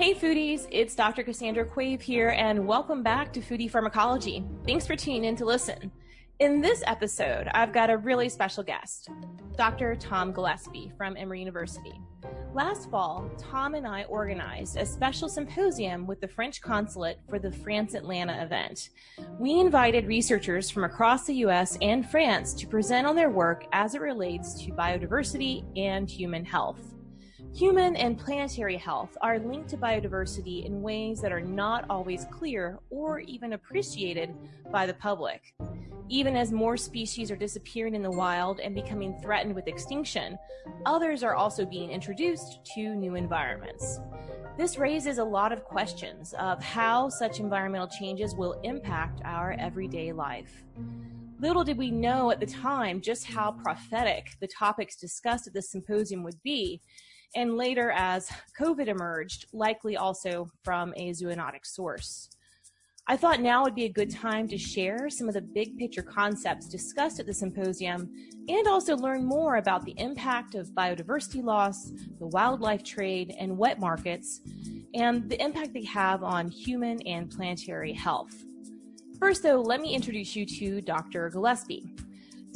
Hey 0.00 0.14
foodies, 0.14 0.66
it's 0.70 0.94
Dr. 0.94 1.22
Cassandra 1.22 1.62
Quave 1.62 2.00
here, 2.00 2.30
and 2.30 2.66
welcome 2.66 3.02
back 3.02 3.34
to 3.34 3.40
Foodie 3.40 3.70
Pharmacology. 3.70 4.42
Thanks 4.66 4.86
for 4.86 4.96
tuning 4.96 5.24
in 5.24 5.36
to 5.36 5.44
listen. 5.44 5.92
In 6.38 6.62
this 6.62 6.82
episode, 6.86 7.48
I've 7.52 7.74
got 7.74 7.90
a 7.90 7.98
really 7.98 8.30
special 8.30 8.62
guest, 8.62 9.10
Dr. 9.58 9.94
Tom 9.94 10.32
Gillespie 10.32 10.90
from 10.96 11.18
Emory 11.18 11.40
University. 11.40 12.00
Last 12.54 12.90
fall, 12.90 13.30
Tom 13.36 13.74
and 13.74 13.86
I 13.86 14.04
organized 14.04 14.78
a 14.78 14.86
special 14.86 15.28
symposium 15.28 16.06
with 16.06 16.22
the 16.22 16.28
French 16.28 16.62
consulate 16.62 17.18
for 17.28 17.38
the 17.38 17.52
France 17.52 17.92
Atlanta 17.92 18.42
event. 18.42 18.88
We 19.38 19.60
invited 19.60 20.06
researchers 20.06 20.70
from 20.70 20.84
across 20.84 21.26
the 21.26 21.34
US 21.44 21.76
and 21.82 22.10
France 22.10 22.54
to 22.54 22.66
present 22.66 23.06
on 23.06 23.16
their 23.16 23.28
work 23.28 23.66
as 23.72 23.94
it 23.94 24.00
relates 24.00 24.54
to 24.62 24.70
biodiversity 24.70 25.62
and 25.76 26.08
human 26.08 26.46
health. 26.46 26.80
Human 27.54 27.96
and 27.96 28.16
planetary 28.16 28.76
health 28.76 29.18
are 29.20 29.38
linked 29.38 29.68
to 29.70 29.76
biodiversity 29.76 30.64
in 30.64 30.82
ways 30.82 31.20
that 31.20 31.32
are 31.32 31.40
not 31.40 31.84
always 31.90 32.24
clear 32.30 32.78
or 32.90 33.20
even 33.20 33.54
appreciated 33.54 34.32
by 34.70 34.86
the 34.86 34.94
public. 34.94 35.54
Even 36.08 36.36
as 36.36 36.52
more 36.52 36.76
species 36.76 37.30
are 37.30 37.36
disappearing 37.36 37.94
in 37.94 38.02
the 38.02 38.10
wild 38.10 38.60
and 38.60 38.74
becoming 38.74 39.18
threatened 39.20 39.54
with 39.54 39.66
extinction, 39.66 40.38
others 40.86 41.22
are 41.22 41.34
also 41.34 41.66
being 41.66 41.90
introduced 41.90 42.64
to 42.74 42.94
new 42.94 43.16
environments. 43.16 44.00
This 44.56 44.78
raises 44.78 45.18
a 45.18 45.24
lot 45.24 45.52
of 45.52 45.64
questions 45.64 46.34
of 46.38 46.62
how 46.62 47.08
such 47.08 47.40
environmental 47.40 47.88
changes 47.88 48.34
will 48.34 48.60
impact 48.62 49.20
our 49.24 49.56
everyday 49.58 50.12
life. 50.12 50.64
Little 51.40 51.64
did 51.64 51.78
we 51.78 51.90
know 51.90 52.30
at 52.30 52.38
the 52.38 52.46
time 52.46 53.00
just 53.00 53.24
how 53.24 53.52
prophetic 53.52 54.36
the 54.40 54.48
topics 54.48 54.96
discussed 54.96 55.46
at 55.46 55.54
this 55.54 55.70
symposium 55.70 56.22
would 56.22 56.40
be, 56.42 56.82
and 57.34 57.56
later 57.56 57.90
as 57.92 58.30
COVID 58.58 58.88
emerged, 58.88 59.46
likely 59.52 59.96
also 59.96 60.48
from 60.64 60.92
a 60.96 61.10
zoonotic 61.10 61.64
source. 61.64 62.28
I 63.06 63.16
thought 63.16 63.40
now 63.40 63.64
would 63.64 63.74
be 63.74 63.86
a 63.86 63.92
good 63.92 64.10
time 64.10 64.46
to 64.48 64.56
share 64.56 65.10
some 65.10 65.26
of 65.26 65.34
the 65.34 65.40
big 65.40 65.76
picture 65.76 66.02
concepts 66.02 66.68
discussed 66.68 67.18
at 67.18 67.26
the 67.26 67.34
symposium 67.34 68.08
and 68.48 68.68
also 68.68 68.96
learn 68.96 69.24
more 69.24 69.56
about 69.56 69.84
the 69.84 69.94
impact 69.96 70.54
of 70.54 70.68
biodiversity 70.68 71.42
loss, 71.42 71.90
the 72.20 72.28
wildlife 72.28 72.84
trade, 72.84 73.34
and 73.38 73.56
wet 73.58 73.80
markets, 73.80 74.42
and 74.94 75.28
the 75.28 75.42
impact 75.42 75.72
they 75.72 75.84
have 75.84 76.22
on 76.22 76.48
human 76.48 77.00
and 77.02 77.30
planetary 77.30 77.92
health. 77.92 78.44
First, 79.18 79.42
though, 79.42 79.60
let 79.60 79.80
me 79.80 79.94
introduce 79.94 80.36
you 80.36 80.46
to 80.46 80.80
Dr. 80.80 81.30
Gillespie. 81.30 81.90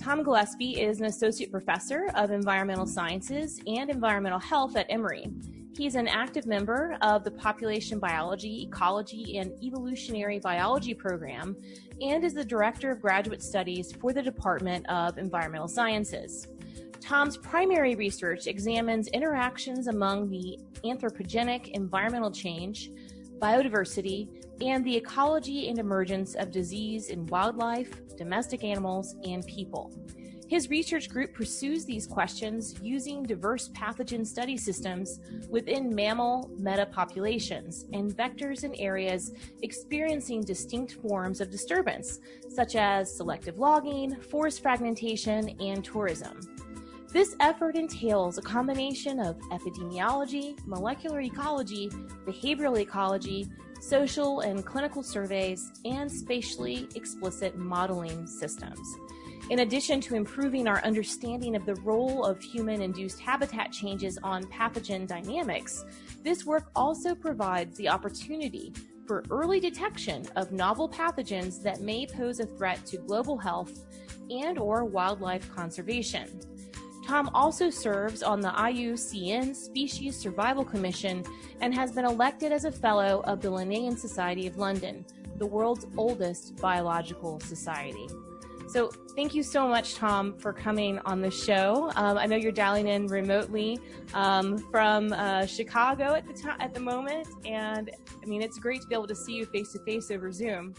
Tom 0.04 0.22
Gillespie 0.22 0.82
is 0.82 1.00
an 1.00 1.06
associate 1.06 1.50
professor 1.50 2.10
of 2.14 2.30
environmental 2.30 2.84
sciences 2.84 3.58
and 3.66 3.88
environmental 3.88 4.38
health 4.38 4.76
at 4.76 4.84
Emory. 4.90 5.30
He's 5.78 5.94
an 5.94 6.08
active 6.08 6.44
member 6.44 6.98
of 7.00 7.24
the 7.24 7.30
Population 7.30 7.98
Biology, 7.98 8.64
Ecology, 8.64 9.38
and 9.38 9.50
Evolutionary 9.62 10.40
Biology 10.40 10.92
program 10.92 11.56
and 12.02 12.22
is 12.22 12.34
the 12.34 12.44
Director 12.44 12.90
of 12.90 13.00
Graduate 13.00 13.42
Studies 13.42 13.92
for 13.92 14.12
the 14.12 14.20
Department 14.20 14.86
of 14.90 15.16
Environmental 15.16 15.68
Sciences. 15.68 16.48
Tom's 17.00 17.38
primary 17.38 17.94
research 17.94 18.46
examines 18.46 19.08
interactions 19.08 19.86
among 19.86 20.28
the 20.28 20.58
anthropogenic 20.84 21.68
environmental 21.68 22.30
change, 22.30 22.90
biodiversity, 23.44 24.28
and 24.62 24.82
the 24.86 24.96
ecology 24.96 25.68
and 25.68 25.78
emergence 25.78 26.34
of 26.34 26.50
disease 26.50 27.10
in 27.10 27.26
wildlife, 27.26 28.00
domestic 28.16 28.64
animals, 28.64 29.16
and 29.24 29.46
people. 29.46 29.92
His 30.48 30.70
research 30.70 31.10
group 31.10 31.34
pursues 31.34 31.84
these 31.84 32.06
questions 32.06 32.74
using 32.82 33.22
diverse 33.22 33.68
pathogen 33.70 34.26
study 34.26 34.56
systems 34.56 35.20
within 35.50 35.94
mammal 35.94 36.50
metapopulations 36.58 37.84
and 37.92 38.16
vectors 38.16 38.64
in 38.64 38.74
areas 38.76 39.32
experiencing 39.62 40.42
distinct 40.42 40.92
forms 41.02 41.40
of 41.40 41.50
disturbance, 41.50 42.20
such 42.48 42.76
as 42.76 43.14
selective 43.14 43.58
logging, 43.58 44.14
forest 44.20 44.62
fragmentation, 44.62 45.50
and 45.60 45.84
tourism. 45.84 46.53
This 47.14 47.36
effort 47.38 47.76
entails 47.76 48.38
a 48.38 48.42
combination 48.42 49.20
of 49.20 49.38
epidemiology, 49.52 50.58
molecular 50.66 51.20
ecology, 51.20 51.88
behavioral 52.26 52.80
ecology, 52.80 53.46
social 53.80 54.40
and 54.40 54.66
clinical 54.66 55.00
surveys, 55.00 55.70
and 55.84 56.10
spatially 56.10 56.88
explicit 56.96 57.56
modeling 57.56 58.26
systems. 58.26 58.80
In 59.48 59.60
addition 59.60 60.00
to 60.00 60.16
improving 60.16 60.66
our 60.66 60.82
understanding 60.82 61.54
of 61.54 61.64
the 61.66 61.76
role 61.76 62.24
of 62.24 62.42
human 62.42 62.82
induced 62.82 63.20
habitat 63.20 63.70
changes 63.70 64.18
on 64.24 64.42
pathogen 64.46 65.06
dynamics, 65.06 65.84
this 66.24 66.44
work 66.44 66.72
also 66.74 67.14
provides 67.14 67.76
the 67.76 67.88
opportunity 67.88 68.72
for 69.06 69.22
early 69.30 69.60
detection 69.60 70.26
of 70.34 70.50
novel 70.50 70.88
pathogens 70.88 71.62
that 71.62 71.80
may 71.80 72.06
pose 72.06 72.40
a 72.40 72.46
threat 72.46 72.84
to 72.86 72.96
global 72.96 73.38
health 73.38 73.84
and 74.30 74.58
or 74.58 74.84
wildlife 74.84 75.48
conservation. 75.54 76.40
Tom 77.06 77.30
also 77.34 77.68
serves 77.68 78.22
on 78.22 78.40
the 78.40 78.48
IUCN 78.48 79.54
Species 79.54 80.16
Survival 80.16 80.64
Commission 80.64 81.22
and 81.60 81.74
has 81.74 81.92
been 81.92 82.06
elected 82.06 82.50
as 82.50 82.64
a 82.64 82.72
fellow 82.72 83.22
of 83.26 83.42
the 83.42 83.48
Linnean 83.48 83.96
Society 83.96 84.46
of 84.46 84.56
London, 84.56 85.04
the 85.36 85.46
world's 85.46 85.86
oldest 85.98 86.56
biological 86.56 87.40
society. 87.40 88.06
So, 88.66 88.90
thank 89.14 89.34
you 89.34 89.42
so 89.42 89.68
much, 89.68 89.94
Tom, 89.94 90.38
for 90.38 90.50
coming 90.50 90.98
on 91.00 91.20
the 91.20 91.30
show. 91.30 91.92
Um, 91.96 92.16
I 92.16 92.24
know 92.24 92.36
you're 92.36 92.50
dialing 92.50 92.88
in 92.88 93.06
remotely 93.06 93.78
um, 94.14 94.56
from 94.70 95.12
uh, 95.12 95.44
Chicago 95.44 96.14
at 96.14 96.26
the 96.26 96.32
time, 96.32 96.56
at 96.60 96.72
the 96.72 96.80
moment, 96.80 97.28
and 97.44 97.90
I 98.22 98.26
mean 98.26 98.40
it's 98.40 98.58
great 98.58 98.80
to 98.80 98.86
be 98.86 98.94
able 98.94 99.06
to 99.08 99.14
see 99.14 99.34
you 99.34 99.44
face 99.44 99.70
to 99.72 99.84
face 99.84 100.10
over 100.10 100.32
Zoom. 100.32 100.72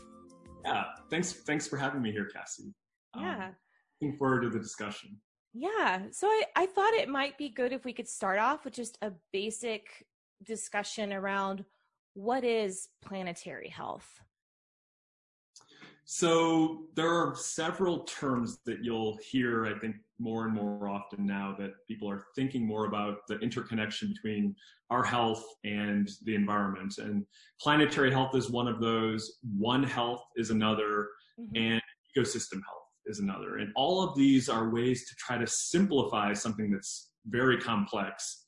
Yeah, 0.66 0.86
thanks. 1.12 1.32
Thanks 1.32 1.68
for 1.68 1.78
having 1.78 2.02
me 2.02 2.12
here, 2.12 2.26
Cassie. 2.26 2.74
Um, 3.14 3.24
yeah, 3.24 3.50
looking 4.02 4.18
forward 4.18 4.42
to 4.42 4.50
the 4.50 4.60
discussion. 4.60 5.16
Yeah. 5.58 6.02
So 6.12 6.28
I, 6.28 6.44
I 6.58 6.66
thought 6.66 6.94
it 6.94 7.08
might 7.08 7.38
be 7.38 7.48
good 7.48 7.72
if 7.72 7.86
we 7.86 7.94
could 7.94 8.10
start 8.10 8.40
off 8.40 8.66
with 8.66 8.74
just 8.74 8.98
a 9.02 9.14
basic 9.32 10.06
discussion 10.44 11.14
around 11.14 11.64
what 12.14 12.44
is 12.44 12.90
planetary 13.02 13.70
health? 13.70 14.08
So 16.04 16.84
there 16.96 17.10
are 17.10 17.36
several 17.36 18.00
terms 18.00 18.60
that 18.66 18.84
you'll 18.84 19.18
hear, 19.18 19.66
I 19.66 19.80
think, 19.80 19.96
more 20.20 20.46
and 20.46 20.54
more 20.54 20.90
often 20.90 21.26
now 21.26 21.56
that 21.58 21.72
people 21.88 22.10
are 22.10 22.26
thinking 22.36 22.68
more 22.68 22.86
about 22.86 23.26
the 23.28 23.40
interconnection 23.40 24.10
between 24.10 24.56
our 24.90 25.04
health 25.04 25.44
and 25.64 26.10
the 26.26 26.36
environment. 26.36 26.98
And 27.00 27.26
planetary 27.62 28.12
health 28.12 28.36
is 28.36 28.50
one 28.50 28.68
of 28.68 28.82
those, 28.82 29.40
one 29.58 29.84
health 29.84 30.22
is 30.36 30.52
another, 30.52 31.08
mm-hmm. 31.40 31.56
and 31.56 31.82
ecosystem 32.16 32.62
health 32.66 32.85
is 33.08 33.20
another. 33.20 33.58
And 33.58 33.72
all 33.76 34.04
of 34.04 34.16
these 34.16 34.50
are 34.50 34.70
ways 34.70 35.08
to 35.10 35.16
try 35.16 35.38
to 35.38 35.48
simplify 35.48 36.34
something 36.34 36.72
that's 36.72 37.12
very 37.28 37.58
complex 37.58 38.46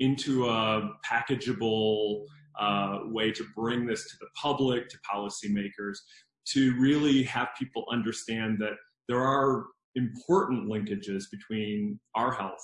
into 0.00 0.46
a 0.46 0.90
packageable 1.06 2.24
uh, 2.58 3.00
way 3.04 3.32
to 3.32 3.44
bring 3.56 3.86
this 3.86 4.04
to 4.10 4.16
the 4.20 4.26
public, 4.40 4.88
to 4.88 4.98
policymakers, 5.10 5.96
to 6.46 6.74
really 6.78 7.22
have 7.22 7.48
people 7.58 7.84
understand 7.90 8.58
that 8.60 8.74
there 9.08 9.20
are 9.20 9.66
important 9.94 10.68
linkages 10.68 11.24
between 11.30 11.98
our 12.14 12.32
health 12.32 12.62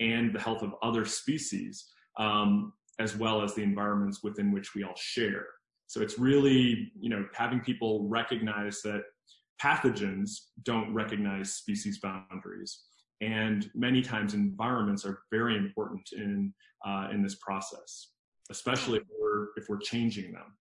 and 0.00 0.34
the 0.34 0.40
health 0.40 0.62
of 0.62 0.74
other 0.82 1.04
species, 1.04 1.84
um, 2.18 2.72
as 2.98 3.16
well 3.16 3.42
as 3.42 3.54
the 3.54 3.62
environments 3.62 4.22
within 4.22 4.52
which 4.52 4.74
we 4.74 4.84
all 4.84 4.94
share. 4.96 5.46
So 5.86 6.00
it's 6.00 6.18
really, 6.18 6.92
you 6.98 7.10
know, 7.10 7.24
having 7.34 7.60
people 7.60 8.08
recognize 8.08 8.80
that 8.82 9.02
pathogens 9.62 10.30
don't 10.62 10.92
recognize 10.94 11.54
species 11.54 12.00
boundaries. 12.00 12.84
And 13.20 13.70
many 13.74 14.02
times 14.02 14.34
environments 14.34 15.04
are 15.04 15.20
very 15.30 15.56
important 15.56 16.08
in, 16.12 16.52
uh, 16.86 17.08
in 17.12 17.22
this 17.22 17.36
process, 17.36 18.10
especially 18.50 18.98
if 18.98 19.04
we're, 19.18 19.48
if 19.56 19.68
we're 19.68 19.78
changing 19.78 20.32
them. 20.32 20.56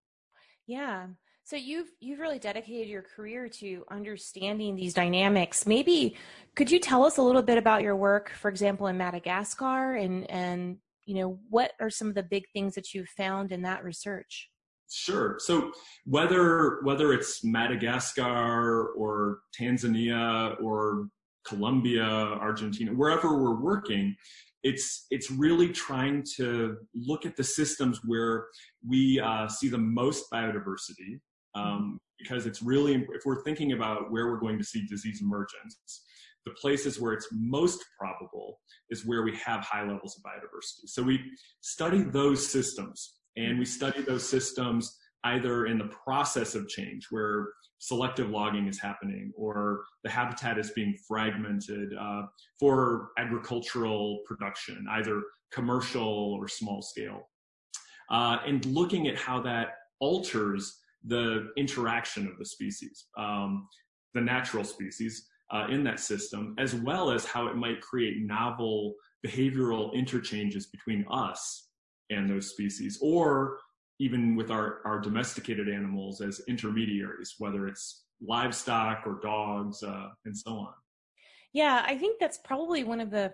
Yeah. 0.67 1.07
So 1.45 1.57
you've 1.57 1.89
you've 2.01 2.21
really 2.21 2.39
dedicated 2.39 2.89
your 2.89 3.03
career 3.03 3.49
to 3.49 3.85
understanding 3.91 4.77
these 4.77 4.95
dynamics. 4.95 5.67
Maybe 5.67 6.17
could 6.55 6.71
you 6.71 6.79
tell 6.79 7.05
us 7.05 7.19
a 7.19 7.23
little 7.23 7.43
bit 7.43 7.59
about 7.59 7.83
your 7.83 7.97
work, 7.97 8.31
for 8.31 8.49
example, 8.49 8.87
in 8.87 8.97
Madagascar, 8.97 9.97
and 9.97 10.31
and 10.31 10.77
you 11.05 11.17
know 11.17 11.41
what 11.51 11.73
are 11.81 11.91
some 11.91 12.09
of 12.09 12.15
the 12.15 12.23
big 12.23 12.45
things 12.53 12.77
that 12.77 12.95
you've 12.95 13.09
found 13.09 13.51
in 13.51 13.63
that 13.63 13.83
research? 13.83 14.52
Sure. 14.95 15.37
So 15.39 15.73
whether 16.05 16.81
whether 16.83 17.13
it's 17.13 17.43
Madagascar 17.43 18.89
or 18.89 19.41
Tanzania 19.59 20.61
or 20.63 21.09
Colombia, 21.47 22.05
Argentina, 22.05 22.93
wherever 22.93 23.43
we're 23.43 23.61
working, 23.61 24.15
it's 24.63 25.07
it's 25.11 25.31
really 25.31 25.71
trying 25.71 26.25
to 26.37 26.77
look 26.95 27.25
at 27.25 27.37
the 27.37 27.45
systems 27.45 28.01
where 28.05 28.47
we 28.87 29.19
uh, 29.19 29.49
see 29.49 29.69
the 29.69 29.79
most 29.79 30.27
biodiversity, 30.31 31.21
um, 31.55 31.99
because 32.19 32.47
it's 32.47 32.63
really 32.63 32.95
if 32.95 33.23
we're 33.25 33.43
thinking 33.45 33.73
about 33.73 34.13
where 34.13 34.27
we're 34.27 34.41
going 34.41 34.59
to 34.59 34.65
see 34.65 34.87
disease 34.87 35.23
emergence, 35.23 36.05
the 36.45 36.53
places 36.61 37.01
where 37.01 37.15
it's 37.15 37.29
most 37.33 37.83
probable 37.99 38.61
is 38.91 39.07
where 39.07 39.23
we 39.23 39.35
have 39.37 39.65
high 39.65 39.83
levels 39.83 40.17
of 40.17 40.23
biodiversity. 40.23 40.87
So 40.87 41.03
we 41.03 41.19
study 41.63 42.03
those 42.03 42.47
systems 42.47 43.22
And 43.37 43.59
we 43.59 43.65
study 43.65 44.03
those 44.03 44.29
systems 44.29 44.99
either 45.25 45.67
in 45.67 45.79
the 45.79 45.91
process 46.05 46.55
of 46.55 46.69
change, 46.69 47.07
where 47.11 47.49
selective 47.79 48.31
logging 48.31 48.67
is 48.67 48.79
happening, 48.79 49.33
or 49.37 49.85
the 50.05 50.11
habitat 50.11 50.59
is 50.59 50.71
being 50.71 50.95
fragmented 51.07 51.93
uh, 51.99 52.23
for 52.59 53.11
agricultural 53.19 54.21
production, 54.27 54.85
either 54.91 55.23
commercial 55.53 56.35
or 56.35 56.49
small 56.49 56.83
scale. 56.83 57.29
Uh, 58.11 58.39
and 58.47 58.67
looking 58.67 59.09
at 59.09 59.17
how 59.17 59.41
that 59.41 59.75
alters 60.01 60.81
the 61.05 61.49
interaction 61.57 62.27
of 62.27 62.39
the 62.39 62.45
species, 62.45 63.07
um, 63.17 63.69
the 64.15 64.21
natural 64.21 64.65
species 64.65 65.29
uh, 65.53 65.67
in 65.71 65.85
that 65.85 66.01
system, 66.01 66.55
as 66.59 66.75
well 66.75 67.11
as 67.11 67.25
how 67.25 67.47
it 67.47 67.57
might 67.57 67.81
create 67.81 68.17
novel 68.21 68.95
behavioral 69.25 69.93
interchanges 69.95 70.67
between 70.67 71.05
us 71.11 71.69
and 72.13 72.29
those 72.29 72.51
species, 72.51 72.99
or 73.03 73.59
even 73.99 74.35
with 74.35 74.51
our, 74.51 74.81
our 74.85 75.01
domesticated 75.01 75.69
animals 75.69 76.21
as 76.21 76.41
intermediaries, 76.49 77.35
whether 77.39 77.67
it's 77.67 78.05
livestock 78.21 79.03
or 79.07 79.19
dogs 79.23 79.83
uh, 79.83 80.09
and 80.25 80.37
so 80.37 80.53
on. 80.53 80.75
Yeah, 81.53 81.85
I 81.87 81.97
think 81.99 82.19
that's 82.19 82.39
probably 82.39 82.85
one 82.85 83.01
of 83.01 83.11
the 83.11 83.33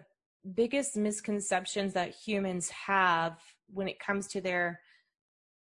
biggest 0.54 0.96
misconceptions 0.96 1.92
that 1.92 2.14
humans 2.14 2.70
have 2.70 3.38
when 3.72 3.88
it 3.88 3.98
comes 3.98 4.26
to 4.28 4.40
their 4.40 4.80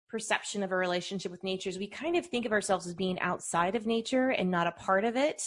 perception 0.10 0.62
of 0.62 0.72
a 0.72 0.76
relationship 0.76 1.32
with 1.32 1.44
nature 1.44 1.70
is 1.70 1.80
we 1.80 1.88
kind 1.88 2.16
of 2.16 2.26
think 2.26 2.46
of 2.46 2.52
ourselves 2.52 2.86
as 2.86 2.94
being 2.94 3.20
outside 3.20 3.76
of 3.76 3.88
nature 3.88 4.30
and 4.30 4.52
not 4.52 4.68
a 4.68 4.72
part 4.74 5.06
of 5.06 5.16
it 5.16 5.42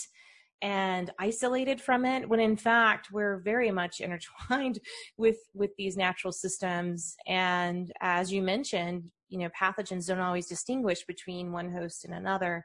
and 0.62 1.12
isolated 1.19 1.81
from 1.81 2.05
it 2.05 2.29
when 2.29 2.41
in 2.41 2.56
fact 2.56 3.08
we're 3.12 3.38
very 3.38 3.70
much 3.70 4.00
intertwined 4.00 4.79
with 5.17 5.38
with 5.55 5.70
these 5.76 5.97
natural 5.97 6.32
systems. 6.32 7.17
And 7.26 7.93
as 8.00 8.32
you 8.32 8.43
mentioned 8.43 9.11
you 9.29 9.38
know 9.38 9.49
pathogens 9.61 10.06
don't 10.06 10.20
always 10.20 10.47
distinguish 10.47 11.05
between 11.05 11.53
one 11.53 11.70
host 11.70 12.05
and 12.05 12.14
another. 12.14 12.64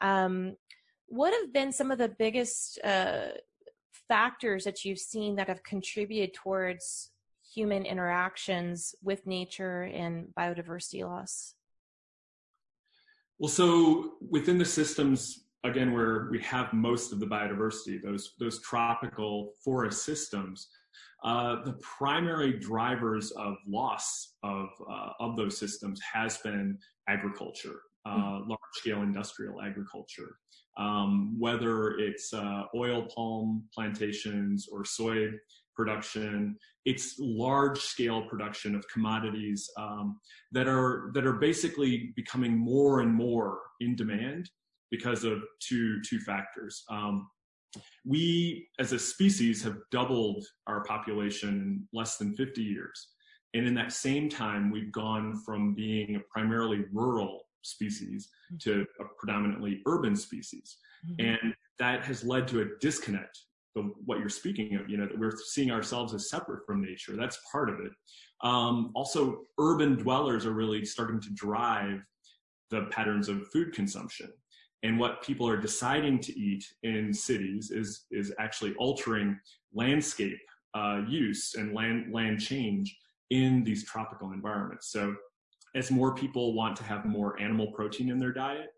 Um, 0.00 0.56
what 1.06 1.32
have 1.32 1.52
been 1.52 1.72
some 1.72 1.90
of 1.90 1.98
the 1.98 2.08
biggest 2.08 2.78
uh, 2.84 3.28
factors 4.08 4.64
that 4.64 4.84
you've 4.84 4.98
seen 4.98 5.36
that 5.36 5.48
have 5.48 5.62
contributed 5.62 6.34
towards 6.34 7.10
human 7.54 7.86
interactions 7.86 8.94
with 9.02 9.26
nature 9.26 9.82
and 9.82 10.28
biodiversity 10.38 11.04
loss? 11.04 11.54
Well 13.38 13.48
so 13.48 14.14
within 14.30 14.58
the 14.58 14.64
systems 14.64 15.45
again 15.64 15.92
where 15.92 16.28
we 16.30 16.40
have 16.40 16.72
most 16.72 17.12
of 17.12 17.20
the 17.20 17.26
biodiversity 17.26 18.00
those 18.02 18.34
those 18.38 18.60
tropical 18.62 19.52
forest 19.64 20.04
systems 20.04 20.68
uh, 21.24 21.64
the 21.64 21.72
primary 21.82 22.52
drivers 22.52 23.32
of 23.32 23.56
loss 23.66 24.34
of, 24.42 24.68
uh, 24.88 25.10
of 25.18 25.36
those 25.36 25.58
systems 25.58 26.00
has 26.00 26.38
been 26.38 26.78
agriculture, 27.08 27.80
uh, 28.04 28.16
mm-hmm. 28.16 28.50
large 28.50 28.60
scale 28.74 29.02
industrial 29.02 29.60
agriculture. 29.62 30.36
Um, 30.78 31.36
whether 31.38 31.98
it's 31.98 32.34
uh, 32.34 32.64
oil 32.74 33.06
palm 33.12 33.64
plantations 33.74 34.68
or 34.70 34.84
soy 34.84 35.30
production, 35.74 36.56
it's 36.84 37.16
large 37.18 37.80
scale 37.80 38.22
production 38.28 38.76
of 38.76 38.86
commodities 38.88 39.68
um, 39.78 40.20
that 40.52 40.68
are 40.68 41.10
that 41.14 41.26
are 41.26 41.38
basically 41.38 42.12
becoming 42.14 42.56
more 42.56 43.00
and 43.00 43.12
more 43.12 43.58
in 43.80 43.96
demand 43.96 44.50
because 44.90 45.24
of 45.24 45.42
two 45.60 46.00
two 46.02 46.20
factors. 46.20 46.84
Um, 46.90 47.28
we 48.04 48.68
as 48.78 48.92
a 48.92 48.98
species 48.98 49.62
have 49.62 49.76
doubled 49.90 50.44
our 50.66 50.82
population 50.84 51.48
in 51.48 51.88
less 51.92 52.16
than 52.16 52.34
50 52.34 52.62
years. 52.62 53.08
And 53.54 53.66
in 53.66 53.74
that 53.74 53.92
same 53.92 54.28
time, 54.28 54.70
we've 54.70 54.92
gone 54.92 55.40
from 55.44 55.74
being 55.74 56.16
a 56.16 56.20
primarily 56.30 56.84
rural 56.92 57.42
species 57.62 58.28
mm-hmm. 58.52 58.70
to 58.70 58.86
a 59.00 59.04
predominantly 59.18 59.82
urban 59.86 60.16
species. 60.16 60.78
Mm-hmm. 61.06 61.26
And 61.28 61.54
that 61.78 62.04
has 62.04 62.24
led 62.24 62.48
to 62.48 62.62
a 62.62 62.66
disconnect 62.80 63.38
the, 63.74 63.82
what 64.04 64.18
you're 64.18 64.28
speaking 64.28 64.74
of, 64.74 64.88
you 64.88 64.96
know, 64.96 65.06
that 65.06 65.18
we're 65.18 65.36
seeing 65.48 65.70
ourselves 65.70 66.14
as 66.14 66.30
separate 66.30 66.64
from 66.66 66.82
nature. 66.82 67.14
That's 67.14 67.38
part 67.52 67.68
of 67.68 67.76
it. 67.80 67.92
Um, 68.42 68.90
also, 68.94 69.42
urban 69.58 69.96
dwellers 69.96 70.46
are 70.46 70.52
really 70.52 70.84
starting 70.84 71.20
to 71.20 71.30
drive 71.34 72.00
the 72.70 72.86
patterns 72.90 73.28
of 73.28 73.46
food 73.52 73.72
consumption 73.72 74.32
and 74.82 74.98
what 74.98 75.22
people 75.22 75.48
are 75.48 75.56
deciding 75.56 76.20
to 76.20 76.38
eat 76.38 76.64
in 76.82 77.12
cities 77.12 77.70
is 77.70 78.06
is 78.10 78.32
actually 78.38 78.74
altering 78.74 79.38
landscape 79.74 80.38
uh, 80.74 81.00
use 81.08 81.54
and 81.54 81.74
land 81.74 82.12
land 82.12 82.40
change 82.40 82.96
in 83.30 83.64
these 83.64 83.84
tropical 83.84 84.32
environments. 84.32 84.92
So 84.92 85.14
as 85.74 85.90
more 85.90 86.14
people 86.14 86.54
want 86.54 86.76
to 86.76 86.84
have 86.84 87.04
more 87.04 87.40
animal 87.40 87.72
protein 87.72 88.10
in 88.10 88.18
their 88.18 88.32
diet, 88.32 88.70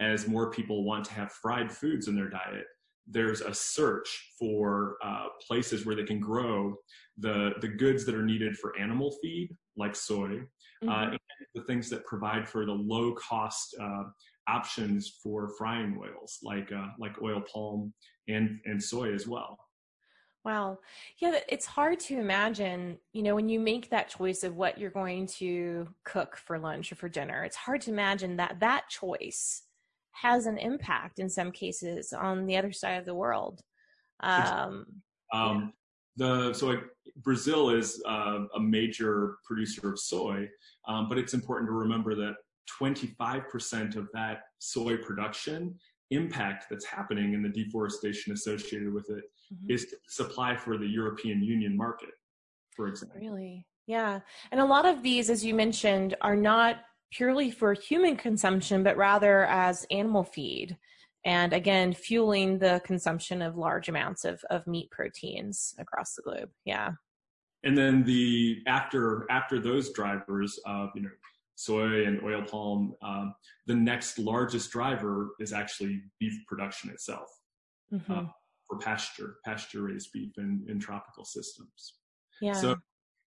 as 0.00 0.26
more 0.26 0.50
people 0.50 0.84
want 0.84 1.04
to 1.04 1.12
have 1.12 1.32
fried 1.32 1.70
foods 1.70 2.08
in 2.08 2.16
their 2.16 2.28
diet, 2.30 2.64
there's 3.06 3.40
a 3.40 3.52
search 3.52 4.32
for 4.38 4.96
uh, 5.04 5.26
places 5.46 5.84
where 5.84 5.94
they 5.94 6.04
can 6.04 6.20
grow 6.20 6.74
the, 7.18 7.52
the 7.60 7.68
goods 7.68 8.04
that 8.06 8.14
are 8.14 8.24
needed 8.24 8.56
for 8.56 8.78
animal 8.78 9.14
feed, 9.22 9.50
like 9.76 9.94
soy, 9.94 10.24
uh, 10.24 10.86
mm-hmm. 10.86 10.88
uh, 10.88 11.10
and 11.10 11.18
the 11.54 11.62
things 11.64 11.90
that 11.90 12.04
provide 12.06 12.48
for 12.48 12.64
the 12.64 12.72
low 12.72 13.14
cost 13.14 13.74
uh, 13.80 14.04
options 14.48 15.18
for 15.22 15.50
frying 15.58 15.98
oils 16.00 16.38
like 16.42 16.70
uh, 16.72 16.88
like 16.98 17.20
oil 17.22 17.42
palm 17.52 17.92
and 18.28 18.60
and 18.64 18.82
soy 18.82 19.12
as 19.14 19.26
well. 19.26 19.58
Wow. 20.44 20.78
Yeah, 21.18 21.38
it's 21.48 21.66
hard 21.66 22.00
to 22.00 22.18
imagine, 22.18 22.96
you 23.12 23.22
know, 23.22 23.34
when 23.34 23.50
you 23.50 23.60
make 23.60 23.90
that 23.90 24.08
choice 24.08 24.42
of 24.42 24.56
what 24.56 24.78
you're 24.78 24.90
going 24.90 25.26
to 25.38 25.86
cook 26.04 26.38
for 26.38 26.58
lunch 26.58 26.90
or 26.90 26.94
for 26.94 27.10
dinner, 27.10 27.44
it's 27.44 27.56
hard 27.56 27.82
to 27.82 27.90
imagine 27.90 28.36
that 28.36 28.58
that 28.60 28.88
choice 28.88 29.64
has 30.12 30.46
an 30.46 30.56
impact 30.56 31.18
in 31.18 31.28
some 31.28 31.52
cases 31.52 32.14
on 32.14 32.46
the 32.46 32.56
other 32.56 32.72
side 32.72 32.98
of 32.98 33.04
the 33.04 33.14
world. 33.14 33.60
Um, 34.20 34.86
um. 35.32 35.72
The 36.16 36.52
so 36.52 36.66
like 36.66 36.80
Brazil 37.18 37.70
is 37.70 38.02
uh, 38.06 38.40
a 38.54 38.60
major 38.60 39.36
producer 39.44 39.92
of 39.92 39.98
soy, 39.98 40.48
um, 40.88 41.08
but 41.08 41.18
it's 41.18 41.34
important 41.34 41.68
to 41.68 41.72
remember 41.72 42.14
that 42.16 42.34
25% 42.80 43.96
of 43.96 44.08
that 44.12 44.42
soy 44.58 44.96
production 44.96 45.74
impact 46.10 46.66
that's 46.70 46.84
happening 46.84 47.34
in 47.34 47.42
the 47.42 47.48
deforestation 47.48 48.32
associated 48.32 48.92
with 48.92 49.08
it 49.10 49.24
mm-hmm. 49.52 49.70
is 49.70 49.94
supply 50.08 50.56
for 50.56 50.76
the 50.76 50.86
European 50.86 51.42
Union 51.42 51.76
market, 51.76 52.10
for 52.74 52.88
example. 52.88 53.20
Really? 53.20 53.66
Yeah. 53.86 54.20
And 54.50 54.60
a 54.60 54.64
lot 54.64 54.86
of 54.86 55.02
these, 55.02 55.30
as 55.30 55.44
you 55.44 55.54
mentioned, 55.54 56.16
are 56.20 56.36
not 56.36 56.76
purely 57.12 57.50
for 57.50 57.72
human 57.74 58.16
consumption, 58.16 58.82
but 58.82 58.96
rather 58.96 59.46
as 59.46 59.86
animal 59.90 60.24
feed. 60.24 60.76
And 61.24 61.52
again, 61.52 61.92
fueling 61.92 62.58
the 62.58 62.80
consumption 62.84 63.42
of 63.42 63.56
large 63.56 63.88
amounts 63.88 64.24
of, 64.24 64.42
of 64.50 64.66
meat 64.66 64.90
proteins 64.90 65.74
across 65.78 66.14
the 66.14 66.22
globe. 66.22 66.50
Yeah. 66.64 66.92
And 67.62 67.76
then 67.76 68.04
the 68.04 68.62
after 68.66 69.26
after 69.30 69.58
those 69.58 69.92
drivers 69.92 70.58
of 70.64 70.90
you 70.94 71.02
know 71.02 71.10
soy 71.60 72.06
and 72.06 72.22
oil 72.24 72.42
palm, 72.42 72.94
um, 73.02 73.34
the 73.66 73.74
next 73.74 74.18
largest 74.18 74.70
driver 74.70 75.30
is 75.40 75.52
actually 75.52 76.00
beef 76.18 76.32
production 76.48 76.88
itself 76.88 77.28
mm-hmm. 77.92 78.12
uh, 78.12 78.24
for 78.66 78.78
pasture, 78.78 79.36
pasture 79.44 79.82
raised 79.82 80.10
beef 80.14 80.32
in, 80.38 80.64
in 80.68 80.80
tropical 80.80 81.24
systems. 81.24 81.96
Yeah. 82.40 82.54
So 82.54 82.76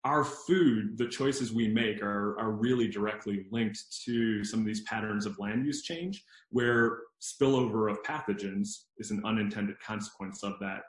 our 0.05 0.23
food, 0.23 0.95
the 0.97 1.07
choices 1.07 1.51
we 1.51 1.67
make 1.67 2.03
are, 2.03 2.39
are 2.39 2.51
really 2.51 2.87
directly 2.87 3.47
linked 3.51 3.83
to 4.05 4.43
some 4.43 4.59
of 4.59 4.65
these 4.67 4.81
patterns 4.81 5.25
of 5.25 5.39
land 5.39 5.65
use 5.65 5.81
change 5.81 6.23
where 6.51 6.99
spillover 7.19 7.91
of 7.91 8.01
pathogens 8.03 8.67
is 8.99 9.09
an 9.09 9.23
unintended 9.25 9.79
consequence 9.79 10.43
of 10.43 10.53
that 10.61 10.81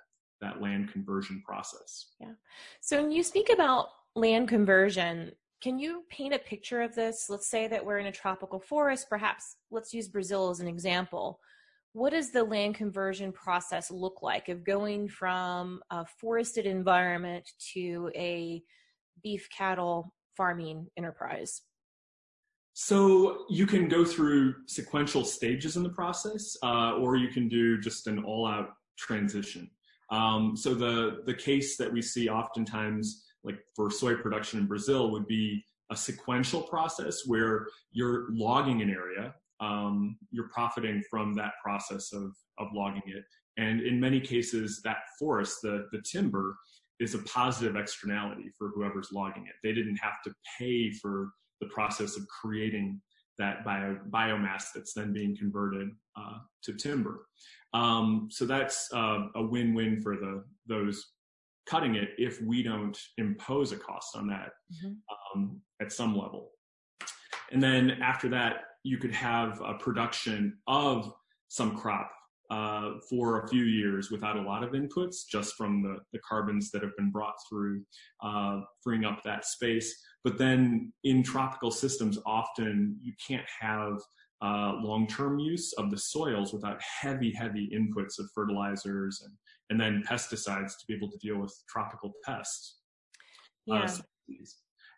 that 0.43 0.63
land 0.63 0.91
conversion 0.91 1.43
process. 1.45 2.13
Yeah. 2.19 2.33
So 2.81 3.03
when 3.03 3.13
you 3.13 3.23
speak 3.23 3.51
about 3.53 3.89
land 4.15 4.49
conversion, 4.49 5.33
can 5.61 5.79
you 5.79 6.05
paint 6.09 6.35
a 6.35 6.39
picture 6.39 6.83
of 6.83 6.95
this? 6.95 7.27
Let's 7.29 7.49
say 7.49 7.69
that 7.69 7.85
we're 7.85 7.99
in 7.99 8.07
a 8.07 8.13
tropical 8.13 8.61
forest, 8.61 9.09
perhaps 9.09 9.57
let's 9.71 9.93
use 9.93 10.09
Brazil 10.09 10.51
as 10.51 10.61
an 10.61 10.69
example. 10.69 11.41
What 11.93 12.11
does 12.11 12.31
the 12.31 12.45
land 12.45 12.77
conversion 12.77 13.33
process 13.33 13.91
look 13.91 14.23
like 14.23 14.49
of 14.49 14.65
going 14.65 15.09
from 15.09 15.83
a 15.91 16.07
forested 16.07 16.65
environment 16.65 17.51
to 17.73 18.11
a 18.15 18.63
beef 19.23 19.49
cattle 19.51 20.15
farming 20.37 20.87
enterprise? 20.97 21.63
So 22.73 23.45
you 23.51 23.67
can 23.67 23.89
go 23.89 24.05
through 24.05 24.55
sequential 24.67 25.25
stages 25.25 25.77
in 25.77 25.83
the 25.83 25.91
process, 25.91 26.57
uh, 26.63 26.93
or 26.95 27.17
you 27.17 27.29
can 27.29 27.49
do 27.49 27.79
just 27.79 28.07
an 28.07 28.23
all-out 28.25 28.71
transition. 28.97 29.69
Um, 30.11 30.57
so 30.57 30.75
the 30.75 31.23
the 31.27 31.35
case 31.35 31.77
that 31.77 31.93
we 31.93 32.03
see 32.03 32.29
oftentimes 32.29 33.25
like 33.45 33.59
for 33.75 33.91
soy 33.91 34.15
production 34.15 34.61
in 34.61 34.67
Brazil 34.67 35.11
would 35.11 35.27
be 35.27 35.65
a 35.91 35.97
sequential 35.97 36.63
process 36.63 37.27
where 37.27 37.67
you're 37.93 38.29
logging 38.31 38.81
an 38.83 38.91
area, 38.91 39.35
um, 39.61 40.17
you're 40.31 40.49
profiting 40.49 41.03
from 41.11 41.35
that 41.35 41.53
process 41.63 42.13
of, 42.13 42.35
of 42.59 42.69
logging 42.73 43.03
it. 43.07 43.25
And 43.57 43.81
in 43.81 43.99
many 43.99 44.21
cases, 44.21 44.81
that 44.85 44.99
forest, 45.19 45.59
the, 45.63 45.87
the 45.93 46.01
timber, 46.03 46.57
is 47.01 47.15
a 47.15 47.19
positive 47.21 47.77
externality 47.77 48.51
for 48.57 48.71
whoever's 48.75 49.11
logging 49.13 49.47
it. 49.47 49.55
They 49.63 49.75
didn't 49.75 49.97
have 49.97 50.23
to 50.25 50.33
pay 50.59 50.91
for 50.93 51.31
the 51.61 51.67
process 51.69 52.17
of 52.17 52.27
creating 52.29 53.01
that 53.39 53.65
bio, 53.65 53.99
biomass 54.11 54.67
that's 54.75 54.93
then 54.93 55.13
being 55.13 55.37
converted 55.37 55.89
uh, 56.17 56.39
to 56.63 56.75
timber. 56.75 57.27
Um, 57.73 58.29
so 58.31 58.45
that's 58.45 58.89
uh, 58.93 59.29
a 59.35 59.43
win-win 59.43 60.01
for 60.03 60.17
the 60.17 60.45
those 60.67 61.05
cutting 61.71 61.95
it 61.95 62.11
if 62.19 62.43
we 62.43 62.63
don't 62.63 62.99
impose 63.19 63.71
a 63.73 63.77
cost 63.77 64.17
on 64.17 64.27
that 64.27 64.51
mm-hmm. 64.73 64.93
um, 65.41 65.61
at 65.81 65.93
some 65.93 66.17
level. 66.17 66.51
And 67.53 67.63
then 67.63 67.93
after 68.03 68.29
that, 68.31 68.55
you 68.83 68.99
could 68.99 69.13
have 69.13 69.61
a 69.61 69.75
production 69.75 70.59
of 70.67 71.13
some 71.49 71.77
crop 71.77 72.11
uh, 72.51 72.95
for 73.09 73.43
a 73.43 73.49
few 73.49 73.63
years 73.63 74.11
without 74.11 74.37
a 74.37 74.43
lot 74.43 74.65
of 74.65 74.71
inputs, 74.71 75.19
just 75.31 75.55
from 75.55 75.83
the, 75.83 75.99
the 76.13 76.19
carbons 76.29 76.71
that 76.73 76.83
have 76.83 76.97
been 76.97 77.11
brought 77.11 77.35
through, 77.49 77.83
uh, 78.25 78.61
freeing 78.83 79.05
up 79.05 79.21
that 79.25 79.45
space. 79.45 79.95
But 80.25 80.39
then 80.39 80.93
in 81.05 81.23
tropical 81.23 81.71
systems, 81.71 82.19
often 82.27 82.97
you 83.01 83.13
can't 83.25 83.47
have 83.61 83.95
uh, 84.43 84.73
long-term 84.81 85.39
use 85.39 85.73
of 85.75 85.91
the 85.91 85.99
soils 85.99 86.53
without 86.53 86.81
heavy, 86.83 87.33
heavy 87.33 87.71
inputs 87.73 88.19
of 88.19 88.29
fertilizers 88.35 89.23
and, 89.25 89.35
and 89.71 89.81
then 89.81 90.03
pesticides 90.09 90.73
to 90.79 90.85
be 90.87 90.95
able 90.95 91.11
to 91.11 91.19
deal 91.19 91.39
with 91.39 91.55
tropical 91.69 92.13
pests. 92.25 92.81
Uh, 93.71 93.89
yeah. 94.29 94.37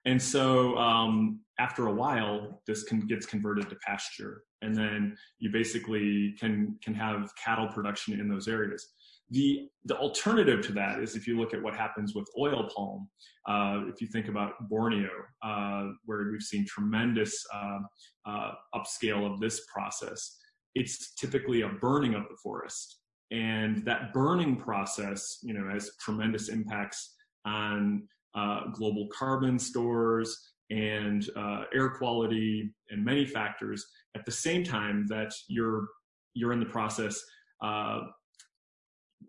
And 0.05 0.21
so 0.21 0.76
um, 0.79 1.41
after 1.61 1.87
a 1.87 1.93
while, 1.93 2.61
this 2.67 2.83
can, 2.85 3.07
gets 3.07 3.25
converted 3.25 3.69
to 3.71 3.76
pasture, 3.87 4.43
and 4.62 4.75
then 4.75 5.17
you 5.38 5.50
basically 5.52 6.35
can 6.41 6.76
can 6.83 6.95
have 6.95 7.31
cattle 7.43 7.69
production 7.69 8.19
in 8.19 8.29
those 8.29 8.49
areas. 8.49 8.88
The 9.31 9.69
the 9.85 9.97
alternative 9.97 10.61
to 10.67 10.73
that 10.73 10.99
is 11.00 11.14
if 11.14 11.29
you 11.29 11.38
look 11.38 11.55
at 11.55 11.62
what 11.62 11.76
happens 11.76 12.14
with 12.14 12.29
oil 12.38 12.69
palm. 12.75 13.09
Uh, 13.49 13.88
if 13.88 14.00
you 14.00 14.07
think 14.07 14.29
about 14.29 14.52
Borneo, 14.69 15.11
uh, 15.43 15.88
where 16.05 16.31
we've 16.31 16.43
seen 16.43 16.64
tremendous 16.67 17.45
uh, 17.55 17.79
uh 18.26 18.52
upscale 18.75 19.33
of 19.33 19.41
this 19.41 19.64
process, 19.73 20.37
it's 20.75 21.14
typically 21.14 21.62
a 21.62 21.69
burning 21.69 22.14
of 22.14 22.23
the 22.25 22.37
forest, 22.43 23.02
and 23.33 23.83
that 23.87 24.12
burning 24.12 24.57
process, 24.57 25.39
you 25.43 25.55
know, 25.55 25.69
has 25.69 25.91
tremendous 25.99 26.51
impacts 26.51 27.15
on 27.47 28.07
uh, 28.35 28.69
global 28.73 29.09
carbon 29.17 29.59
stores 29.59 30.53
and 30.71 31.29
uh, 31.37 31.65
air 31.75 31.89
quality 31.91 32.73
and 32.91 33.05
many 33.05 33.25
factors. 33.25 33.85
At 34.15 34.27
the 34.27 34.33
same 34.33 34.62
time 34.65 35.07
that 35.09 35.33
you're 35.49 35.89
you're 36.35 36.53
in 36.53 36.61
the 36.61 36.67
process 36.67 37.23
uh, 37.62 38.01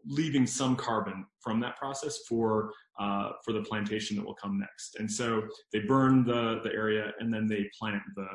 leaving 0.05 0.45
some 0.47 0.75
carbon 0.75 1.25
from 1.41 1.59
that 1.61 1.77
process 1.77 2.19
for 2.27 2.71
uh, 2.99 3.31
for 3.45 3.53
the 3.53 3.61
plantation 3.61 4.17
that 4.17 4.25
will 4.25 4.35
come 4.35 4.59
next. 4.59 4.97
And 4.99 5.09
so 5.09 5.43
they 5.71 5.79
burn 5.79 6.25
the 6.25 6.59
the 6.63 6.73
area 6.73 7.13
and 7.19 7.33
then 7.33 7.47
they 7.47 7.69
plant 7.79 8.01
the 8.15 8.27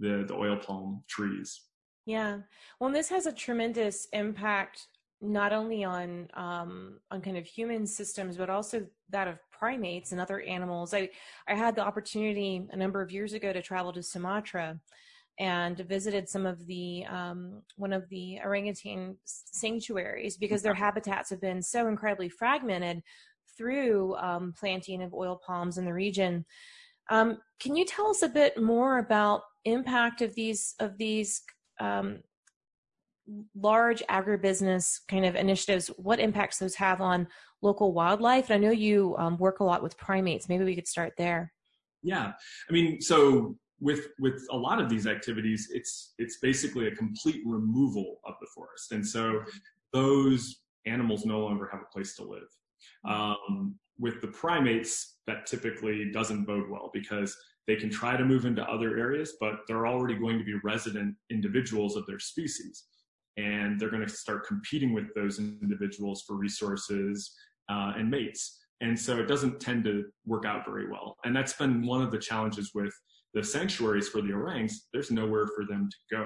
the, 0.00 0.24
the 0.26 0.34
oil 0.34 0.56
palm 0.56 1.04
trees. 1.08 1.60
Yeah. 2.04 2.38
Well 2.80 2.90
this 2.90 3.08
has 3.10 3.26
a 3.26 3.32
tremendous 3.32 4.08
impact 4.12 4.88
not 5.24 5.52
only 5.52 5.84
on 5.84 6.28
um, 6.34 7.00
on 7.10 7.20
kind 7.20 7.36
of 7.36 7.46
human 7.46 7.86
systems, 7.86 8.36
but 8.36 8.50
also 8.50 8.86
that 9.10 9.28
of 9.28 9.38
primates 9.50 10.12
and 10.12 10.20
other 10.20 10.40
animals. 10.42 10.94
I 10.94 11.08
I 11.48 11.54
had 11.54 11.74
the 11.74 11.84
opportunity 11.84 12.66
a 12.70 12.76
number 12.76 13.00
of 13.00 13.10
years 13.10 13.32
ago 13.32 13.52
to 13.52 13.62
travel 13.62 13.92
to 13.92 14.02
Sumatra 14.02 14.78
and 15.40 15.78
visited 15.78 16.28
some 16.28 16.46
of 16.46 16.64
the 16.66 17.04
um, 17.06 17.62
one 17.76 17.92
of 17.92 18.08
the 18.08 18.38
orangutan 18.44 19.16
sanctuaries 19.24 20.36
because 20.36 20.62
their 20.62 20.74
habitats 20.74 21.30
have 21.30 21.40
been 21.40 21.62
so 21.62 21.88
incredibly 21.88 22.28
fragmented 22.28 23.02
through 23.56 24.14
um, 24.16 24.52
planting 24.58 25.02
of 25.02 25.14
oil 25.14 25.40
palms 25.44 25.78
in 25.78 25.84
the 25.84 25.92
region. 25.92 26.44
Um, 27.10 27.38
can 27.60 27.76
you 27.76 27.84
tell 27.84 28.08
us 28.08 28.22
a 28.22 28.28
bit 28.28 28.60
more 28.60 28.98
about 28.98 29.42
impact 29.64 30.22
of 30.22 30.34
these 30.34 30.74
of 30.78 30.96
these 30.98 31.42
um, 31.80 32.18
large 33.54 34.02
agribusiness 34.10 35.00
kind 35.08 35.24
of 35.24 35.36
initiatives, 35.36 35.88
what 35.96 36.20
impacts 36.20 36.58
those 36.58 36.74
have 36.76 37.00
on 37.00 37.26
local 37.62 37.92
wildlife? 37.92 38.50
I 38.50 38.58
know 38.58 38.70
you 38.70 39.14
um, 39.18 39.38
work 39.38 39.60
a 39.60 39.64
lot 39.64 39.82
with 39.82 39.96
primates. 39.96 40.48
Maybe 40.48 40.64
we 40.64 40.74
could 40.74 40.88
start 40.88 41.14
there. 41.16 41.52
Yeah, 42.02 42.32
I 42.68 42.72
mean, 42.72 43.00
so 43.00 43.56
with 43.80 44.08
with 44.18 44.46
a 44.50 44.56
lot 44.56 44.80
of 44.80 44.88
these 44.88 45.06
activities, 45.06 45.68
it's 45.72 46.14
it's 46.18 46.38
basically 46.40 46.86
a 46.86 46.94
complete 46.94 47.42
removal 47.46 48.18
of 48.26 48.34
the 48.40 48.46
forest, 48.54 48.92
and 48.92 49.06
so 49.06 49.40
those 49.92 50.60
animals 50.86 51.24
no 51.24 51.40
longer 51.40 51.68
have 51.72 51.80
a 51.80 51.92
place 51.92 52.14
to 52.16 52.24
live. 52.24 52.48
Um, 53.08 53.76
with 53.98 54.20
the 54.20 54.28
primates, 54.28 55.16
that 55.26 55.46
typically 55.46 56.10
doesn't 56.12 56.44
bode 56.44 56.68
well 56.68 56.90
because 56.92 57.34
they 57.66 57.76
can 57.76 57.88
try 57.88 58.16
to 58.16 58.24
move 58.24 58.44
into 58.44 58.62
other 58.64 58.98
areas, 58.98 59.36
but 59.40 59.60
they're 59.66 59.86
already 59.86 60.14
going 60.14 60.38
to 60.38 60.44
be 60.44 60.54
resident 60.62 61.14
individuals 61.30 61.96
of 61.96 62.04
their 62.06 62.18
species 62.18 62.84
and 63.36 63.78
they're 63.78 63.90
going 63.90 64.06
to 64.06 64.12
start 64.12 64.46
competing 64.46 64.92
with 64.92 65.12
those 65.14 65.38
individuals 65.38 66.22
for 66.26 66.36
resources 66.36 67.32
uh, 67.70 67.92
and 67.96 68.10
mates. 68.10 68.60
And 68.80 68.98
so 68.98 69.18
it 69.18 69.26
doesn't 69.26 69.60
tend 69.60 69.84
to 69.84 70.04
work 70.26 70.44
out 70.44 70.64
very 70.64 70.90
well. 70.90 71.16
And 71.24 71.34
that's 71.34 71.54
been 71.54 71.86
one 71.86 72.02
of 72.02 72.10
the 72.10 72.18
challenges 72.18 72.72
with 72.74 72.92
the 73.32 73.42
sanctuaries 73.42 74.08
for 74.08 74.20
the 74.20 74.32
orangs. 74.32 74.88
There's 74.92 75.10
nowhere 75.10 75.46
for 75.46 75.64
them 75.64 75.88
to 75.90 76.16
go. 76.16 76.24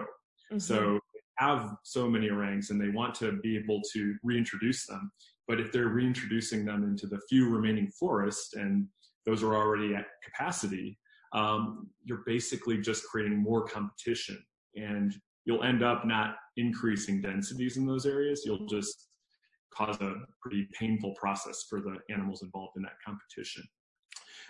Mm-hmm. 0.53 0.59
So 0.59 0.99
have 1.39 1.77
so 1.85 2.09
many 2.09 2.29
orangs 2.29 2.71
and 2.71 2.81
they 2.81 2.89
want 2.89 3.15
to 3.15 3.39
be 3.43 3.57
able 3.57 3.81
to 3.93 4.15
reintroduce 4.23 4.87
them. 4.87 5.11
But 5.47 5.61
if 5.61 5.73
they're 5.73 5.89
reintroducing 5.89 6.65
them 6.65 6.85
into 6.85 7.07
the 7.07 7.21
few 7.29 7.49
remaining 7.49 7.91
forests 7.99 8.55
and 8.55 8.87
those 9.25 9.43
are 9.43 9.55
already 9.55 9.95
at 9.95 10.07
capacity, 10.25 10.99
um, 11.33 11.89
you're 12.05 12.23
basically 12.27 12.79
just 12.79 13.05
creating 13.05 13.39
more 13.39 13.65
competition. 13.65 14.39
And 14.75 15.15
you'll 15.49 15.65
end 15.65 15.83
up 15.83 16.05
not 16.07 16.37
increasing 16.59 17.23
densities 17.23 17.79
in 17.79 17.87
those 17.87 18.05
areas. 18.05 18.43
You'll 18.45 18.67
just 18.67 19.09
cause 19.73 19.99
a 20.03 20.15
pretty 20.43 20.69
painful 20.79 21.15
process 21.15 21.65
for 21.71 21.81
the 21.81 21.97
animals 22.13 22.43
involved 22.43 22.77
in 22.77 22.83
that 22.83 22.93
competition. 23.05 23.65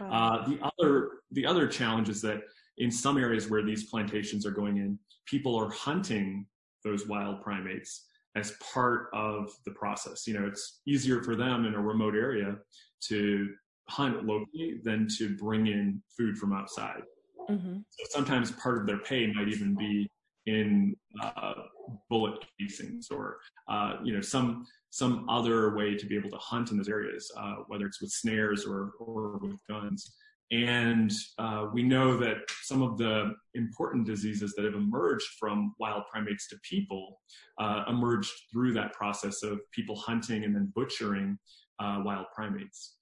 Uh, 0.00 0.46
the 0.46 0.58
other 0.62 1.10
the 1.32 1.46
other 1.46 1.66
challenge 1.66 2.08
is 2.08 2.20
that 2.22 2.40
in 2.78 2.90
some 2.90 3.16
areas 3.16 3.48
where 3.48 3.64
these 3.64 3.84
plantations 3.90 4.44
are 4.44 4.50
going 4.50 4.76
in, 4.76 4.98
people 5.26 5.56
are 5.56 5.70
hunting 5.70 6.46
those 6.84 7.06
wild 7.06 7.42
primates 7.42 8.06
as 8.36 8.52
part 8.72 9.08
of 9.12 9.52
the 9.66 9.72
process. 9.72 10.26
You 10.26 10.34
know, 10.34 10.46
it's 10.46 10.80
easier 10.86 11.22
for 11.22 11.36
them 11.36 11.64
in 11.64 11.74
a 11.74 11.80
remote 11.80 12.14
area 12.14 12.56
to 13.08 13.48
hunt 13.88 14.24
locally 14.24 14.80
than 14.84 15.08
to 15.18 15.36
bring 15.36 15.66
in 15.66 16.02
food 16.16 16.38
from 16.38 16.52
outside. 16.52 17.02
Mm-hmm. 17.48 17.78
So 17.90 18.04
sometimes 18.10 18.52
part 18.52 18.78
of 18.78 18.86
their 18.86 18.98
pay 18.98 19.26
might 19.32 19.48
even 19.48 19.74
be 19.74 20.08
in 20.48 20.96
uh, 21.22 21.54
bullet 22.08 22.44
casings 22.58 23.08
or 23.10 23.38
uh, 23.68 23.96
you 24.02 24.14
know 24.14 24.20
some 24.20 24.66
some 24.90 25.28
other 25.28 25.76
way 25.76 25.94
to 25.94 26.06
be 26.06 26.16
able 26.16 26.30
to 26.30 26.38
hunt 26.38 26.70
in 26.70 26.78
those 26.78 26.88
areas, 26.88 27.30
uh, 27.36 27.56
whether 27.66 27.86
it's 27.86 28.00
with 28.00 28.10
snares 28.10 28.64
or 28.64 28.92
or 28.98 29.38
with 29.38 29.58
guns. 29.68 30.14
And 30.50 31.12
uh, 31.38 31.66
we 31.74 31.82
know 31.82 32.16
that 32.16 32.38
some 32.62 32.80
of 32.80 32.96
the 32.96 33.34
important 33.54 34.06
diseases 34.06 34.54
that 34.54 34.64
have 34.64 34.72
emerged 34.72 35.26
from 35.38 35.74
wild 35.78 36.04
primates 36.10 36.48
to 36.48 36.56
people 36.62 37.20
uh, 37.60 37.84
emerged 37.86 38.32
through 38.50 38.72
that 38.72 38.94
process 38.94 39.42
of 39.42 39.60
people 39.72 39.94
hunting 39.94 40.44
and 40.44 40.54
then 40.54 40.72
butchering 40.74 41.38
uh, 41.80 42.00
wild 42.02 42.24
primates. 42.34 42.94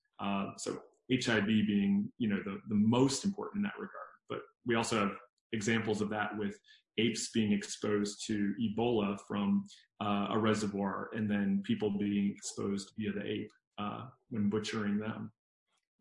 so 0.56 0.80
HIV 1.12 1.46
being, 1.46 2.10
you 2.18 2.28
know, 2.28 2.40
the, 2.44 2.58
the 2.68 2.74
most 2.74 3.24
important 3.24 3.58
in 3.58 3.62
that 3.62 3.74
regard. 3.74 4.10
But 4.28 4.40
we 4.66 4.74
also 4.74 4.98
have 4.98 5.12
examples 5.52 6.00
of 6.00 6.10
that 6.10 6.36
with 6.36 6.58
apes 6.98 7.30
being 7.32 7.52
exposed 7.52 8.24
to 8.26 8.52
Ebola 8.60 9.18
from 9.26 9.66
uh, 10.02 10.28
a 10.30 10.38
reservoir 10.38 11.10
and 11.14 11.30
then 11.30 11.62
people 11.64 11.90
being 11.98 12.32
exposed 12.34 12.92
via 12.98 13.12
the 13.12 13.24
ape 13.24 13.50
uh, 13.78 14.04
when 14.30 14.48
butchering 14.48 14.98
them. 14.98 15.30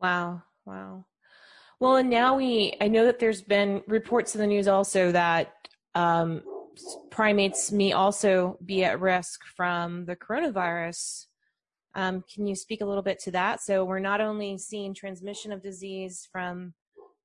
Wow, 0.00 0.42
wow. 0.64 1.04
Well, 1.80 1.96
and 1.96 2.08
now 2.08 2.36
we, 2.36 2.74
I 2.80 2.88
know 2.88 3.04
that 3.04 3.18
there's 3.18 3.42
been 3.42 3.82
reports 3.86 4.34
in 4.34 4.40
the 4.40 4.46
news 4.46 4.68
also 4.68 5.12
that 5.12 5.52
um, 5.94 6.42
primates 7.10 7.70
may 7.70 7.92
also 7.92 8.58
be 8.64 8.84
at 8.84 9.00
risk 9.00 9.40
from 9.56 10.04
the 10.06 10.16
coronavirus. 10.16 11.26
Um, 11.94 12.24
can 12.32 12.46
you 12.46 12.54
speak 12.54 12.80
a 12.80 12.86
little 12.86 13.02
bit 13.02 13.18
to 13.20 13.30
that? 13.32 13.62
So 13.62 13.84
we're 13.84 13.98
not 13.98 14.20
only 14.20 14.58
seeing 14.58 14.94
transmission 14.94 15.52
of 15.52 15.62
disease 15.62 16.28
from 16.30 16.74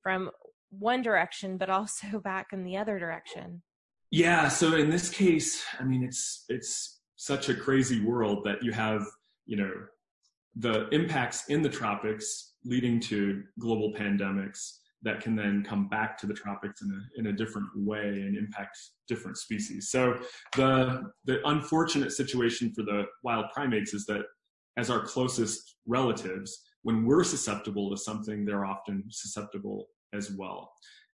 from 0.02 0.32
one 0.72 1.02
direction, 1.02 1.58
but 1.58 1.70
also 1.70 2.20
back 2.24 2.48
in 2.54 2.64
the 2.64 2.78
other 2.78 3.00
direction. 3.00 3.62
Yeah. 4.10 4.50
So 4.50 4.76
in 4.76 4.90
this 4.90 5.10
case, 5.10 5.64
I 5.80 5.84
mean, 5.84 6.04
it's 6.04 6.46
it's 6.50 7.02
such 7.16 7.50
a 7.50 7.56
crazy 7.56 8.04
world 8.04 8.44
that 8.46 8.64
you 8.64 8.72
have, 8.72 9.06
you 9.46 9.56
know, 9.56 9.72
the 10.56 10.90
impacts 10.90 11.48
in 11.48 11.62
the 11.62 11.70
tropics 11.70 12.56
leading 12.66 13.00
to 13.00 13.44
global 13.60 13.94
pandemics 13.94 14.78
that 15.04 15.22
can 15.22 15.36
then 15.36 15.64
come 15.64 15.88
back 15.88 16.18
to 16.18 16.28
the 16.28 16.34
tropics 16.34 16.82
in 16.82 16.92
a, 16.92 17.20
in 17.20 17.28
a 17.28 17.34
different 17.34 17.68
way 17.76 18.04
and 18.04 18.38
impact 18.38 18.78
different 19.08 19.38
species. 19.38 19.90
So 19.90 20.20
the 20.56 21.04
the 21.26 21.48
unfortunate 21.48 22.12
situation 22.12 22.74
for 22.74 22.84
the 22.84 23.06
wild 23.24 23.46
primates 23.54 23.94
is 23.94 24.06
that 24.08 24.24
as 24.78 24.90
our 24.90 25.02
closest 25.02 25.76
relatives, 25.86 26.62
when 26.84 27.06
we're 27.06 27.24
susceptible 27.24 27.90
to 27.90 27.98
something, 27.98 28.46
they're 28.46 28.66
often 28.66 29.04
susceptible 29.10 29.88
as 30.14 30.32
well. 30.32 30.72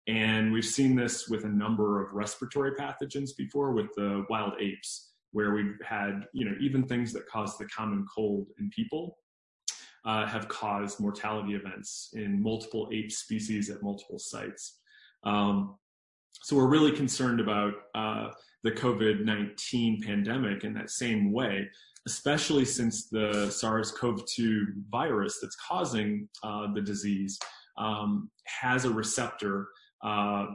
And 0.09 0.53
we've 0.53 0.65
seen 0.65 0.95
this 0.95 1.29
with 1.29 1.45
a 1.45 1.49
number 1.49 2.05
of 2.05 2.13
respiratory 2.13 2.73
pathogens 2.73 3.31
before 3.37 3.73
with 3.73 3.93
the 3.97 4.25
wild 4.31 4.53
apes, 4.61 5.13
where 5.33 5.53
we've 5.53 5.79
had, 5.85 6.27
you 6.33 6.45
know, 6.45 6.55
even 6.61 6.87
things 6.87 7.13
that 7.13 7.27
cause 7.29 7.59
the 7.59 7.67
common 7.67 8.07
cold 8.15 8.47
in 8.59 8.71
people 8.71 9.19
uh, 10.05 10.25
have 10.27 10.47
caused 10.49 11.01
mortality 11.01 11.55
events 11.55 12.11
in 12.15 12.41
multiple 12.41 12.89
ape 12.93 13.11
species 13.11 13.69
at 13.69 13.83
multiple 13.83 14.19
sites. 14.19 14.79
Um, 15.25 15.77
so 16.43 16.55
we're 16.55 16.69
really 16.69 16.93
concerned 16.93 17.41
about 17.41 17.75
uh, 17.95 18.29
the 18.63 18.71
COVID-19 18.71 20.05
pandemic 20.05 20.63
in 20.63 20.73
that 20.75 20.91
same 20.91 21.33
way, 21.33 21.69
especially 22.07 22.65
since 22.65 23.09
the 23.09 23.51
SARS-CoV-2 23.51 24.65
virus 24.89 25.39
that's 25.43 25.57
causing 25.57 26.29
uh, 26.45 26.73
the 26.73 26.81
disease 26.81 27.37
um, 27.79 28.31
has 28.45 28.85
a 28.85 28.91
receptor 28.91 29.69
uh, 30.05 30.47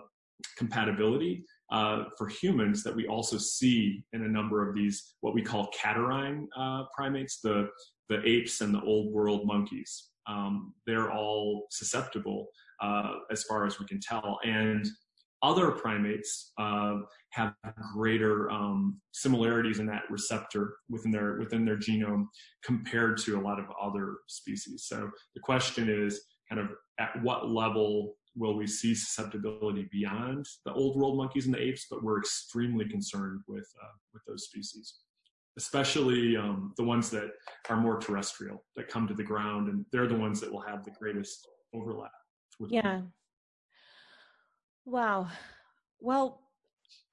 compatibility 0.57 1.45
uh, 1.71 2.03
for 2.17 2.27
humans 2.27 2.83
that 2.83 2.95
we 2.95 3.07
also 3.07 3.37
see 3.37 4.03
in 4.13 4.23
a 4.23 4.27
number 4.27 4.67
of 4.67 4.75
these 4.75 5.15
what 5.21 5.33
we 5.33 5.41
call 5.41 5.69
catarrhine 5.71 6.45
uh, 6.57 6.83
primates, 6.95 7.39
the 7.41 7.69
the 8.09 8.21
apes 8.27 8.59
and 8.61 8.73
the 8.73 8.81
old 8.81 9.13
world 9.13 9.47
monkeys. 9.47 10.09
Um, 10.27 10.73
they're 10.85 11.11
all 11.11 11.67
susceptible 11.71 12.47
uh, 12.81 13.13
as 13.31 13.43
far 13.43 13.65
as 13.65 13.79
we 13.79 13.85
can 13.85 13.99
tell, 14.01 14.39
and 14.43 14.85
other 15.43 15.71
primates 15.71 16.51
uh, 16.59 16.97
have 17.29 17.53
greater 17.95 18.51
um, 18.51 18.99
similarities 19.11 19.79
in 19.79 19.85
that 19.87 20.03
receptor 20.09 20.75
within 20.89 21.11
their 21.11 21.39
within 21.39 21.65
their 21.65 21.77
genome 21.77 22.25
compared 22.63 23.17
to 23.17 23.39
a 23.39 23.41
lot 23.41 23.59
of 23.59 23.65
other 23.81 24.17
species. 24.27 24.85
So 24.87 25.09
the 25.33 25.41
question 25.41 25.89
is 25.89 26.21
kind 26.51 26.62
of 26.62 26.75
at 27.00 27.22
what 27.24 27.50
level 27.50 28.15
will 28.36 28.55
we 28.55 28.67
see 28.67 28.96
susceptibility 28.96 29.88
beyond 29.91 30.46
the 30.65 30.74
old 30.74 30.98
world 30.98 31.17
monkeys 31.17 31.46
and 31.46 31.55
the 31.55 31.62
apes? 31.62 31.88
But 31.89 32.03
we're 32.03 32.20
extremely 32.20 32.88
concerned 32.88 33.41
with 33.48 33.67
uh, 33.81 33.96
with 34.13 34.24
those 34.27 34.46
species, 34.46 34.96
especially 35.58 36.36
um, 36.38 36.74
the 36.77 36.84
ones 36.84 37.10
that 37.12 37.31
are 37.70 37.77
more 37.77 38.00
terrestrial 38.00 38.63
that 38.75 38.89
come 38.89 39.08
to 39.08 39.13
the 39.13 39.24
ground, 39.24 39.70
and 39.70 39.86
they're 39.91 40.08
the 40.08 40.15
ones 40.15 40.39
that 40.41 40.51
will 40.51 40.62
have 40.62 40.84
the 40.84 40.91
greatest 40.91 41.48
overlap. 41.74 42.12
yeah. 42.70 42.81
People. 42.81 43.13
Wow. 44.86 45.27
Well, 46.00 46.41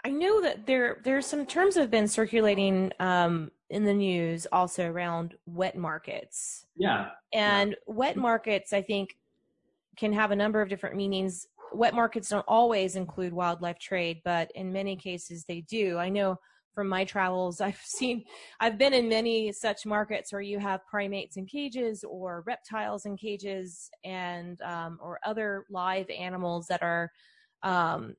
I 0.05 0.11
know 0.11 0.41
that 0.41 0.67
there 0.67 1.01
there's 1.05 1.27
some 1.27 1.47
terms 1.47 1.75
that 1.75 1.83
have 1.83 1.91
been 1.91 2.09
circulating 2.09 2.93
um, 2.99 3.51
in 3.71 3.85
the 3.85 3.93
news 3.93 4.47
also 4.51 4.91
around 4.91 5.35
wet 5.47 5.77
markets. 5.77 6.67
Yeah. 6.77 7.11
And 7.33 7.71
yeah. 7.71 7.77
wet 7.87 8.17
markets, 8.17 8.73
I 8.73 8.83
think, 8.83 9.17
can 9.99 10.13
have 10.13 10.31
a 10.31 10.37
number 10.37 10.63
of 10.63 10.69
different 10.69 10.97
meanings. 10.97 11.47
Wet 11.73 11.95
markets 11.95 12.29
don't 12.29 12.45
always 12.49 12.97
include 12.97 13.33
wildlife 13.33 13.79
trade, 13.79 14.21
but 14.25 14.51
in 14.55 14.73
many 14.73 14.97
cases 14.97 15.45
they 15.45 15.61
do. 15.63 15.99
I 15.99 16.09
know 16.09 16.39
from 16.75 16.89
my 16.89 17.05
travels, 17.05 17.61
I've 17.69 17.81
seen, 17.85 18.25
I've 18.61 18.79
been 18.79 18.95
in 18.95 19.09
many 19.09 19.53
such 19.53 19.85
markets 19.85 20.33
where 20.33 20.43
you 20.43 20.59
have 20.59 20.87
primates 20.87 21.37
in 21.37 21.47
cages 21.47 22.05
or 22.05 22.45
reptiles 22.47 23.05
in 23.05 23.17
cages 23.17 23.91
and 24.05 24.61
um, 24.63 24.99
or 25.03 25.19
other 25.27 25.65
live 25.71 26.09
animals 26.11 26.67
that 26.69 26.83
are 26.83 27.11
um, 27.63 28.15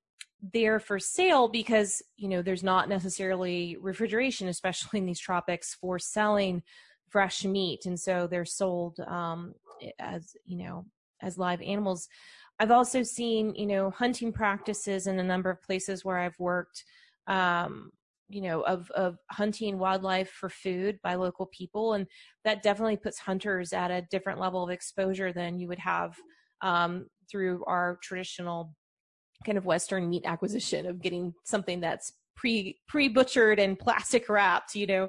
there 0.54 0.80
for 0.80 1.00
sale 1.00 1.48
because 1.48 2.02
you 2.16 2.28
know 2.30 2.42
there's 2.42 2.64
not 2.64 2.88
necessarily 2.88 3.76
refrigeration 3.82 4.48
especially 4.48 5.00
in 5.00 5.06
these 5.06 5.20
tropics 5.20 5.76
for 5.76 6.00
selling 6.00 6.64
fresh 7.10 7.44
meat 7.44 7.86
and 7.86 8.00
so 8.00 8.26
they're 8.26 8.46
sold 8.46 9.00
um, 9.08 9.54
as 10.00 10.36
you 10.46 10.58
know 10.58 10.86
as 11.22 11.38
live 11.38 11.62
animals 11.62 12.08
i've 12.60 12.72
also 12.72 13.04
seen 13.04 13.54
you 13.56 13.65
know 13.65 13.89
hunting 13.91 14.32
practices 14.32 15.08
in 15.08 15.20
a 15.20 15.24
number 15.24 15.50
of 15.50 15.62
places 15.62 16.04
where 16.04 16.17
i've 16.17 16.38
worked 16.39 16.84
um, 17.28 17.91
you 18.28 18.41
know 18.41 18.62
of 18.62 18.89
of 18.91 19.17
hunting 19.32 19.78
wildlife 19.78 20.30
for 20.30 20.50
food 20.50 21.00
by 21.04 21.15
local 21.15 21.48
people 21.48 21.93
and 21.93 22.08
that 22.43 22.63
definitely 22.63 22.98
puts 22.98 23.20
hunters 23.20 23.74
at 23.74 23.91
a 23.91 24.06
different 24.12 24.39
level 24.39 24.63
of 24.63 24.70
exposure 24.70 25.34
than 25.34 25.60
you 25.60 25.67
would 25.67 25.80
have 25.80 26.15
um, 26.62 27.08
through 27.30 27.63
our 27.65 27.98
traditional 28.02 28.74
kind 29.46 29.58
of 29.58 29.65
Western 29.65 30.10
meat 30.10 30.24
acquisition 30.26 30.86
of 30.86 31.02
getting 31.02 31.34
something 31.46 31.80
that's 31.80 32.13
pre 32.36 32.80
pre 32.88 33.08
butchered 33.08 33.60
and 33.60 33.78
plastic 33.80 34.30
wrapped, 34.30 34.76
you 34.76 34.88
know. 34.88 35.08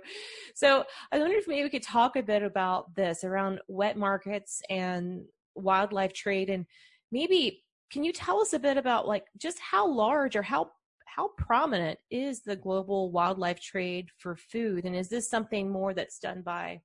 So 0.54 0.84
I 1.12 1.18
wonder 1.18 1.36
if 1.36 1.48
maybe 1.48 1.62
we 1.62 1.70
could 1.70 1.82
talk 1.82 2.16
a 2.16 2.22
bit 2.22 2.42
about 2.42 2.94
this 2.94 3.24
around 3.24 3.60
wet 3.68 3.96
markets 3.96 4.62
and 4.68 5.24
wildlife 5.54 6.12
trade, 6.12 6.50
and 6.50 6.66
maybe 7.10 7.64
can 7.90 8.04
you 8.04 8.12
tell 8.12 8.40
us 8.40 8.52
a 8.52 8.58
bit 8.58 8.76
about 8.76 9.08
like 9.08 9.24
just 9.38 9.58
how 9.58 9.86
large 9.88 10.36
or 10.36 10.42
how 10.42 10.70
how 11.06 11.30
prominent 11.36 11.98
is 12.10 12.42
the 12.42 12.54
global 12.54 13.10
wildlife 13.10 13.60
trade 13.60 14.08
for 14.18 14.36
food, 14.36 14.84
and 14.84 14.94
is 14.94 15.08
this 15.08 15.28
something 15.28 15.70
more 15.70 15.94
that's 15.94 16.18
done 16.18 16.42
by 16.42 16.80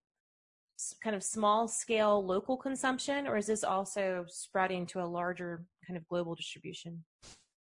kind 1.01 1.15
of 1.15 1.23
small 1.23 1.67
scale 1.67 2.25
local 2.25 2.58
consumption, 2.58 3.28
or 3.28 3.38
is 3.38 3.47
this 3.47 3.63
also 3.63 4.25
spreading 4.28 4.86
to 4.88 5.01
a 5.01 5.06
larger 5.06 5.65
kind 5.88 5.97
of 5.97 6.08
global 6.08 6.36
distribution? 6.36 7.04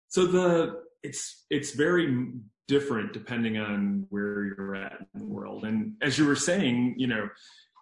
So 0.09 0.27
the 0.27 0.83
it's 1.03 1.47
it's 1.51 1.73
very 1.73 2.33
different 2.69 3.13
depending 3.13 3.59
on 3.59 4.07
where 4.11 4.45
you're 4.45 4.77
at 4.77 5.01
in 5.15 5.21
the 5.21 5.27
world. 5.27 5.65
And 5.65 5.95
as 6.03 6.19
you 6.19 6.27
were 6.27 6.37
saying, 6.37 6.95
you 6.97 7.07
know, 7.07 7.29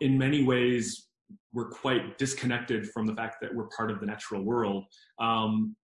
in 0.01 0.17
many 0.17 0.45
ways 0.45 1.09
we're 1.53 1.69
quite 1.69 2.19
disconnected 2.19 2.89
from 2.91 3.07
the 3.07 3.15
fact 3.15 3.37
that 3.43 3.55
we're 3.55 3.69
part 3.77 3.91
of 3.91 4.01
the 4.01 4.07
natural 4.07 4.43
world. 4.43 4.85
Um, 5.19 5.77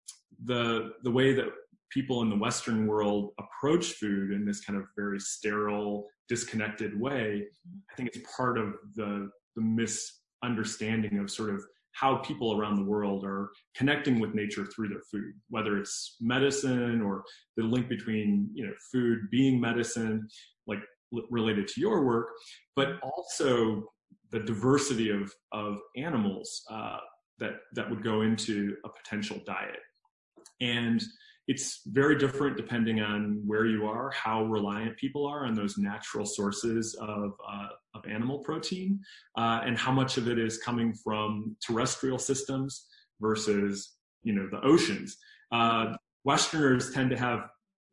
the 0.45 0.93
the 1.03 1.11
way 1.11 1.33
that 1.35 1.47
people 1.91 2.23
in 2.23 2.29
the 2.29 2.37
Western 2.37 2.87
world 2.87 3.31
approach 3.39 3.93
food 3.93 4.33
in 4.33 4.45
this 4.45 4.61
kind 4.61 4.79
of 4.79 4.87
very 4.97 5.21
sterile, 5.21 6.07
disconnected 6.29 6.99
way, 6.99 7.47
I 7.91 7.95
think 7.95 8.11
it's 8.13 8.37
part 8.37 8.59
of 8.59 8.75
the 8.95 9.31
the 9.57 9.63
misunderstanding 9.63 11.19
of 11.19 11.31
sort 11.31 11.51
of 11.51 11.65
how 11.93 12.17
people 12.17 12.59
around 12.59 12.75
the 12.75 12.85
world 12.85 13.25
are 13.25 13.51
connecting 13.77 14.19
with 14.19 14.35
nature 14.35 14.67
through 14.67 14.89
their 14.89 15.03
food, 15.13 15.33
whether 15.49 15.79
it's 15.79 16.17
medicine 16.21 17.01
or 17.01 17.23
the 17.57 17.63
link 17.63 17.89
between 17.89 18.51
you 18.53 18.67
know 18.67 18.73
food 18.93 19.21
being 19.31 19.61
medicine, 19.61 20.27
like 20.67 20.81
related 21.31 21.69
to 21.69 21.81
your 21.81 22.05
work, 22.05 22.29
but 22.75 22.99
also 23.03 23.85
the 24.35 24.41
diversity 24.41 25.09
of 25.11 25.33
of 25.53 25.79
animals 25.97 26.63
uh, 26.71 26.99
that 27.39 27.55
that 27.77 27.89
would 27.89 28.03
go 28.03 28.23
into 28.23 28.77
a 28.85 28.89
potential 28.89 29.41
diet, 29.47 29.81
and 30.61 31.03
it's 31.47 31.83
very 31.87 32.17
different 32.17 32.57
depending 32.57 33.01
on 33.01 33.43
where 33.47 33.67
you 33.67 33.87
are, 33.87 34.11
how 34.11 34.45
reliant 34.45 34.97
people 34.97 35.27
are 35.27 35.45
on 35.47 35.55
those 35.55 35.77
natural 35.77 36.25
sources 36.25 36.95
of, 36.95 37.33
uh, 37.47 37.69
of 37.95 38.07
animal 38.09 38.39
protein, 38.39 38.99
uh, 39.37 39.61
and 39.65 39.77
how 39.77 39.93
much 39.93 40.17
of 40.17 40.27
it 40.27 40.39
is 40.39 40.59
coming 40.59 40.95
from 40.95 41.55
terrestrial 41.67 42.19
systems 42.19 42.87
versus, 43.21 43.97
you 44.23 44.33
know, 44.33 44.49
the 44.51 44.67
oceans. 44.67 45.19
Uh, 45.53 45.95
Westerners 46.25 46.93
tend 46.93 47.11
to 47.11 47.17
have 47.17 47.41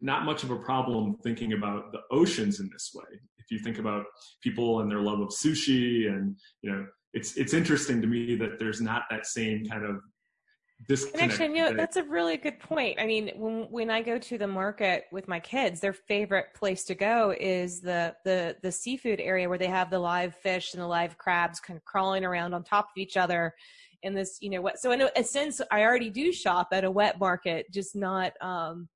not 0.02 0.26
much 0.26 0.44
of 0.44 0.52
a 0.52 0.56
problem 0.56 1.16
thinking 1.24 1.54
about 1.54 1.92
the 1.92 2.00
oceans 2.12 2.60
in 2.60 2.70
this 2.72 2.92
way. 2.94 3.20
If 3.38 3.52
you 3.52 3.60
think 3.60 3.78
about 3.78 4.06
people 4.42 4.82
and 4.82 4.92
their 4.92 5.02
love 5.02 5.20
of 5.20 5.30
sushi 5.30 6.08
and, 6.08 6.36
you 6.62 6.72
know, 6.72 6.86
it's, 7.14 7.38
it's 7.38 7.54
interesting 7.54 8.02
to 8.02 8.08
me 8.08 8.36
that 8.36 8.58
there's 8.60 8.82
not 8.82 9.04
that 9.10 9.26
same 9.26 9.66
kind 9.66 9.86
of 9.86 9.98
connection 11.12 11.56
you 11.56 11.62
know 11.62 11.74
that's 11.74 11.98
a 11.98 12.04
really 12.04 12.38
good 12.38 12.60
point 12.60 13.00
i 13.00 13.06
mean 13.06 13.32
when 13.36 13.64
when 13.70 13.90
i 13.90 14.02
go 14.02 14.18
to 14.18 14.38
the 14.38 14.48
market 14.48 15.06
with 15.12 15.28
my 15.28 15.40
kids 15.40 15.80
their 15.80 15.94
favorite 15.94 16.48
place 16.56 16.84
to 16.84 16.96
go 16.96 17.34
is 17.40 17.82
the 17.82 18.14
the 18.26 18.56
the 18.64 18.72
seafood 18.72 19.20
area 19.20 19.48
where 19.48 19.58
they 19.58 19.68
have 19.68 19.90
the 19.90 20.00
live 20.00 20.36
fish 20.36 20.74
and 20.74 20.82
the 20.82 20.88
live 20.88 21.18
crabs 21.18 21.60
kind 21.60 21.78
of 21.78 21.86
crawling 21.86 22.26
around 22.26 22.54
on 22.54 22.64
top 22.64 22.86
of 22.86 22.98
each 22.98 23.16
other 23.16 23.54
in 24.04 24.14
this 24.14 24.38
you 24.42 24.50
know 24.50 24.62
what 24.62 24.80
so 24.80 24.92
in 24.92 25.08
a 25.16 25.24
sense 25.24 25.62
i 25.72 25.84
already 25.84 26.10
do 26.10 26.32
shop 26.32 26.70
at 26.72 26.84
a 26.84 26.92
wet 26.92 27.20
market 27.20 27.66
just 27.72 27.96
not 27.96 28.34
um 28.42 28.88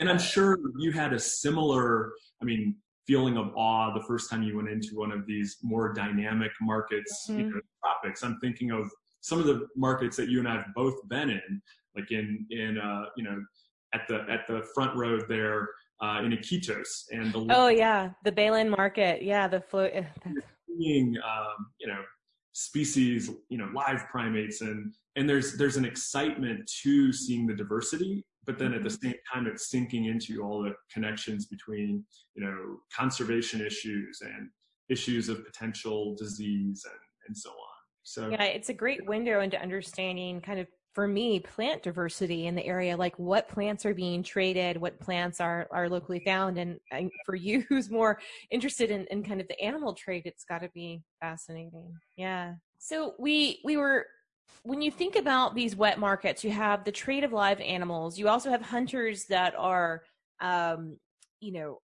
and 0.00 0.08
i'm 0.08 0.18
sure 0.18 0.58
you 0.78 0.90
had 0.90 1.12
a 1.12 1.18
similar 1.18 2.12
i 2.42 2.44
mean 2.44 2.74
feeling 3.06 3.36
of 3.36 3.54
awe 3.56 3.92
the 3.94 4.04
first 4.04 4.28
time 4.30 4.42
you 4.42 4.56
went 4.56 4.68
into 4.68 4.90
one 4.94 5.12
of 5.12 5.26
these 5.26 5.58
more 5.62 5.92
dynamic 5.92 6.50
markets 6.60 7.26
mm-hmm. 7.28 7.40
you 7.40 7.50
know 7.50 7.60
tropics 7.82 8.22
i'm 8.22 8.38
thinking 8.40 8.70
of 8.70 8.90
some 9.20 9.38
of 9.38 9.46
the 9.46 9.68
markets 9.76 10.16
that 10.16 10.28
you 10.28 10.38
and 10.38 10.48
I 10.48 10.56
have 10.56 10.74
both 10.74 10.96
been 11.08 11.30
in, 11.30 11.62
like 11.96 12.10
in 12.10 12.46
in 12.50 12.78
uh, 12.78 13.04
you 13.16 13.24
know 13.24 13.42
at 13.94 14.02
the 14.08 14.24
at 14.30 14.46
the 14.48 14.62
front 14.74 14.96
road 14.96 15.24
there 15.28 15.68
uh, 16.00 16.22
in 16.24 16.32
Iquitos 16.32 17.04
and 17.10 17.32
the 17.32 17.46
oh 17.50 17.68
yeah. 17.68 18.10
The 18.24 18.32
Belen 18.32 18.70
market. 18.70 19.22
Yeah 19.22 19.48
the 19.48 19.60
float 19.60 19.92
seeing 20.78 21.16
um, 21.18 21.66
you 21.78 21.88
know 21.88 22.00
species 22.52 23.30
you 23.48 23.58
know 23.58 23.68
live 23.74 24.06
primates 24.08 24.60
and 24.60 24.92
and 25.16 25.28
there's 25.28 25.56
there's 25.56 25.76
an 25.76 25.84
excitement 25.84 26.70
to 26.82 27.12
seeing 27.12 27.46
the 27.46 27.54
diversity 27.54 28.24
but 28.50 28.58
then 28.58 28.74
at 28.74 28.82
the 28.82 28.88
mm-hmm. 28.88 29.10
same 29.10 29.14
time 29.32 29.46
it's 29.46 29.70
sinking 29.70 30.06
into 30.06 30.42
all 30.42 30.60
the 30.62 30.74
connections 30.92 31.46
between 31.46 32.04
you 32.34 32.44
know 32.44 32.78
conservation 32.92 33.60
issues 33.64 34.20
and 34.22 34.48
issues 34.88 35.28
of 35.28 35.44
potential 35.44 36.16
disease 36.18 36.84
and 36.84 37.00
and 37.28 37.36
so 37.36 37.50
on. 37.50 37.56
So 38.02 38.28
yeah, 38.30 38.44
it's 38.44 38.70
a 38.70 38.74
great 38.74 39.06
window 39.06 39.40
into 39.40 39.60
understanding 39.60 40.40
kind 40.40 40.58
of 40.58 40.66
for 40.94 41.06
me 41.06 41.38
plant 41.38 41.84
diversity 41.84 42.48
in 42.48 42.56
the 42.56 42.66
area 42.66 42.96
like 42.96 43.16
what 43.16 43.46
plants 43.46 43.86
are 43.86 43.94
being 43.94 44.24
traded 44.24 44.76
what 44.76 44.98
plants 44.98 45.40
are 45.40 45.68
are 45.70 45.88
locally 45.88 46.20
found. 46.26 46.58
And, 46.58 46.80
and 46.90 47.08
for 47.24 47.36
you 47.36 47.60
who's 47.68 47.88
more 47.88 48.18
interested 48.50 48.90
in, 48.90 49.06
in 49.12 49.22
kind 49.22 49.40
of 49.40 49.46
the 49.46 49.60
animal 49.60 49.94
trade 49.94 50.22
it's 50.24 50.42
got 50.42 50.62
to 50.62 50.70
be 50.74 51.02
fascinating. 51.20 51.94
Yeah. 52.16 52.54
So 52.78 53.14
we 53.16 53.60
we 53.62 53.76
were 53.76 54.06
when 54.62 54.82
you 54.82 54.90
think 54.90 55.16
about 55.16 55.54
these 55.54 55.76
wet 55.76 55.98
markets 55.98 56.44
you 56.44 56.50
have 56.50 56.84
the 56.84 56.92
trade 56.92 57.24
of 57.24 57.32
live 57.32 57.60
animals 57.60 58.18
you 58.18 58.28
also 58.28 58.50
have 58.50 58.62
hunters 58.62 59.24
that 59.26 59.54
are 59.56 60.02
um, 60.40 60.96
you 61.40 61.52
know 61.52 61.78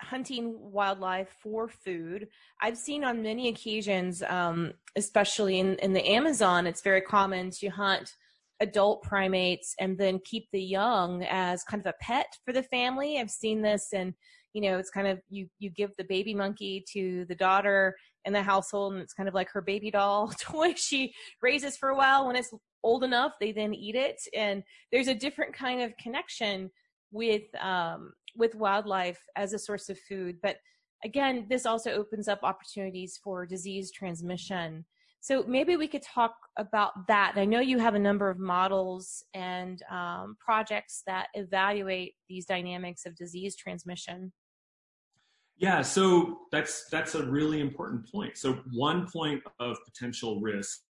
hunting 0.00 0.54
wildlife 0.58 1.34
for 1.42 1.68
food. 1.68 2.28
I've 2.60 2.76
seen 2.76 3.04
on 3.04 3.22
many 3.22 3.48
occasions, 3.48 4.22
um, 4.22 4.72
especially 4.96 5.58
in, 5.58 5.76
in 5.76 5.92
the 5.92 6.06
Amazon, 6.06 6.66
it's 6.66 6.82
very 6.82 7.00
common 7.00 7.50
to 7.52 7.68
hunt 7.68 8.12
adult 8.60 9.02
primates 9.02 9.74
and 9.80 9.98
then 9.98 10.18
keep 10.24 10.48
the 10.50 10.62
young 10.62 11.24
as 11.24 11.62
kind 11.64 11.80
of 11.80 11.86
a 11.86 12.04
pet 12.04 12.26
for 12.44 12.52
the 12.52 12.62
family. 12.62 13.18
I've 13.18 13.30
seen 13.30 13.62
this 13.62 13.88
and 13.92 14.14
you 14.54 14.62
know, 14.62 14.78
it's 14.78 14.88
kind 14.88 15.06
of 15.06 15.20
you 15.28 15.48
you 15.58 15.68
give 15.68 15.90
the 15.98 16.04
baby 16.04 16.32
monkey 16.32 16.82
to 16.94 17.26
the 17.26 17.34
daughter 17.34 17.94
in 18.26 18.32
the 18.32 18.42
household 18.42 18.92
and 18.92 19.02
it's 19.02 19.14
kind 19.14 19.28
of 19.28 19.34
like 19.34 19.48
her 19.50 19.62
baby 19.62 19.90
doll 19.90 20.28
toy 20.40 20.74
she 20.74 21.14
raises 21.40 21.76
for 21.76 21.88
a 21.90 21.96
while 21.96 22.26
when 22.26 22.36
it's 22.36 22.52
old 22.82 23.02
enough 23.02 23.32
they 23.40 23.52
then 23.52 23.72
eat 23.72 23.94
it 23.94 24.20
and 24.34 24.62
there's 24.92 25.08
a 25.08 25.14
different 25.14 25.54
kind 25.54 25.80
of 25.80 25.96
connection 25.96 26.70
with 27.12 27.42
um, 27.60 28.12
with 28.36 28.54
wildlife 28.54 29.20
as 29.36 29.52
a 29.52 29.58
source 29.58 29.88
of 29.88 29.98
food 30.00 30.36
but 30.42 30.56
again 31.04 31.46
this 31.48 31.64
also 31.64 31.92
opens 31.92 32.28
up 32.28 32.40
opportunities 32.42 33.18
for 33.22 33.46
disease 33.46 33.90
transmission 33.90 34.84
so 35.26 35.42
maybe 35.48 35.76
we 35.76 35.88
could 35.88 36.02
talk 36.02 36.36
about 36.56 37.08
that. 37.08 37.32
I 37.34 37.46
know 37.46 37.58
you 37.58 37.80
have 37.80 37.96
a 37.96 37.98
number 37.98 38.30
of 38.30 38.38
models 38.38 39.24
and 39.34 39.82
um, 39.90 40.36
projects 40.38 41.02
that 41.08 41.26
evaluate 41.34 42.14
these 42.28 42.46
dynamics 42.46 43.06
of 43.06 43.16
disease 43.16 43.56
transmission. 43.56 44.32
Yeah, 45.58 45.80
so 45.80 46.40
that's 46.52 46.86
that's 46.90 47.14
a 47.14 47.24
really 47.24 47.60
important 47.60 48.10
point. 48.10 48.36
So 48.36 48.58
one 48.72 49.06
point 49.10 49.42
of 49.58 49.78
potential 49.84 50.40
risk 50.40 50.80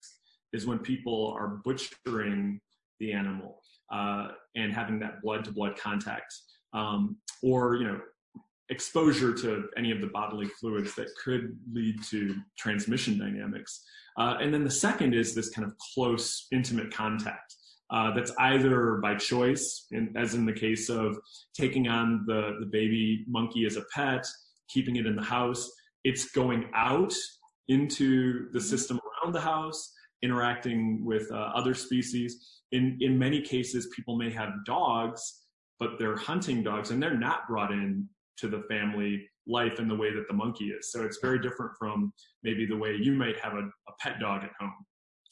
is 0.53 0.67
when 0.67 0.81
people 0.81 1.35
are 1.39 1.61
butchering 1.65 2.61
the 2.99 3.13
animal 3.13 3.63
uh, 3.93 4.29
and 4.57 4.73
having 4.73 4.99
that 5.01 5.23
blood-to-blood 5.23 5.77
contact, 5.79 6.35
um, 6.73 7.17
or 7.43 7.77
you 7.77 7.85
know, 7.85 8.01
exposure 8.69 9.33
to 9.35 9.69
any 9.77 9.93
of 9.93 10.01
the 10.01 10.09
bodily 10.09 10.47
fluids 10.47 10.95
that 10.97 11.09
could 11.23 11.57
lead 11.73 12.03
to 12.05 12.35
transmission 12.59 13.19
dynamics. 13.19 13.85
Uh, 14.19 14.37
and 14.41 14.53
then 14.53 14.65
the 14.65 14.71
second 14.71 15.15
is 15.15 15.35
this 15.35 15.51
kind 15.51 15.67
of 15.67 15.75
close, 15.95 16.49
intimate 16.51 16.93
contact. 16.93 17.55
Uh, 17.91 18.13
that's 18.15 18.33
either 18.41 18.99
by 19.01 19.15
choice, 19.15 19.87
in, 19.93 20.13
as 20.17 20.35
in 20.35 20.45
the 20.45 20.53
case 20.53 20.89
of 20.89 21.17
taking 21.55 21.87
on 21.87 22.25
the, 22.27 22.57
the 22.59 22.67
baby 22.67 23.25
monkey 23.29 23.65
as 23.65 23.77
a 23.77 23.85
pet, 23.95 24.27
keeping 24.69 24.97
it 24.97 25.07
in 25.07 25.17
the 25.17 25.23
house. 25.23 25.71
It's 26.05 26.31
going 26.31 26.71
out 26.75 27.15
into 27.69 28.51
the 28.53 28.61
system 28.61 29.01
around 29.23 29.33
the 29.33 29.41
house, 29.41 29.93
interacting 30.23 31.05
with 31.05 31.31
uh, 31.33 31.51
other 31.55 31.75
species. 31.75 32.61
In, 32.73 32.99
in 33.01 33.19
many 33.19 33.41
cases, 33.41 33.89
people 33.95 34.17
may 34.17 34.31
have 34.31 34.51
dogs, 34.65 35.43
but 35.79 35.99
they're 35.99 36.17
hunting 36.17 36.63
dogs 36.63 36.91
and 36.91 37.03
they're 37.03 37.19
not 37.19 37.47
brought 37.49 37.73
in 37.73 38.09
to 38.39 38.49
the 38.49 38.63
family 38.69 39.27
life 39.47 39.79
in 39.79 39.89
the 39.89 39.95
way 39.95 40.13
that 40.13 40.27
the 40.29 40.35
monkey 40.35 40.67
is. 40.67 40.91
So 40.91 41.05
it's 41.05 41.19
very 41.21 41.41
different 41.41 41.73
from 41.79 42.13
maybe 42.43 42.67
the 42.67 42.77
way 42.77 42.97
you 43.01 43.13
might 43.13 43.39
have 43.41 43.55
a, 43.55 43.63
a 43.63 43.93
pet 44.01 44.19
dog 44.21 44.43
at 44.45 44.51
home. 44.59 44.75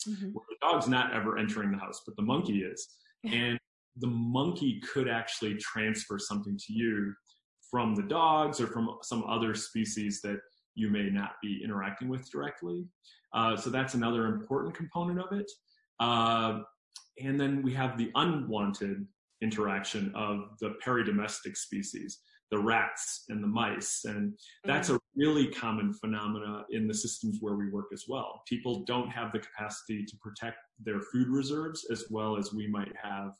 Mm-hmm. 0.08 0.32
the 0.32 0.56
dog's 0.60 0.86
not 0.86 1.14
ever 1.14 1.38
entering 1.38 1.70
the 1.72 1.78
house, 1.78 2.02
but 2.06 2.14
the 2.16 2.22
monkey 2.22 2.58
is. 2.58 2.88
and 3.32 3.58
the 3.96 4.06
monkey 4.08 4.80
could 4.80 5.08
actually 5.08 5.54
transfer 5.56 6.18
something 6.18 6.58
to 6.58 6.72
you 6.72 7.14
from 7.74 7.92
the 7.96 8.02
dogs 8.02 8.60
or 8.60 8.68
from 8.68 8.88
some 9.02 9.24
other 9.24 9.52
species 9.52 10.20
that 10.22 10.38
you 10.76 10.88
may 10.88 11.10
not 11.10 11.32
be 11.42 11.60
interacting 11.64 12.06
with 12.06 12.30
directly. 12.30 12.86
Uh, 13.34 13.56
so 13.56 13.68
that's 13.68 13.94
another 13.94 14.26
important 14.26 14.72
component 14.76 15.18
of 15.18 15.36
it. 15.36 15.50
Uh, 15.98 16.60
and 17.20 17.40
then 17.40 17.62
we 17.62 17.74
have 17.74 17.98
the 17.98 18.12
unwanted 18.14 19.04
interaction 19.42 20.12
of 20.14 20.50
the 20.60 20.76
peridomestic 20.86 21.56
species 21.56 22.20
the 22.50 22.58
rats 22.60 23.24
and 23.30 23.42
the 23.42 23.48
mice. 23.48 24.02
And 24.04 24.38
that's 24.64 24.90
a 24.90 25.00
really 25.16 25.48
common 25.48 25.92
phenomena 25.92 26.64
in 26.70 26.86
the 26.86 26.94
systems 26.94 27.38
where 27.40 27.54
we 27.54 27.68
work 27.70 27.86
as 27.92 28.04
well. 28.06 28.42
People 28.46 28.84
don't 28.84 29.08
have 29.08 29.32
the 29.32 29.40
capacity 29.40 30.04
to 30.04 30.16
protect 30.18 30.58
their 30.78 31.00
food 31.00 31.26
reserves 31.28 31.86
as 31.90 32.04
well 32.10 32.36
as 32.36 32.52
we 32.52 32.68
might 32.68 32.92
have 33.02 33.32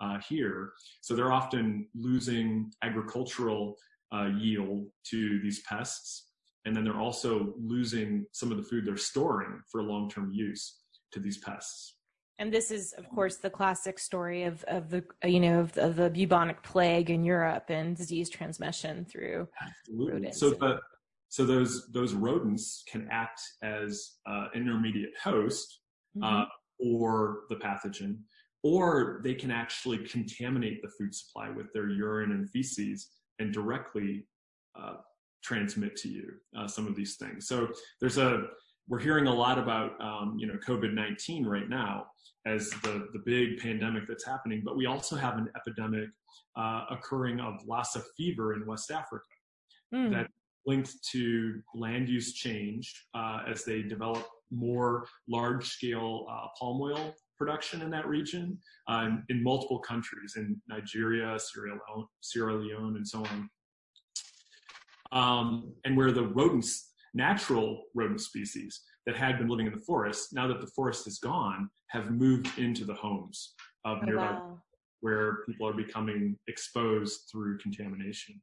uh, 0.00 0.18
here. 0.28 0.72
So 1.00 1.14
they're 1.14 1.32
often 1.32 1.88
losing 1.94 2.70
agricultural 2.82 3.76
uh, 4.12 4.30
yield 4.38 4.86
to 5.10 5.40
these 5.42 5.60
pests. 5.68 6.28
And 6.64 6.76
then 6.76 6.84
they're 6.84 7.00
also 7.00 7.54
losing 7.58 8.26
some 8.32 8.50
of 8.50 8.58
the 8.58 8.62
food 8.62 8.86
they're 8.86 8.96
storing 8.96 9.60
for 9.70 9.82
long-term 9.82 10.30
use 10.32 10.80
to 11.12 11.20
these 11.20 11.38
pests. 11.38 11.96
And 12.38 12.50
this 12.50 12.70
is, 12.70 12.94
of 12.94 13.06
course, 13.10 13.36
the 13.36 13.50
classic 13.50 13.98
story 13.98 14.44
of, 14.44 14.64
of 14.64 14.88
the 14.88 15.04
you 15.24 15.40
know 15.40 15.60
of, 15.60 15.76
of 15.76 15.96
the 15.96 16.08
bubonic 16.08 16.62
plague 16.62 17.10
in 17.10 17.22
Europe 17.22 17.64
and 17.68 17.94
disease 17.94 18.30
transmission 18.30 19.04
through 19.04 19.46
Absolutely. 19.60 20.12
rodents. 20.12 20.40
So 20.40 20.50
the 20.50 20.80
so 21.28 21.44
those 21.44 21.86
those 21.92 22.14
rodents 22.14 22.82
can 22.90 23.06
act 23.10 23.42
as 23.62 24.12
uh, 24.26 24.46
intermediate 24.54 25.12
host 25.22 25.80
uh, 26.22 26.26
mm-hmm. 26.26 26.42
uh, 26.42 26.44
or 26.78 27.40
the 27.50 27.56
pathogen, 27.56 28.20
or 28.62 29.20
they 29.24 29.34
can 29.34 29.50
actually 29.50 29.98
contaminate 29.98 30.82
the 30.82 30.90
food 30.98 31.14
supply 31.14 31.48
with 31.48 31.72
their 31.72 31.88
urine 31.88 32.32
and 32.32 32.50
feces 32.50 33.08
and 33.38 33.52
directly 33.52 34.26
uh, 34.78 34.94
transmit 35.42 35.96
to 35.96 36.08
you 36.08 36.32
uh, 36.56 36.66
some 36.66 36.86
of 36.86 36.94
these 36.94 37.16
things. 37.16 37.48
So 37.48 37.68
there's 38.00 38.18
a 38.18 38.44
we're 38.88 38.98
hearing 38.98 39.28
a 39.28 39.34
lot 39.34 39.58
about 39.58 39.92
um, 40.00 40.36
you 40.38 40.46
know 40.46 40.58
COVID-19 40.66 41.46
right 41.46 41.68
now 41.68 42.06
as 42.46 42.70
the, 42.82 43.08
the 43.12 43.22
big 43.24 43.58
pandemic 43.58 44.04
that's 44.08 44.26
happening, 44.26 44.62
but 44.64 44.76
we 44.76 44.86
also 44.86 45.14
have 45.14 45.36
an 45.36 45.48
epidemic 45.54 46.08
uh, 46.56 46.84
occurring 46.90 47.38
of 47.38 47.54
Lassa 47.66 48.02
fever 48.16 48.54
in 48.54 48.66
West 48.66 48.90
Africa 48.90 49.24
mm. 49.94 50.10
that 50.12 50.26
linked 50.66 50.94
to 51.12 51.60
land 51.74 52.08
use 52.08 52.32
change 52.32 53.06
uh, 53.14 53.40
as 53.46 53.64
they 53.64 53.82
develop 53.82 54.26
more 54.50 55.06
large 55.28 55.68
scale 55.68 56.26
uh, 56.30 56.46
palm 56.58 56.80
oil 56.80 57.14
production 57.40 57.80
in 57.80 57.90
that 57.90 58.06
region 58.06 58.58
um, 58.86 59.24
in 59.30 59.42
multiple 59.42 59.78
countries 59.78 60.34
in 60.36 60.60
Nigeria, 60.68 61.38
Sierra 61.38 61.70
Leone, 61.70 62.06
Sierra 62.20 62.54
Leone 62.54 62.96
and 62.96 63.08
so 63.08 63.24
on. 63.24 63.50
Um, 65.12 65.74
and 65.84 65.96
where 65.96 66.12
the 66.12 66.26
rodents 66.26 66.90
natural 67.14 67.82
rodent 67.94 68.20
species 68.20 68.82
that 69.06 69.16
had 69.16 69.38
been 69.38 69.48
living 69.48 69.66
in 69.66 69.72
the 69.72 69.80
forest, 69.80 70.28
now 70.32 70.46
that 70.46 70.60
the 70.60 70.66
forest 70.68 71.06
is 71.06 71.18
gone, 71.18 71.68
have 71.88 72.10
moved 72.10 72.58
into 72.58 72.84
the 72.84 72.94
homes 72.94 73.54
of 73.84 73.98
oh, 74.02 74.04
nearby 74.04 74.32
wow. 74.32 74.58
where 75.00 75.38
people 75.46 75.66
are 75.66 75.72
becoming 75.72 76.36
exposed 76.46 77.28
through 77.30 77.58
contamination. 77.58 78.40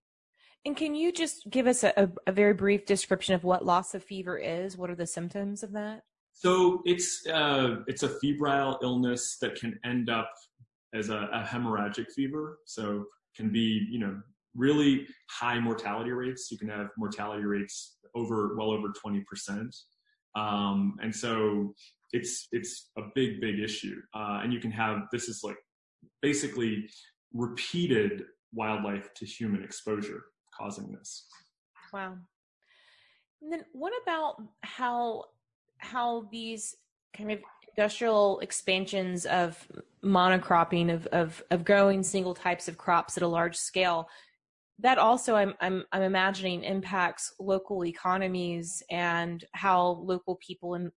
And 0.65 0.75
can 0.75 0.95
you 0.95 1.13
just 1.13 1.49
give 1.49 1.67
us 1.67 1.83
a, 1.83 2.12
a, 2.25 2.31
very 2.31 2.53
brief 2.53 2.86
description 2.86 3.36
of 3.36 3.45
what 3.45 3.65
Lassa 3.65 4.01
fever 4.01 4.38
is? 4.38 4.75
What 4.75 4.89
are 4.89 4.95
the 4.95 5.07
symptoms 5.07 5.63
of 5.63 5.71
that? 5.73 6.01
So 6.39 6.82
it's 6.86 7.26
uh, 7.26 7.78
it's 7.88 8.04
a 8.04 8.10
febrile 8.10 8.78
illness 8.84 9.38
that 9.41 9.56
can 9.56 9.80
end 9.84 10.10
up 10.10 10.32
as 10.93 11.10
a, 11.10 11.30
a 11.34 11.43
hemorrhagic 11.43 12.12
fever. 12.12 12.60
So 12.65 13.06
can 13.36 13.50
be 13.52 13.88
you 13.89 14.00
know 14.00 14.21
really 14.56 15.08
high 15.32 15.60
mortality 15.60 16.12
rates. 16.12 16.50
You 16.52 16.58
can 16.60 16.69
have 16.69 16.89
mortality 16.97 17.43
rates 17.43 17.97
over 18.15 18.56
well 18.56 18.71
over 18.71 18.89
20%. 18.89 19.76
Um, 20.36 20.95
and 21.02 21.15
so 21.15 21.73
it's 22.13 22.47
it's 22.52 22.91
a 22.97 23.02
big 23.15 23.41
big 23.41 23.60
issue. 23.60 24.00
Uh, 24.13 24.41
and 24.43 24.54
you 24.54 24.60
can 24.60 24.71
have 24.71 25.04
this 25.12 25.30
is 25.30 25.41
like 25.43 25.58
basically 26.21 26.88
repeated 27.34 28.23
wildlife 28.54 29.12
to 29.15 29.26
human 29.26 29.63
exposure 29.63 30.26
causing 30.56 30.91
this. 30.91 31.26
Wow. 31.91 32.15
And 33.41 33.52
then 33.52 33.65
what 33.71 33.93
about 34.04 34.41
how 34.62 35.26
how 35.78 36.28
these 36.32 36.76
kind 37.16 37.32
of 37.32 37.40
industrial 37.76 38.40
expansions 38.40 39.26
of 39.26 39.68
monocropping 40.04 40.94
of, 40.94 41.06
of 41.08 41.44
of 41.52 41.66
growing 41.66 42.04
single 42.04 42.34
types 42.34 42.68
of 42.68 42.78
crops 42.78 43.18
at 43.18 43.24
a 43.24 43.28
large 43.28 43.56
scale 43.56 44.08
that 44.80 44.98
also 44.98 45.36
I'm, 45.36 45.54
I'm 45.60 45.84
i'm 45.92 46.04
imagining 46.04 46.63
impacts 46.63 47.34
local 47.40 47.84
economies 47.86 48.84
and 48.90 49.44
how 49.54 50.02
local 50.04 50.36
people 50.36 50.76
and 50.76 50.92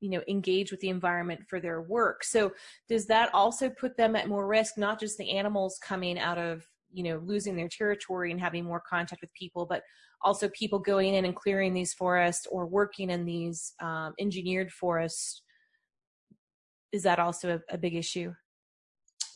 you 0.00 0.10
know 0.10 0.22
engage 0.28 0.70
with 0.70 0.80
the 0.80 0.88
environment 0.88 1.40
for 1.48 1.60
their 1.60 1.82
work. 1.82 2.24
So 2.24 2.52
does 2.88 3.06
that 3.06 3.32
also 3.34 3.68
put 3.68 3.96
them 3.96 4.16
at 4.16 4.28
more 4.28 4.46
risk 4.46 4.78
not 4.78 5.00
just 5.00 5.18
the 5.18 5.30
animals 5.30 5.78
coming 5.82 6.18
out 6.18 6.38
of 6.38 6.66
you 6.92 7.02
know 7.02 7.20
losing 7.24 7.56
their 7.56 7.68
territory 7.68 8.30
and 8.30 8.40
having 8.40 8.64
more 8.64 8.82
contact 8.88 9.20
with 9.20 9.32
people 9.34 9.66
but 9.66 9.82
also 10.22 10.48
people 10.50 10.78
going 10.78 11.14
in 11.14 11.24
and 11.24 11.36
clearing 11.36 11.74
these 11.74 11.94
forests 11.94 12.46
or 12.50 12.66
working 12.66 13.10
in 13.10 13.24
these 13.24 13.74
um, 13.80 14.14
engineered 14.18 14.70
forests 14.70 15.42
is 16.92 17.02
that 17.02 17.18
also 17.18 17.56
a, 17.56 17.74
a 17.74 17.78
big 17.78 17.94
issue 17.94 18.32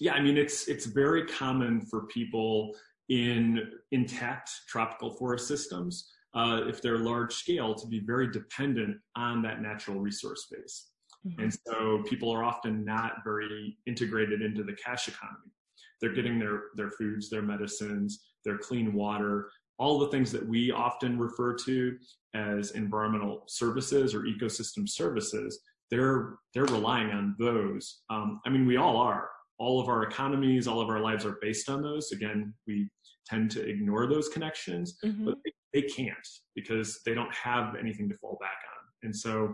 yeah, 0.02 0.14
I 0.14 0.20
mean, 0.20 0.36
it's 0.36 0.66
it's 0.66 0.86
very 0.86 1.24
common 1.26 1.80
for 1.80 2.06
people 2.06 2.74
in 3.08 3.70
intact 3.92 4.50
tropical 4.68 5.10
forest 5.10 5.46
systems, 5.46 6.10
uh, 6.34 6.62
if 6.66 6.82
they're 6.82 6.98
large 6.98 7.32
scale, 7.32 7.72
to 7.76 7.86
be 7.86 8.00
very 8.00 8.28
dependent 8.28 8.96
on 9.14 9.42
that 9.42 9.62
natural 9.62 10.00
resource 10.00 10.48
base. 10.50 10.88
Mm-hmm. 11.24 11.40
And 11.40 11.56
so 11.68 12.02
people 12.08 12.32
are 12.32 12.42
often 12.42 12.84
not 12.84 13.18
very 13.24 13.76
integrated 13.86 14.42
into 14.42 14.64
the 14.64 14.72
cash 14.72 15.06
economy. 15.06 15.52
They're 16.00 16.14
getting 16.14 16.40
their, 16.40 16.62
their 16.74 16.90
foods, 16.90 17.30
their 17.30 17.42
medicines, 17.42 18.24
their 18.44 18.58
clean 18.58 18.94
water, 18.94 19.50
all 19.82 19.98
the 19.98 20.06
things 20.06 20.30
that 20.30 20.48
we 20.48 20.70
often 20.70 21.18
refer 21.18 21.52
to 21.52 21.98
as 22.34 22.70
environmental 22.70 23.42
services 23.48 24.14
or 24.14 24.20
ecosystem 24.20 24.88
services. 24.88 25.60
They're, 25.90 26.36
they're 26.54 26.66
relying 26.66 27.10
on 27.10 27.34
those. 27.40 28.02
Um, 28.08 28.40
I 28.46 28.50
mean, 28.50 28.64
we 28.64 28.76
all 28.76 28.96
are. 28.96 29.28
All 29.58 29.80
of 29.80 29.88
our 29.88 30.04
economies, 30.04 30.68
all 30.68 30.80
of 30.80 30.88
our 30.88 31.00
lives 31.00 31.26
are 31.26 31.36
based 31.42 31.68
on 31.68 31.82
those. 31.82 32.12
Again, 32.12 32.54
we 32.68 32.88
tend 33.26 33.50
to 33.50 33.68
ignore 33.68 34.06
those 34.06 34.28
connections, 34.28 34.98
mm-hmm. 35.04 35.24
but 35.24 35.34
they, 35.44 35.52
they 35.74 35.88
can't 35.88 36.28
because 36.54 37.00
they 37.04 37.12
don't 37.12 37.34
have 37.34 37.74
anything 37.74 38.08
to 38.08 38.14
fall 38.18 38.38
back 38.40 38.50
on. 38.50 38.84
And 39.02 39.14
so 39.14 39.52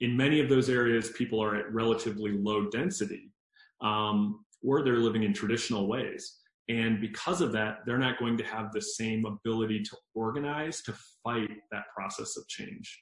in 0.00 0.14
many 0.14 0.38
of 0.40 0.50
those 0.50 0.68
areas, 0.68 1.12
people 1.12 1.42
are 1.42 1.56
at 1.56 1.72
relatively 1.72 2.32
low 2.32 2.68
density, 2.68 3.32
um, 3.80 4.44
or 4.62 4.82
they're 4.82 4.98
living 4.98 5.22
in 5.22 5.32
traditional 5.32 5.88
ways. 5.88 6.40
And 6.68 7.00
because 7.00 7.40
of 7.40 7.52
that, 7.52 7.78
they're 7.84 7.98
not 7.98 8.18
going 8.18 8.36
to 8.38 8.44
have 8.44 8.72
the 8.72 8.80
same 8.80 9.26
ability 9.26 9.82
to 9.82 9.96
organize 10.14 10.82
to 10.82 10.94
fight 11.22 11.50
that 11.70 11.84
process 11.94 12.36
of 12.36 12.48
change. 12.48 13.00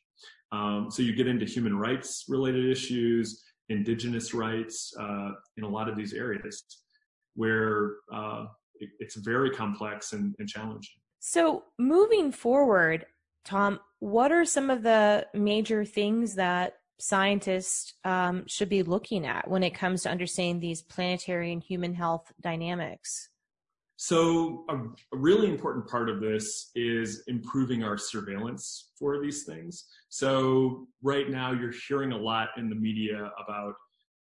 Um, 0.50 0.88
so 0.90 1.02
you 1.02 1.14
get 1.14 1.28
into 1.28 1.46
human 1.46 1.78
rights 1.78 2.24
related 2.28 2.68
issues, 2.70 3.42
indigenous 3.68 4.34
rights 4.34 4.92
uh, 5.00 5.30
in 5.56 5.64
a 5.64 5.68
lot 5.68 5.88
of 5.88 5.96
these 5.96 6.12
areas 6.12 6.64
where 7.34 7.92
uh, 8.12 8.44
it, 8.80 8.90
it's 8.98 9.16
very 9.16 9.50
complex 9.50 10.12
and, 10.12 10.34
and 10.38 10.48
challenging. 10.48 10.90
So 11.20 11.64
moving 11.78 12.32
forward, 12.32 13.06
Tom, 13.44 13.80
what 14.00 14.32
are 14.32 14.44
some 14.44 14.70
of 14.70 14.82
the 14.82 15.26
major 15.34 15.84
things 15.84 16.34
that 16.34 16.74
scientists 16.98 17.94
um, 18.04 18.44
should 18.46 18.68
be 18.68 18.82
looking 18.82 19.26
at 19.26 19.48
when 19.48 19.62
it 19.62 19.74
comes 19.74 20.02
to 20.02 20.10
understanding 20.10 20.60
these 20.60 20.82
planetary 20.82 21.52
and 21.52 21.62
human 21.62 21.94
health 21.94 22.32
dynamics? 22.40 23.30
So, 23.96 24.64
a, 24.68 24.76
a, 24.76 25.18
really 25.18 25.48
important 25.48 25.86
part 25.86 26.08
of 26.08 26.20
this 26.20 26.70
is 26.74 27.22
improving 27.28 27.84
our 27.84 27.96
surveillance 27.96 28.90
for 28.98 29.20
these 29.20 29.44
things. 29.44 29.84
So, 30.08 30.88
right 31.02 31.30
now, 31.30 31.52
you're 31.52 31.74
hearing 31.88 32.12
a 32.12 32.16
lot 32.16 32.48
in 32.56 32.68
the 32.68 32.74
media 32.74 33.30
about 33.44 33.74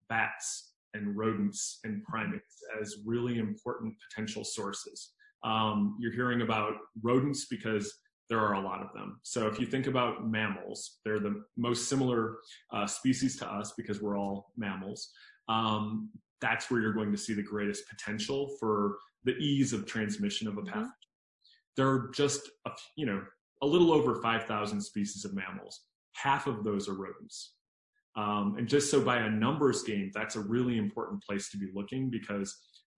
bats 0.10 0.73
and 0.93 1.15
rodents 1.15 1.79
and 1.84 2.03
primates 2.03 2.58
as 2.82 2.97
really 3.05 3.38
important 3.38 3.95
potential 4.10 4.43
sources. 4.43 5.12
Um, 5.43 5.97
you're 5.99 6.12
hearing 6.12 6.41
about 6.41 6.73
rodents 7.01 7.45
because 7.45 7.93
there 8.29 8.39
are 8.39 8.53
a 8.53 8.62
lot 8.62 8.82
of 8.82 8.93
them. 8.93 9.19
So 9.23 9.47
if 9.47 9.60
you 9.60 9.65
think 9.65 9.88
about 9.88 10.29
mammals, 10.29 10.99
they're 11.03 11.19
the 11.19 11.43
most 11.58 11.89
similar 11.89 12.38
uh, 12.71 12.86
species 12.86 13.38
to 13.38 13.51
us 13.51 13.73
because 13.75 14.01
we're 14.01 14.17
all 14.17 14.51
mammals. 14.55 15.10
Um, 15.47 16.10
that's 16.41 16.69
where 16.69 16.82
you're 16.82 16.93
going 16.93 17.12
to 17.12 17.17
see 17.17 17.34
the 17.34 17.43
greatest 17.43 17.88
potential 17.89 18.56
for 18.60 18.97
the 19.23 19.36
ease 19.38 19.73
of 19.73 19.86
transmission 19.86 20.47
of 20.47 20.58
a 20.58 20.62
mm-hmm. 20.62 20.69
pathogen. 20.69 20.84
Mm-hmm. 20.84 21.75
There 21.78 21.88
are 21.88 22.12
just, 22.13 22.49
a, 22.65 22.71
you 22.95 23.06
know, 23.06 23.21
a 23.62 23.65
little 23.65 23.91
over 23.91 24.21
5,000 24.21 24.82
species 24.82 25.25
of 25.25 25.34
mammals. 25.34 25.82
Half 26.13 26.47
of 26.47 26.63
those 26.63 26.89
are 26.89 26.93
rodents. 26.93 27.54
Um, 28.15 28.56
and 28.58 28.67
just 28.67 28.89
so 28.91 29.02
by 29.02 29.17
a 29.17 29.30
numbers 29.30 29.84
game, 29.84 30.12
that's 30.13 30.36
a 30.36 30.41
really 30.41 30.78
important 30.78 31.23
place 31.23 31.49
to 31.52 31.58
be 31.58 31.67
looking 31.73 32.10
because 32.10 32.58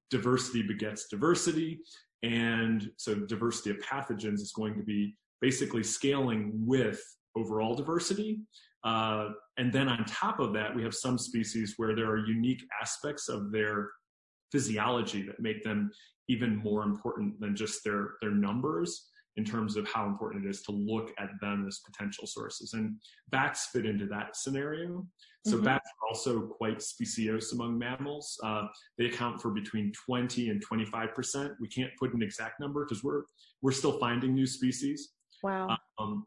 diversity 0.09 0.63
begets 0.63 1.07
diversity. 1.07 1.79
And 2.23 2.89
so 2.97 3.15
diversity 3.15 3.71
of 3.71 3.77
pathogens 3.77 4.35
is 4.35 4.53
going 4.55 4.75
to 4.75 4.83
be 4.83 5.15
basically 5.41 5.83
scaling 5.83 6.51
with 6.53 7.01
overall 7.35 7.75
diversity. 7.75 8.41
Uh, 8.83 9.29
and 9.57 9.71
then 9.71 9.87
on 9.87 10.03
top 10.05 10.39
of 10.39 10.53
that, 10.53 10.75
we 10.75 10.83
have 10.83 10.93
some 10.93 11.17
species 11.17 11.75
where 11.77 11.95
there 11.95 12.09
are 12.09 12.25
unique 12.25 12.63
aspects 12.81 13.29
of 13.29 13.51
their 13.51 13.89
physiology 14.51 15.21
that 15.21 15.39
make 15.39 15.63
them 15.63 15.91
even 16.27 16.55
more 16.55 16.83
important 16.83 17.39
than 17.39 17.55
just 17.55 17.83
their, 17.83 18.11
their 18.21 18.31
numbers 18.31 19.07
in 19.37 19.45
terms 19.45 19.77
of 19.77 19.87
how 19.87 20.05
important 20.07 20.45
it 20.45 20.49
is 20.49 20.61
to 20.61 20.71
look 20.71 21.11
at 21.17 21.29
them 21.39 21.65
as 21.67 21.79
potential 21.85 22.27
sources. 22.27 22.73
And 22.73 22.97
bats 23.29 23.69
fit 23.71 23.85
into 23.85 24.05
that 24.07 24.35
scenario. 24.35 25.05
So 25.45 25.55
mm-hmm. 25.55 25.65
bats 25.65 25.89
are 25.89 26.07
also 26.09 26.41
quite 26.47 26.79
speciose 26.79 27.53
among 27.53 27.79
mammals. 27.79 28.37
Uh, 28.43 28.67
they 28.97 29.05
account 29.05 29.41
for 29.41 29.51
between 29.51 29.91
20 30.05 30.49
and 30.49 30.61
25%. 30.65 31.51
We 31.61 31.67
can't 31.69 31.91
put 31.97 32.13
an 32.13 32.21
exact 32.21 32.59
number 32.59 32.85
because 32.85 33.03
we're, 33.03 33.23
we're 33.61 33.71
still 33.71 33.97
finding 33.99 34.35
new 34.35 34.47
species. 34.47 35.13
Wow. 35.41 35.77
Um, 35.97 36.25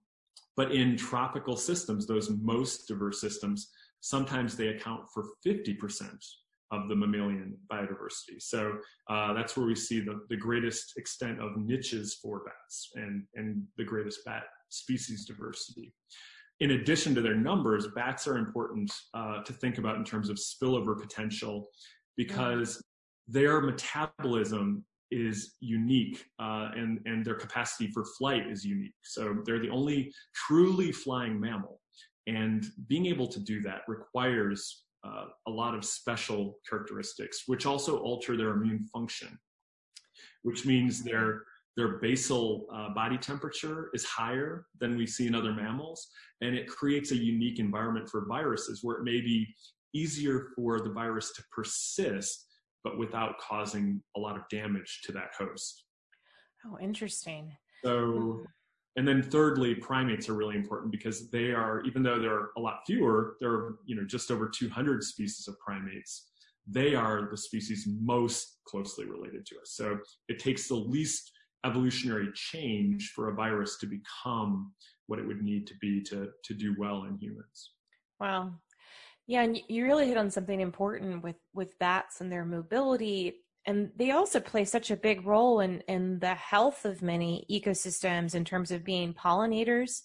but 0.56 0.72
in 0.72 0.96
tropical 0.96 1.56
systems, 1.56 2.06
those 2.06 2.30
most 2.30 2.86
diverse 2.88 3.20
systems, 3.20 3.70
sometimes 4.00 4.56
they 4.56 4.68
account 4.68 5.02
for 5.12 5.24
50% 5.46 6.18
of 6.70 6.88
the 6.88 6.96
mammalian 6.96 7.56
biodiversity. 7.70 8.40
So 8.40 8.78
uh, 9.08 9.32
that's 9.32 9.56
where 9.56 9.66
we 9.66 9.74
see 9.74 10.00
the, 10.00 10.20
the 10.28 10.36
greatest 10.36 10.94
extent 10.96 11.40
of 11.40 11.56
niches 11.56 12.18
for 12.22 12.42
bats 12.44 12.90
and, 12.94 13.24
and 13.34 13.62
the 13.76 13.84
greatest 13.84 14.24
bat 14.24 14.44
species 14.68 15.24
diversity. 15.24 15.92
In 16.60 16.72
addition 16.72 17.14
to 17.14 17.20
their 17.20 17.34
numbers, 17.34 17.88
bats 17.94 18.26
are 18.28 18.38
important 18.38 18.92
uh, 19.12 19.42
to 19.42 19.52
think 19.52 19.78
about 19.78 19.96
in 19.96 20.04
terms 20.04 20.30
of 20.30 20.36
spillover 20.36 20.98
potential 20.98 21.68
because 22.16 22.82
their 23.26 23.60
metabolism 23.60 24.84
is 25.14 25.54
unique 25.60 26.24
uh, 26.38 26.68
and, 26.74 27.00
and 27.06 27.24
their 27.24 27.34
capacity 27.34 27.90
for 27.92 28.04
flight 28.18 28.46
is 28.50 28.64
unique. 28.64 28.94
So 29.02 29.36
they're 29.44 29.60
the 29.60 29.70
only 29.70 30.12
truly 30.34 30.90
flying 30.92 31.40
mammal. 31.40 31.80
And 32.26 32.64
being 32.88 33.06
able 33.06 33.28
to 33.28 33.40
do 33.40 33.60
that 33.62 33.82
requires 33.86 34.84
uh, 35.06 35.26
a 35.46 35.50
lot 35.50 35.74
of 35.74 35.84
special 35.84 36.58
characteristics, 36.68 37.42
which 37.46 37.66
also 37.66 37.98
alter 37.98 38.36
their 38.36 38.50
immune 38.50 38.86
function, 38.92 39.38
which 40.42 40.64
means 40.64 41.02
their 41.02 41.42
their 41.76 41.98
basal 41.98 42.66
uh, 42.72 42.94
body 42.94 43.18
temperature 43.18 43.90
is 43.94 44.04
higher 44.04 44.66
than 44.80 44.96
we 44.96 45.06
see 45.06 45.26
in 45.26 45.34
other 45.34 45.52
mammals, 45.52 46.08
and 46.40 46.54
it 46.54 46.68
creates 46.68 47.10
a 47.10 47.16
unique 47.16 47.58
environment 47.58 48.08
for 48.08 48.26
viruses 48.28 48.80
where 48.82 48.98
it 48.98 49.02
may 49.02 49.20
be 49.20 49.46
easier 49.92 50.48
for 50.54 50.80
the 50.80 50.90
virus 50.90 51.32
to 51.32 51.42
persist, 51.50 52.46
but 52.84 52.98
without 52.98 53.38
causing 53.38 54.00
a 54.16 54.20
lot 54.20 54.36
of 54.36 54.42
damage 54.50 55.00
to 55.04 55.12
that 55.12 55.30
host. 55.36 55.84
Oh, 56.66 56.78
interesting. 56.80 57.50
So 57.82 58.12
hmm. 58.12 58.42
and 58.96 59.08
then 59.08 59.22
thirdly, 59.22 59.74
primates 59.74 60.28
are 60.28 60.34
really 60.34 60.56
important 60.56 60.92
because 60.92 61.30
they 61.30 61.50
are, 61.50 61.82
even 61.82 62.02
though 62.02 62.20
there 62.20 62.34
are 62.34 62.50
a 62.56 62.60
lot 62.60 62.80
fewer, 62.86 63.36
there 63.40 63.50
are, 63.50 63.78
you 63.86 63.96
know, 63.96 64.04
just 64.04 64.30
over 64.30 64.48
200 64.48 65.02
species 65.02 65.48
of 65.48 65.58
primates. 65.58 66.30
They 66.66 66.94
are 66.94 67.28
the 67.30 67.36
species 67.36 67.86
most 68.00 68.58
closely 68.66 69.04
related 69.04 69.44
to 69.46 69.56
us. 69.56 69.72
So 69.72 69.98
it 70.28 70.38
takes 70.38 70.68
the 70.68 70.76
least 70.76 71.30
evolutionary 71.66 72.28
change 72.34 73.12
for 73.14 73.28
a 73.28 73.34
virus 73.34 73.78
to 73.78 73.86
become 73.86 74.72
what 75.06 75.18
it 75.18 75.26
would 75.26 75.42
need 75.42 75.66
to 75.66 75.74
be 75.80 76.02
to, 76.02 76.28
to 76.44 76.54
do 76.54 76.74
well 76.78 77.04
in 77.04 77.18
humans. 77.18 77.72
Wow. 78.20 78.54
Yeah, 79.26 79.42
and 79.42 79.58
you 79.68 79.84
really 79.84 80.06
hit 80.06 80.18
on 80.18 80.30
something 80.30 80.60
important 80.60 81.22
with 81.22 81.36
with 81.54 81.78
bats 81.78 82.20
and 82.20 82.30
their 82.30 82.44
mobility 82.44 83.44
and 83.66 83.90
they 83.96 84.10
also 84.10 84.40
play 84.40 84.64
such 84.64 84.90
a 84.90 84.96
big 84.96 85.26
role 85.26 85.60
in 85.60 85.80
in 85.88 86.18
the 86.18 86.34
health 86.34 86.84
of 86.84 87.02
many 87.02 87.46
ecosystems 87.50 88.34
in 88.34 88.44
terms 88.44 88.70
of 88.70 88.84
being 88.84 89.14
pollinators 89.14 90.02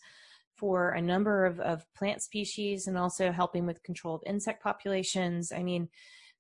for 0.56 0.92
a 0.92 1.02
number 1.02 1.46
of, 1.46 1.60
of 1.62 1.86
plant 1.96 2.22
species 2.22 2.88
and 2.88 2.98
also 2.98 3.32
helping 3.32 3.66
with 3.66 3.84
control 3.84 4.16
of 4.16 4.24
insect 4.26 4.64
populations. 4.64 5.52
I 5.52 5.64
mean 5.64 5.90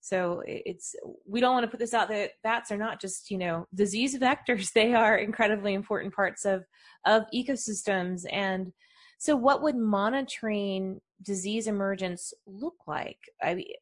so 0.01 0.41
it's 0.45 0.95
we 1.27 1.41
don't 1.41 1.53
want 1.53 1.65
to 1.65 1.69
put 1.69 1.79
this 1.79 1.93
out 1.93 2.07
that 2.07 2.31
bats 2.41 2.71
are 2.71 2.77
not 2.77 3.01
just 3.01 3.29
you 3.29 3.37
know 3.37 3.67
disease 3.75 4.17
vectors. 4.17 4.71
They 4.73 4.93
are 4.93 5.17
incredibly 5.17 5.73
important 5.73 6.13
parts 6.13 6.45
of 6.45 6.63
of 7.05 7.23
ecosystems 7.35 8.23
and 8.31 8.71
so 9.19 9.35
what 9.35 9.61
would 9.61 9.75
monitoring 9.75 11.01
disease 11.21 11.67
emergence 11.67 12.33
look 12.47 12.75
like? 12.87 13.19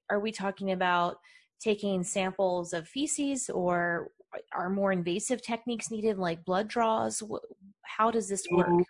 Are 0.10 0.19
we 0.19 0.32
talking 0.32 0.71
about 0.71 1.19
taking 1.60 2.04
samples 2.04 2.73
of 2.73 2.88
feces 2.88 3.50
or 3.50 4.10
are 4.52 4.69
more 4.69 4.91
invasive 4.91 5.43
techniques 5.43 5.91
needed 5.91 6.17
like 6.17 6.43
blood 6.43 6.67
draws? 6.67 7.21
How 7.84 8.10
does 8.10 8.28
this 8.28 8.45
work? 8.52 8.84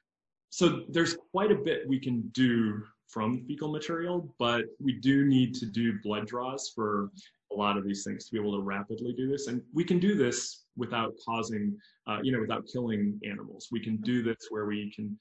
So 0.50 0.84
there's 0.88 1.18
quite 1.32 1.52
a 1.52 1.56
bit 1.56 1.88
we 1.88 2.00
can 2.00 2.22
do 2.32 2.82
from 3.08 3.46
fecal 3.48 3.72
material 3.72 4.34
but 4.38 4.66
we 4.80 4.94
do 4.94 5.26
need 5.26 5.54
to 5.56 5.66
do 5.66 5.94
blood 6.04 6.28
draws 6.28 6.70
for 6.76 7.10
lot 7.58 7.78
of 7.78 7.84
these 7.84 8.04
things 8.04 8.26
to 8.26 8.32
be 8.32 8.39
able 8.39 8.56
to 8.56 8.62
rapidly 8.62 9.13
do 9.13 9.30
this 9.30 9.48
and 9.48 9.62
we 9.74 9.84
can 9.84 10.00
do 10.00 10.15
this 10.15 10.65
without 10.76 11.13
causing 11.26 11.76
uh, 12.08 12.20
you 12.22 12.32
know 12.32 12.39
without 12.39 12.63
killing 12.72 13.20
animals 13.30 13.67
we 13.72 13.80
can 13.80 13.98
do 13.98 14.22
this 14.22 14.48
where 14.50 14.65
we 14.65 14.91
can 14.96 15.17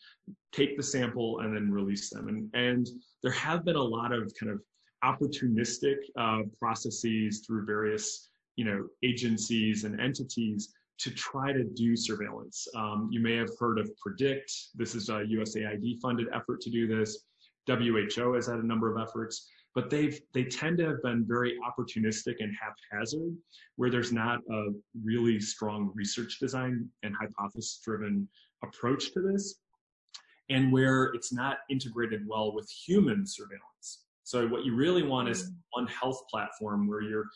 take 0.53 0.77
the 0.77 0.83
sample 0.83 1.41
and 1.41 1.55
then 1.55 1.71
release 1.71 2.11
them 2.11 2.29
and 2.29 2.51
and 2.55 2.89
there 3.23 3.33
have 3.33 3.65
been 3.65 3.77
a 3.77 3.83
lot 3.83 4.13
of 4.13 4.33
kind 4.39 4.53
of 4.53 4.61
opportunistic 5.05 5.97
uh, 6.19 6.43
processes 6.59 7.45
through 7.47 7.65
various 7.65 8.31
you 8.57 8.65
know, 8.65 8.87
agencies 9.03 9.85
and 9.85 10.01
entities 10.01 10.73
to 10.99 11.11
try 11.11 11.53
to 11.53 11.65
do 11.65 11.95
surveillance. 11.95 12.67
Um, 12.75 13.09
you 13.13 13.21
may 13.21 13.37
have 13.37 13.51
heard 13.61 13.79
of 13.79 13.91
PREDICT. 13.99 14.51
This 14.75 14.95
is 14.95 15.11
a 15.11 15.25
USAID 15.25 16.01
funded 16.01 16.29
effort 16.35 16.61
to 16.63 16.71
do 16.71 16.87
this. 16.87 17.25
WHO 17.67 18.33
has 18.33 18.47
had 18.47 18.59
a 18.59 18.67
number 18.67 18.91
of 18.91 19.01
efforts, 19.01 19.49
but 19.77 19.91
they've 19.91 20.19
they 20.33 20.45
tend 20.45 20.79
to 20.79 20.87
have 20.87 21.03
been 21.03 21.27
very 21.29 21.55
opportunistic 21.69 22.37
and 22.41 22.53
haphazard, 22.59 23.37
where 23.77 23.91
there's 23.91 24.11
not 24.11 24.39
a 24.51 24.69
really 25.05 25.39
strong 25.39 25.93
research 25.95 26.39
design 26.41 26.89
and 27.03 27.15
hypothesis 27.15 27.79
driven 27.85 28.27
approach 28.65 29.13
to 29.13 29.21
this, 29.21 29.61
and 30.49 30.73
where 30.73 31.13
it's 31.15 31.31
not 31.33 31.59
integrated 31.69 32.23
well 32.27 32.55
with 32.55 32.69
human 32.71 33.27
surveillance. 33.27 34.05
So 34.25 34.49
what 34.49 34.65
you 34.65 34.75
really 34.75 35.03
want 35.03 35.29
is 35.29 35.45
mm. 35.45 35.55
one 35.73 35.87
health 35.87 36.23
platform 36.31 36.89
where 36.89 37.03
you're 37.03 37.27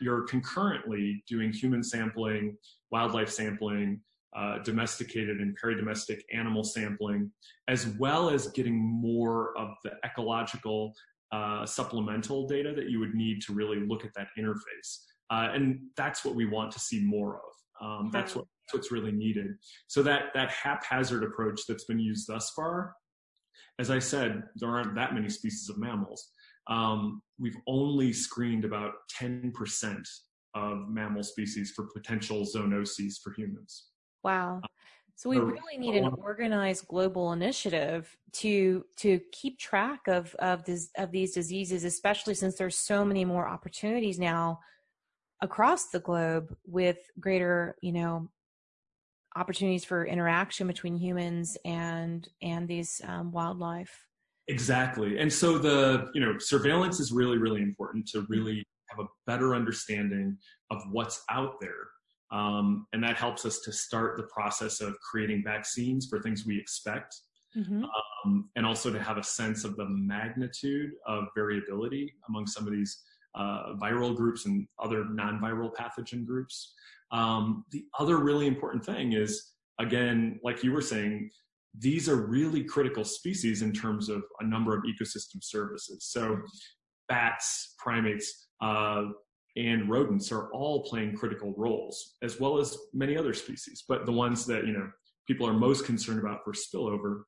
you're 0.00 0.22
concurrently 0.24 1.24
doing 1.26 1.50
human 1.50 1.82
sampling, 1.82 2.58
wildlife 2.90 3.30
sampling, 3.30 4.02
uh, 4.36 4.58
domesticated 4.58 5.40
and 5.40 5.56
peri-domestic 5.56 6.24
animal 6.32 6.62
sampling, 6.62 7.32
as 7.68 7.86
well 7.98 8.30
as 8.30 8.48
getting 8.48 8.76
more 8.76 9.56
of 9.58 9.70
the 9.82 9.92
ecological 10.04 10.92
uh, 11.32 11.64
supplemental 11.66 12.46
data 12.46 12.72
that 12.74 12.90
you 12.90 12.98
would 13.00 13.14
need 13.14 13.40
to 13.42 13.52
really 13.52 13.80
look 13.80 14.04
at 14.04 14.12
that 14.16 14.28
interface. 14.38 15.04
Uh, 15.30 15.50
and 15.54 15.80
that's 15.96 16.24
what 16.24 16.34
we 16.34 16.44
want 16.44 16.72
to 16.72 16.80
see 16.80 17.04
more 17.04 17.36
of. 17.36 17.86
Um, 17.86 18.10
that's 18.12 18.34
what 18.34 18.44
that's 18.66 18.74
what's 18.74 18.92
really 18.92 19.12
needed. 19.12 19.52
So 19.86 20.02
that 20.02 20.34
that 20.34 20.50
haphazard 20.50 21.24
approach 21.24 21.62
that's 21.66 21.84
been 21.84 21.98
used 21.98 22.26
thus 22.28 22.50
far, 22.50 22.94
as 23.78 23.90
I 23.90 23.98
said, 23.98 24.42
there 24.56 24.68
aren't 24.68 24.94
that 24.96 25.14
many 25.14 25.28
species 25.28 25.68
of 25.70 25.78
mammals. 25.78 26.30
Um, 26.66 27.22
we've 27.38 27.56
only 27.66 28.12
screened 28.12 28.64
about 28.64 28.92
10% 29.18 30.02
of 30.54 30.88
mammal 30.88 31.22
species 31.22 31.72
for 31.74 31.88
potential 31.94 32.44
zoonoses 32.44 33.14
for 33.22 33.32
humans. 33.32 33.86
Wow. 34.22 34.60
So 35.20 35.28
we 35.28 35.38
really 35.38 35.76
need 35.76 35.96
an 35.96 36.14
organized 36.16 36.88
global 36.88 37.34
initiative 37.34 38.16
to 38.32 38.86
to 39.00 39.20
keep 39.32 39.58
track 39.58 40.08
of 40.08 40.34
of 40.36 40.64
this 40.64 40.88
of 40.96 41.12
these 41.12 41.34
diseases, 41.34 41.84
especially 41.84 42.32
since 42.32 42.56
there's 42.56 42.78
so 42.78 43.04
many 43.04 43.26
more 43.26 43.46
opportunities 43.46 44.18
now 44.18 44.60
across 45.42 45.90
the 45.90 46.00
globe 46.00 46.56
with 46.64 46.96
greater, 47.20 47.76
you 47.82 47.92
know, 47.92 48.30
opportunities 49.36 49.84
for 49.84 50.06
interaction 50.06 50.66
between 50.66 50.96
humans 50.96 51.58
and 51.66 52.26
and 52.40 52.66
these 52.66 53.02
um, 53.06 53.30
wildlife. 53.30 54.06
Exactly, 54.48 55.18
and 55.18 55.30
so 55.30 55.58
the 55.58 56.08
you 56.14 56.22
know 56.22 56.38
surveillance 56.38 56.98
is 56.98 57.12
really 57.12 57.36
really 57.36 57.60
important 57.60 58.08
to 58.08 58.24
really 58.30 58.64
have 58.88 59.00
a 59.00 59.08
better 59.26 59.54
understanding 59.54 60.38
of 60.70 60.82
what's 60.90 61.22
out 61.28 61.60
there 61.60 61.90
um, 62.32 62.86
and 62.92 63.02
that 63.02 63.16
helps 63.16 63.44
us 63.44 63.60
to 63.60 63.72
start 63.72 64.16
the 64.16 64.24
process 64.24 64.80
of 64.80 64.94
creating 65.00 65.42
vaccines 65.44 66.06
for 66.08 66.20
things 66.20 66.46
we 66.46 66.58
expect. 66.58 67.14
Mm-hmm. 67.56 67.82
Um, 67.84 68.48
and 68.54 68.64
also 68.64 68.92
to 68.92 69.02
have 69.02 69.18
a 69.18 69.24
sense 69.24 69.64
of 69.64 69.74
the 69.76 69.86
magnitude 69.88 70.92
of 71.06 71.24
variability 71.34 72.12
among 72.28 72.46
some 72.46 72.64
of 72.64 72.72
these 72.72 73.02
uh, 73.34 73.74
viral 73.74 74.14
groups 74.14 74.46
and 74.46 74.68
other 74.78 75.04
non 75.04 75.40
viral 75.40 75.72
pathogen 75.74 76.24
groups. 76.24 76.74
Um, 77.10 77.64
the 77.72 77.84
other 77.98 78.18
really 78.18 78.46
important 78.46 78.84
thing 78.84 79.14
is, 79.14 79.52
again, 79.80 80.38
like 80.44 80.62
you 80.62 80.72
were 80.72 80.82
saying, 80.82 81.30
these 81.76 82.08
are 82.08 82.16
really 82.16 82.64
critical 82.64 83.04
species 83.04 83.62
in 83.62 83.72
terms 83.72 84.08
of 84.08 84.22
a 84.40 84.44
number 84.44 84.76
of 84.76 84.84
ecosystem 84.84 85.42
services. 85.42 86.06
So, 86.08 86.38
bats, 87.08 87.74
primates, 87.78 88.48
uh, 88.60 89.04
and 89.66 89.90
rodents 89.90 90.32
are 90.32 90.50
all 90.52 90.82
playing 90.84 91.14
critical 91.14 91.52
roles, 91.56 92.14
as 92.22 92.40
well 92.40 92.58
as 92.58 92.76
many 92.94 93.16
other 93.16 93.34
species. 93.34 93.84
But 93.86 94.06
the 94.06 94.12
ones 94.12 94.46
that 94.46 94.66
you 94.66 94.72
know 94.72 94.88
people 95.26 95.46
are 95.46 95.52
most 95.52 95.84
concerned 95.84 96.18
about 96.18 96.40
for 96.44 96.52
spillover, 96.52 97.22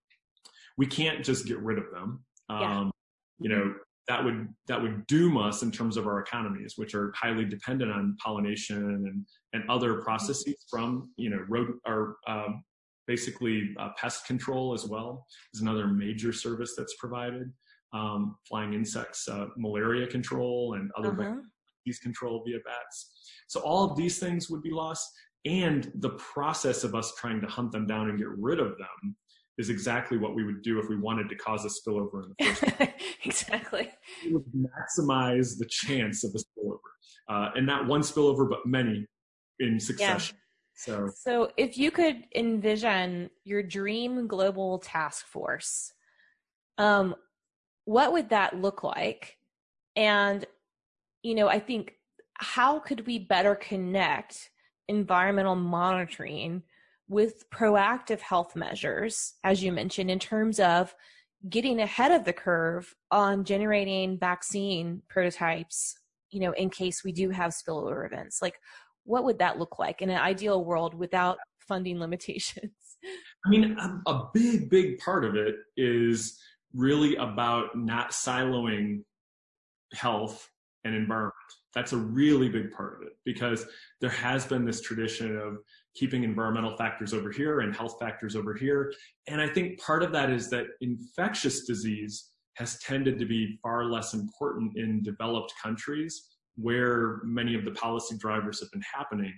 we 0.79 0.87
can't 0.87 1.25
just 1.25 1.47
get 1.47 1.59
rid 1.59 1.79
of 1.79 1.85
them. 1.93 2.25
Yeah. 2.49 2.79
Um, 2.81 2.91
you 3.39 3.51
know 3.51 3.75
that 4.09 4.25
would 4.25 4.49
that 4.67 4.81
would 4.81 5.07
doom 5.07 5.37
us 5.37 5.63
in 5.63 5.71
terms 5.71 5.97
of 5.97 6.07
our 6.07 6.21
economies, 6.21 6.75
which 6.77 6.95
are 6.95 7.13
highly 7.15 7.45
dependent 7.45 7.93
on 7.93 8.17
pollination 8.25 8.83
and 8.83 9.27
and 9.53 9.71
other 9.71 10.01
processes 10.03 10.55
from 10.71 11.13
you 11.17 11.29
know 11.29 11.45
rodent 11.49 11.77
or 11.87 12.17
um, 12.27 12.65
basically 13.07 13.75
uh, 13.79 13.91
pest 13.99 14.27
control 14.27 14.73
as 14.73 14.87
well 14.87 15.27
is 15.53 15.61
another 15.61 15.87
major 15.87 16.33
service 16.33 16.75
that's 16.77 16.95
provided. 16.99 17.53
Um, 17.95 18.37
flying 18.49 18.73
insects, 18.73 19.29
uh, 19.29 19.49
malaria 19.59 20.07
control, 20.07 20.77
and 20.79 20.91
other 20.97 21.11
uh-huh 21.11 21.43
disease 21.85 22.01
control 22.01 22.43
via 22.47 22.59
bats. 22.65 23.13
So 23.49 23.61
all 23.61 23.91
of 23.91 23.97
these 23.97 24.19
things 24.19 24.51
would 24.51 24.63
be 24.63 24.71
lost. 24.71 25.09
And 25.45 25.91
the 25.97 26.11
process 26.11 26.85
of 26.85 26.95
us 26.95 27.13
trying 27.19 27.41
to 27.41 27.47
hunt 27.49 27.73
them 27.73 27.87
down 27.87 28.09
and 28.09 28.19
get 28.19 28.29
rid 28.29 28.61
of 28.61 28.79
them 28.79 29.17
is 29.59 29.71
exactly 29.71 30.17
what 30.17 30.35
we 30.35 30.45
would 30.45 30.63
do 30.63 30.79
if 30.79 30.89
we 30.89 30.97
wanted 30.97 31.29
to 31.29 31.35
cause 31.37 31.65
a 31.65 31.69
spillover 31.69 32.23
in 32.23 32.33
the 32.39 32.45
first 32.45 32.77
place. 32.77 32.91
exactly. 33.25 33.91
We 34.25 34.35
would 34.35 34.45
maximize 34.55 35.59
the 35.59 35.67
chance 35.69 36.25
of 36.25 36.33
a 36.35 36.39
spillover. 36.39 36.79
Uh, 37.29 37.51
and 37.57 37.67
not 37.67 37.87
one 37.87 38.01
spillover, 38.01 38.49
but 38.49 38.61
many 38.67 39.07
in 39.59 39.79
succession. 39.79 40.37
Yeah. 40.37 40.39
So, 40.75 41.09
so 41.15 41.51
if 41.57 41.77
you 41.77 41.91
could 41.91 42.25
envision 42.35 43.31
your 43.45 43.63
dream 43.63 44.27
global 44.27 44.79
task 44.79 45.27
force, 45.27 45.93
um, 46.79 47.15
what 47.85 48.13
would 48.13 48.31
that 48.31 48.61
look 48.61 48.83
like? 48.83 49.37
And 49.97 50.47
you 51.23 51.35
know, 51.35 51.49
I 51.49 51.59
think 51.59 51.95
how 52.35 52.79
could 52.79 53.07
we 53.07 53.19
better 53.19 53.55
connect 53.55 54.51
environmental 54.89 55.55
monitoring 55.55 56.63
with 57.09 57.49
proactive 57.51 58.21
health 58.21 58.57
measures, 58.57 59.35
as 59.45 59.63
you 59.63 59.73
mentioned, 59.73 60.11
in 60.11 60.19
terms 60.19 60.59
of 60.59 60.95
getting 61.49 61.81
ahead 61.81 62.13
of 62.13 62.25
the 62.25 62.33
curve 62.33 62.95
on 63.11 63.45
generating 63.45 64.19
vaccine 64.19 65.03
prototypes, 65.09 65.97
you 66.31 66.41
know, 66.41 66.53
in 66.53 66.71
case 66.71 67.05
we 67.05 67.13
do 67.13 67.31
have 67.31 67.53
spillover 67.53 68.07
events? 68.07 68.41
Like, 68.41 68.59
what 69.05 69.25
would 69.25 69.39
that 69.39 69.59
look 69.59 69.79
like 69.79 70.01
in 70.01 70.11
an 70.11 70.19
ideal 70.19 70.65
world 70.65 70.95
without 70.95 71.39
funding 71.59 71.99
limitations? 71.99 72.73
I 73.45 73.49
mean, 73.49 73.77
a, 73.79 74.11
a 74.11 74.31
big, 74.33 74.71
big 74.71 74.99
part 74.99 75.25
of 75.25 75.35
it 75.35 75.57
is 75.77 76.41
really 76.73 77.17
about 77.17 77.77
not 77.77 78.13
siloing 78.13 79.03
health 79.93 80.49
and 80.85 80.95
environment. 80.95 81.35
That's 81.75 81.93
a 81.93 81.97
really 81.97 82.49
big 82.49 82.71
part 82.73 82.97
of 82.97 83.03
it 83.07 83.13
because 83.25 83.67
there 84.01 84.11
has 84.11 84.45
been 84.45 84.65
this 84.65 84.81
tradition 84.81 85.37
of 85.37 85.59
keeping 85.95 86.25
environmental 86.25 86.77
factors 86.77 87.15
over 87.15 87.31
here 87.31 87.61
and 87.61 87.75
health 87.75 87.97
factors 88.01 88.37
over 88.37 88.55
here. 88.55 88.93
And 89.29 89.41
I 89.41 89.49
think 89.49 89.81
part 89.81 90.03
of 90.03 90.13
that 90.13 90.31
is 90.31 90.51
that 90.51 90.67
infectious 90.81 91.65
disease 91.65 92.31
has 92.57 92.79
tended 92.81 93.19
to 93.19 93.25
be 93.25 93.59
far 93.63 93.87
less 93.87 94.13
important 94.13 94.77
in 94.77 95.03
developed 95.03 95.55
countries 95.63 96.29
where 96.57 97.21
many 97.25 97.55
of 97.55 97.65
the 97.65 97.71
policy 97.73 98.17
drivers 98.19 98.61
have 98.61 98.71
been 98.71 98.83
happening 98.95 99.33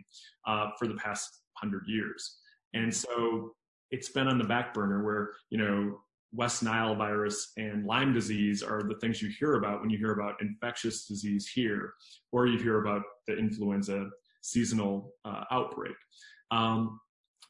uh, 0.47 0.69
for 0.79 0.89
the 0.89 0.95
past 0.95 1.43
hundred 1.57 1.85
years. 1.87 2.39
And 2.73 2.93
so 2.93 3.53
it's 3.93 4.09
been 4.09 4.27
on 4.27 4.39
the 4.39 4.45
back 4.45 4.75
burner 4.75 5.05
where, 5.05 5.31
you 5.51 5.59
know, 5.59 6.01
West 6.35 6.63
Nile 6.63 6.95
virus 6.95 7.53
and 7.57 7.87
Lyme 7.87 8.13
disease 8.13 8.63
are 8.63 8.83
the 8.83 8.97
things 9.01 9.23
you 9.23 9.31
hear 9.39 9.55
about 9.55 9.81
when 9.81 9.91
you 9.91 9.99
hear 9.99 10.13
about 10.13 10.41
infectious 10.41 11.07
disease 11.07 11.47
here, 11.47 11.95
or 12.33 12.47
you 12.47 12.59
hear 12.59 12.81
about 12.81 13.03
the 13.27 13.37
influenza 13.37 14.09
seasonal 14.43 15.13
uh, 15.25 15.45
outbreak. 15.51 15.95
Um, 16.51 16.99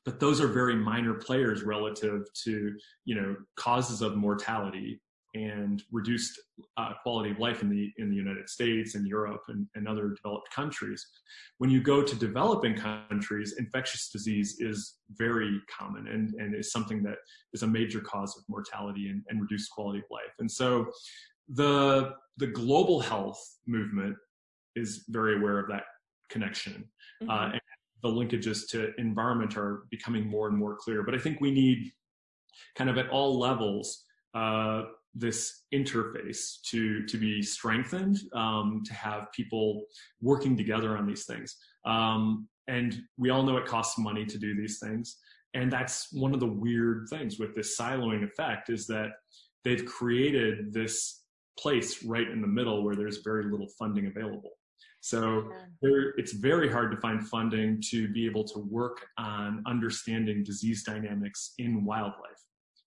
but 0.05 0.21
those 0.21 0.41
are 0.41 0.49
very 0.49 0.77
minor 0.77 1.15
players 1.15 1.63
relative 1.63 2.27
to 2.45 2.73
you 3.05 3.15
know 3.15 3.37
causes 3.57 4.03
of 4.03 4.17
mortality 4.17 5.01
and 5.35 5.83
reduced 5.91 6.41
uh, 6.77 6.93
quality 7.03 7.31
of 7.31 7.39
life 7.39 7.61
in 7.61 7.69
the 7.69 7.91
in 7.99 8.09
the 8.09 8.17
United 8.17 8.49
States 8.49 8.95
and 8.95 9.07
Europe 9.07 9.43
and, 9.49 9.67
and 9.75 9.89
other 9.89 10.11
developed 10.11 10.49
countries. 10.55 11.05
When 11.59 11.71
you 11.71 11.83
go 11.83 12.03
to 12.03 12.15
developing 12.15 12.77
countries, 12.77 13.57
infectious 13.59 14.11
disease 14.11 14.57
is 14.61 14.97
very 15.11 15.61
common 15.69 16.07
and, 16.09 16.35
and 16.35 16.55
is 16.55 16.71
something 16.71 17.03
that 17.03 17.17
is 17.53 17.63
a 17.63 17.67
major 17.67 18.01
cause 18.01 18.37
of 18.37 18.45
mortality 18.49 19.09
and, 19.09 19.23
and 19.29 19.41
reduced 19.41 19.71
quality 19.73 19.99
of 19.99 20.05
life. 20.11 20.35
And 20.39 20.51
so 20.51 20.87
the 21.49 22.13
the 22.37 22.47
global 22.47 23.01
health 23.01 23.41
movement 23.67 24.17
is 24.77 25.05
very 25.09 25.37
aware 25.37 25.59
of 25.59 25.69
that 25.69 25.85
connection. 26.31 26.89
Mm-hmm. 27.23 27.31
Uh, 27.31 27.51
and 27.53 27.61
the 28.03 28.09
linkages 28.09 28.69
to 28.71 28.93
environment 28.99 29.57
are 29.57 29.85
becoming 29.91 30.27
more 30.29 30.49
and 30.49 30.57
more 30.57 30.77
clear. 30.77 31.03
But 31.03 31.15
I 31.15 31.19
think 31.19 31.41
we 31.41 31.51
need 31.51 31.91
kind 32.77 32.91
of 32.91 32.99
at 32.99 33.09
all 33.09 33.39
levels 33.39 34.05
uh, 34.35 34.83
this 35.15 35.65
interface 35.73 36.61
to 36.71 37.05
to 37.07 37.17
be 37.17 37.43
strengthened 37.43 38.19
um, 38.35 38.83
to 38.85 38.95
have 38.95 39.31
people 39.33 39.85
working 40.21 40.57
together 40.57 40.97
on 40.97 41.07
these 41.07 41.25
things. 41.25 41.57
Um, 41.85 42.49
and 42.67 42.99
we 43.19 43.31
all 43.31 43.43
know 43.43 43.57
it 43.57 43.67
costs 43.67 43.99
money 43.99 44.25
to 44.25 44.39
do 44.39 44.55
these 44.57 44.79
things. 44.79 45.19
And 45.55 45.71
that's 45.71 46.09
one 46.13 46.35
of 46.35 46.41
the 46.41 46.47
weird 46.47 47.07
things 47.11 47.39
with 47.39 47.55
this 47.55 47.79
siloing 47.79 48.25
effect 48.25 48.71
is 48.71 48.87
that 48.89 49.11
they've 49.65 49.85
created 49.85 50.73
this 50.73 51.23
place 51.59 52.05
right 52.05 52.29
in 52.29 52.41
the 52.41 52.49
middle 52.49 52.83
where 52.85 52.97
there's 52.97 53.19
very 53.19 53.45
little 53.51 53.69
funding 53.79 54.07
available. 54.07 54.51
So 55.01 55.51
there, 55.83 56.15
it's 56.17 56.33
very 56.33 56.73
hard 56.73 56.91
to 56.93 56.97
find 56.97 57.29
funding 57.29 57.81
to 57.91 58.09
be 58.09 58.25
able 58.25 58.45
to 58.45 58.59
work 58.59 59.07
on 59.19 59.63
understanding 59.67 60.43
disease 60.43 60.83
dynamics 60.83 61.53
in 61.59 61.85
wildlife. 61.85 62.41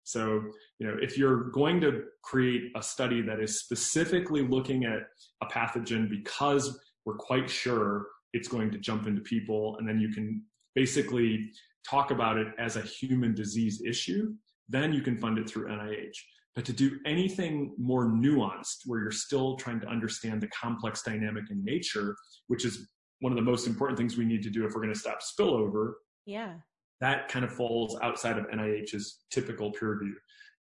So, 0.08 0.41
you 0.80 0.88
know, 0.88 0.95
if 1.01 1.18
you're 1.18 1.49
going 1.51 1.82
to 1.82 2.03
create 2.24 2.72
a 2.78 2.82
study 2.82 3.22
that 3.24 3.41
is 3.41 3.60
specifically 3.60 4.41
looking 4.41 4.86
at 4.86 4.99
a 5.43 5.45
pathogen 5.47 6.10
because 6.10 6.80
we're 7.05 7.18
quite 7.18 7.49
sure 7.49 8.08
it's 8.32 8.47
going 8.47 8.72
to 8.72 8.78
jump 8.78 9.05
into 9.05 9.20
people, 9.20 9.76
and 9.78 9.88
then 9.88 9.99
you 9.99 10.08
can 10.08 10.41
basically 10.76 11.51
talk 11.89 12.12
about 12.12 12.38
it 12.38 12.47
as 12.58 12.78
a 12.78 12.82
human 12.84 13.36
disease 13.36 13.82
issue, 13.86 14.34
then 14.70 14.93
you 14.93 15.01
can 15.01 15.18
fund 15.18 15.38
it 15.39 15.49
through 15.49 15.68
NIH. 15.68 16.16
But 16.55 16.64
to 16.66 16.74
do 16.74 16.99
anything 17.05 17.76
more 17.78 18.05
nuanced, 18.05 18.84
where 18.86 19.01
you're 19.01 19.12
still 19.12 19.58
trying 19.58 19.82
to 19.82 19.88
understand 19.88 20.39
the 20.39 20.47
complex 20.47 21.03
dynamic 21.03 21.51
in 21.51 21.62
nature, 21.66 22.16
which 22.47 22.64
is 22.64 22.88
one 23.20 23.34
of 23.34 23.36
the 23.36 23.41
most 23.41 23.68
important 23.68 23.97
things 23.97 24.16
we 24.16 24.24
need 24.24 24.43
to 24.43 24.49
do 24.49 24.66
if 24.66 24.74
we're 24.74 24.82
going 24.82 24.93
to 24.93 24.99
stop 24.99 25.20
spillover. 25.22 25.95
Yeah 26.26 26.53
that 27.02 27.28
kind 27.28 27.45
of 27.45 27.54
falls 27.54 27.98
outside 28.02 28.38
of 28.38 28.45
NIH's 28.45 29.20
typical 29.32 29.72
peer 29.72 29.93
review. 29.93 30.16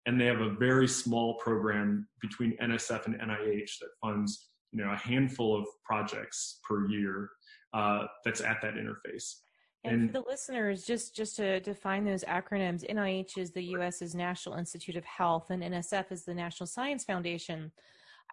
And 0.05 0.19
they 0.19 0.25
have 0.25 0.41
a 0.41 0.55
very 0.55 0.87
small 0.87 1.35
program 1.35 2.07
between 2.21 2.57
NSF 2.57 3.05
and 3.05 3.15
NIH 3.15 3.79
that 3.79 3.89
funds, 4.01 4.49
you 4.71 4.83
know, 4.83 4.91
a 4.91 4.97
handful 4.97 5.55
of 5.55 5.67
projects 5.85 6.59
per 6.67 6.87
year 6.87 7.29
uh, 7.73 8.05
that's 8.25 8.41
at 8.41 8.61
that 8.61 8.73
interface. 8.73 9.35
And, 9.83 10.01
and, 10.01 10.11
for 10.11 10.21
the 10.21 10.29
listeners, 10.29 10.85
just 10.85 11.15
just 11.15 11.35
to 11.37 11.59
define 11.59 12.05
those 12.05 12.23
acronyms, 12.23 12.87
NIH 12.89 13.37
is 13.37 13.51
the 13.51 13.63
U.S.'s 13.63 14.13
National 14.13 14.55
Institute 14.55 14.95
of 14.95 15.05
Health, 15.05 15.49
and 15.49 15.63
NSF 15.63 16.11
is 16.11 16.23
the 16.23 16.35
National 16.35 16.67
Science 16.67 17.03
Foundation. 17.03 17.71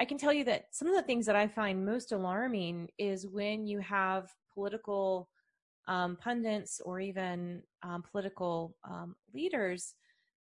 I 0.01 0.05
can 0.05 0.19
tell 0.19 0.33
you 0.33 0.45
that 0.45 0.67
some 0.73 0.89
of 0.89 0.95
the 0.95 1.03
things 1.03 1.27
that 1.27 1.37
I 1.37 1.49
find 1.49 1.85
most 1.85 2.13
alarming 2.13 2.89
is 2.99 3.27
when 3.27 3.67
you 3.67 3.81
have 3.81 4.29
political 4.53 5.29
um, 5.89 6.17
pundits 6.21 6.81
or 6.85 7.01
even 7.01 7.63
um, 7.83 8.05
political 8.09 8.77
um, 8.89 9.17
leaders 9.35 9.95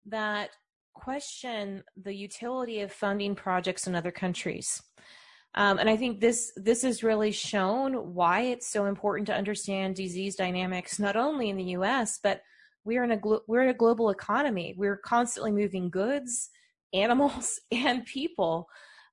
that 0.05 0.51
question 0.93 1.83
the 2.03 2.13
utility 2.13 2.81
of 2.81 2.91
funding 2.91 3.35
projects 3.35 3.87
in 3.87 3.95
other 3.95 4.11
countries. 4.11 4.81
Um, 5.55 5.79
and 5.79 5.89
I 5.89 5.97
think 5.97 6.19
this 6.19 6.51
this 6.55 6.83
has 6.83 7.03
really 7.03 7.31
shown 7.31 8.13
why 8.13 8.41
it's 8.41 8.67
so 8.67 8.85
important 8.85 9.27
to 9.27 9.35
understand 9.35 9.95
disease 9.95 10.35
dynamics 10.35 10.99
not 10.99 11.15
only 11.15 11.49
in 11.49 11.57
the 11.57 11.71
U.S. 11.77 12.19
but 12.21 12.41
we're 12.83 13.03
in 13.03 13.11
a 13.11 13.19
we're 13.47 13.63
in 13.63 13.69
a 13.69 13.73
global 13.73 14.09
economy. 14.09 14.75
We're 14.77 14.97
constantly 14.97 15.51
moving 15.51 15.89
goods, 15.89 16.49
animals, 16.93 17.59
and 17.71 18.05
people 18.05 18.67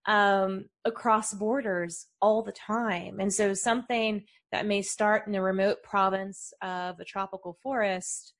um, 0.07 0.66
across 0.84 1.32
borders 1.32 2.07
all 2.20 2.42
the 2.42 2.52
time. 2.52 3.20
And 3.20 3.32
so 3.32 3.55
something 3.55 4.24
that 4.52 4.66
may 4.66 4.82
start 4.82 5.26
in 5.26 5.34
a 5.34 5.42
remote 5.42 5.82
province 5.82 6.52
of 6.62 7.00
a 7.00 7.05
tropical 7.05 7.59
forest 7.62 8.34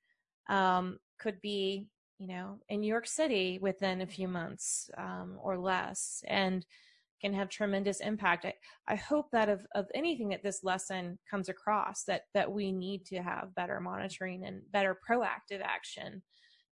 um, 0.47 0.99
could 1.19 1.41
be, 1.41 1.87
you 2.19 2.27
know, 2.27 2.59
in 2.69 2.81
New 2.81 2.87
York 2.87 3.07
City 3.07 3.59
within 3.61 4.01
a 4.01 4.07
few 4.07 4.27
months 4.27 4.89
um, 4.97 5.37
or 5.41 5.57
less, 5.57 6.23
and 6.27 6.65
can 7.21 7.33
have 7.33 7.49
tremendous 7.49 7.99
impact. 8.01 8.45
I, 8.45 8.53
I 8.87 8.95
hope 8.95 9.31
that 9.31 9.49
of, 9.49 9.65
of 9.73 9.87
anything 9.95 10.29
that 10.29 10.43
this 10.43 10.63
lesson 10.63 11.17
comes 11.29 11.49
across, 11.49 12.03
that 12.03 12.23
that 12.33 12.51
we 12.51 12.71
need 12.71 13.05
to 13.07 13.23
have 13.23 13.55
better 13.55 13.79
monitoring 13.79 14.45
and 14.45 14.61
better 14.71 14.97
proactive 15.09 15.61
action 15.63 16.21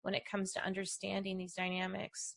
when 0.03 0.15
it 0.15 0.25
comes 0.29 0.53
to 0.53 0.65
understanding 0.65 1.39
these 1.39 1.55
dynamics. 1.55 2.37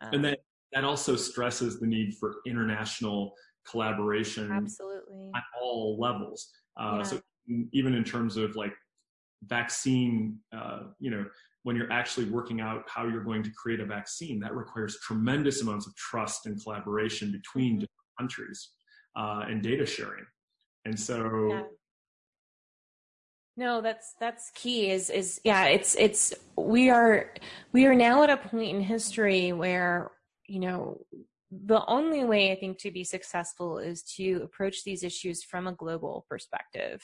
Um, 0.00 0.10
and 0.12 0.24
that 0.24 0.38
that 0.74 0.84
also 0.84 1.16
stresses 1.16 1.80
the 1.80 1.86
need 1.86 2.14
for 2.18 2.36
international 2.46 3.32
collaboration 3.68 4.50
absolutely 4.52 5.30
at 5.34 5.42
all 5.60 5.98
levels 5.98 6.50
uh, 6.80 6.96
yeah. 6.98 7.02
so 7.02 7.20
even 7.72 7.94
in 7.94 8.04
terms 8.04 8.36
of 8.36 8.54
like 8.56 8.72
vaccine 9.44 10.38
uh, 10.56 10.80
you 10.98 11.10
know 11.10 11.24
when 11.62 11.76
you're 11.76 11.90
actually 11.90 12.26
working 12.26 12.60
out 12.60 12.82
how 12.88 13.06
you're 13.06 13.24
going 13.24 13.42
to 13.42 13.50
create 13.56 13.80
a 13.80 13.86
vaccine 13.86 14.38
that 14.38 14.54
requires 14.54 14.98
tremendous 15.02 15.62
amounts 15.62 15.86
of 15.86 15.94
trust 15.96 16.46
and 16.46 16.62
collaboration 16.62 17.32
between 17.32 17.74
different 17.74 17.90
countries 18.18 18.70
uh, 19.16 19.44
and 19.48 19.62
data 19.62 19.86
sharing 19.86 20.24
and 20.84 20.98
so 20.98 21.48
yeah. 21.50 21.62
No, 23.56 23.80
that's 23.80 24.14
that's 24.18 24.50
key. 24.50 24.90
Is 24.90 25.10
is 25.10 25.40
yeah, 25.44 25.66
it's 25.66 25.94
it's 25.94 26.34
we 26.56 26.90
are 26.90 27.30
we 27.72 27.86
are 27.86 27.94
now 27.94 28.24
at 28.24 28.30
a 28.30 28.36
point 28.36 28.74
in 28.74 28.82
history 28.82 29.52
where 29.52 30.10
you 30.46 30.60
know, 30.60 31.00
the 31.50 31.84
only 31.86 32.24
way 32.24 32.50
I 32.50 32.56
think 32.56 32.78
to 32.78 32.90
be 32.90 33.04
successful 33.04 33.78
is 33.78 34.02
to 34.16 34.40
approach 34.42 34.84
these 34.84 35.02
issues 35.02 35.42
from 35.42 35.66
a 35.66 35.72
global 35.72 36.26
perspective. 36.28 37.02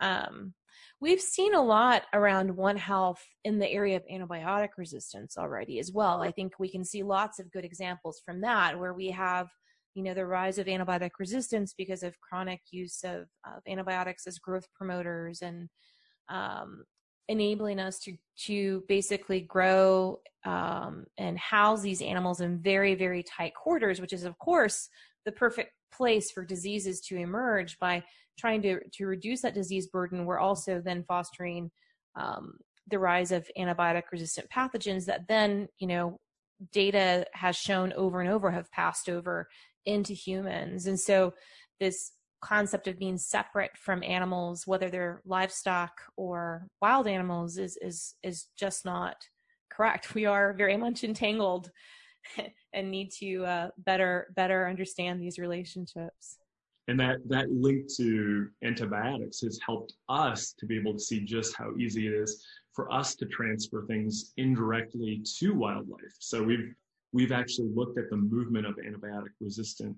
Um, 0.00 0.54
we've 1.00 1.20
seen 1.20 1.54
a 1.54 1.62
lot 1.62 2.02
around 2.12 2.56
One 2.56 2.76
Health 2.76 3.22
in 3.44 3.58
the 3.58 3.70
area 3.70 3.96
of 3.96 4.04
antibiotic 4.12 4.70
resistance 4.76 5.36
already 5.38 5.78
as 5.78 5.92
well. 5.92 6.22
I 6.22 6.32
think 6.32 6.54
we 6.58 6.68
can 6.68 6.84
see 6.84 7.02
lots 7.02 7.38
of 7.38 7.52
good 7.52 7.64
examples 7.64 8.20
from 8.24 8.40
that 8.40 8.78
where 8.78 8.94
we 8.94 9.10
have, 9.10 9.48
you 9.94 10.02
know, 10.02 10.14
the 10.14 10.26
rise 10.26 10.58
of 10.58 10.66
antibiotic 10.66 11.12
resistance 11.18 11.74
because 11.76 12.02
of 12.02 12.20
chronic 12.20 12.60
use 12.70 13.04
of, 13.04 13.28
of 13.46 13.62
antibiotics 13.68 14.26
as 14.26 14.38
growth 14.38 14.66
promoters 14.74 15.42
and 15.42 15.68
um, 16.28 16.84
enabling 17.32 17.78
us 17.78 17.98
to 17.98 18.16
to 18.36 18.84
basically 18.88 19.40
grow 19.40 20.20
um, 20.44 21.04
and 21.18 21.38
house 21.38 21.82
these 21.82 22.02
animals 22.02 22.40
in 22.40 22.58
very 22.58 22.94
very 22.94 23.22
tight 23.22 23.54
quarters 23.54 24.00
which 24.00 24.12
is 24.12 24.24
of 24.24 24.38
course 24.38 24.88
the 25.24 25.32
perfect 25.32 25.72
place 25.92 26.30
for 26.30 26.44
diseases 26.44 27.00
to 27.00 27.16
emerge 27.16 27.78
by 27.78 28.02
trying 28.38 28.62
to 28.62 28.80
to 28.92 29.06
reduce 29.06 29.42
that 29.42 29.54
disease 29.54 29.86
burden. 29.86 30.24
We're 30.24 30.38
also 30.38 30.80
then 30.84 31.04
fostering 31.06 31.70
um, 32.16 32.54
the 32.88 32.98
rise 32.98 33.30
of 33.32 33.48
antibiotic 33.58 34.04
resistant 34.10 34.48
pathogens 34.50 35.04
that 35.06 35.28
then 35.28 35.68
you 35.78 35.86
know 35.86 36.18
data 36.72 37.26
has 37.34 37.56
shown 37.56 37.92
over 37.94 38.20
and 38.20 38.30
over 38.30 38.50
have 38.50 38.70
passed 38.70 39.08
over 39.08 39.48
into 39.84 40.12
humans. 40.12 40.86
And 40.86 40.98
so 40.98 41.34
this 41.80 42.12
concept 42.42 42.88
of 42.88 42.98
being 42.98 43.16
separate 43.16 43.76
from 43.76 44.02
animals, 44.02 44.66
whether 44.66 44.90
they're 44.90 45.22
livestock 45.24 45.92
or 46.16 46.66
wild 46.82 47.06
animals, 47.06 47.56
is 47.56 47.78
is 47.80 48.14
is 48.22 48.48
just 48.56 48.84
not 48.84 49.16
correct. 49.70 50.14
We 50.14 50.26
are 50.26 50.52
very 50.52 50.76
much 50.76 51.04
entangled 51.04 51.70
and 52.72 52.90
need 52.90 53.10
to 53.20 53.44
uh, 53.44 53.68
better 53.78 54.32
better 54.36 54.68
understand 54.68 55.20
these 55.20 55.38
relationships. 55.38 56.38
And 56.88 56.98
that 56.98 57.18
that 57.28 57.50
link 57.50 57.86
to 57.96 58.48
antibiotics 58.64 59.40
has 59.42 59.58
helped 59.64 59.94
us 60.08 60.52
to 60.58 60.66
be 60.66 60.76
able 60.76 60.94
to 60.94 60.98
see 60.98 61.20
just 61.20 61.56
how 61.56 61.72
easy 61.78 62.08
it 62.08 62.12
is 62.12 62.44
for 62.72 62.92
us 62.92 63.14
to 63.16 63.26
transfer 63.26 63.84
things 63.86 64.32
indirectly 64.36 65.22
to 65.38 65.54
wildlife. 65.54 66.16
So 66.18 66.42
we've 66.42 66.74
we've 67.12 67.32
actually 67.32 67.68
looked 67.74 67.98
at 67.98 68.10
the 68.10 68.16
movement 68.16 68.66
of 68.66 68.76
antibiotic 68.76 69.30
resistant 69.40 69.96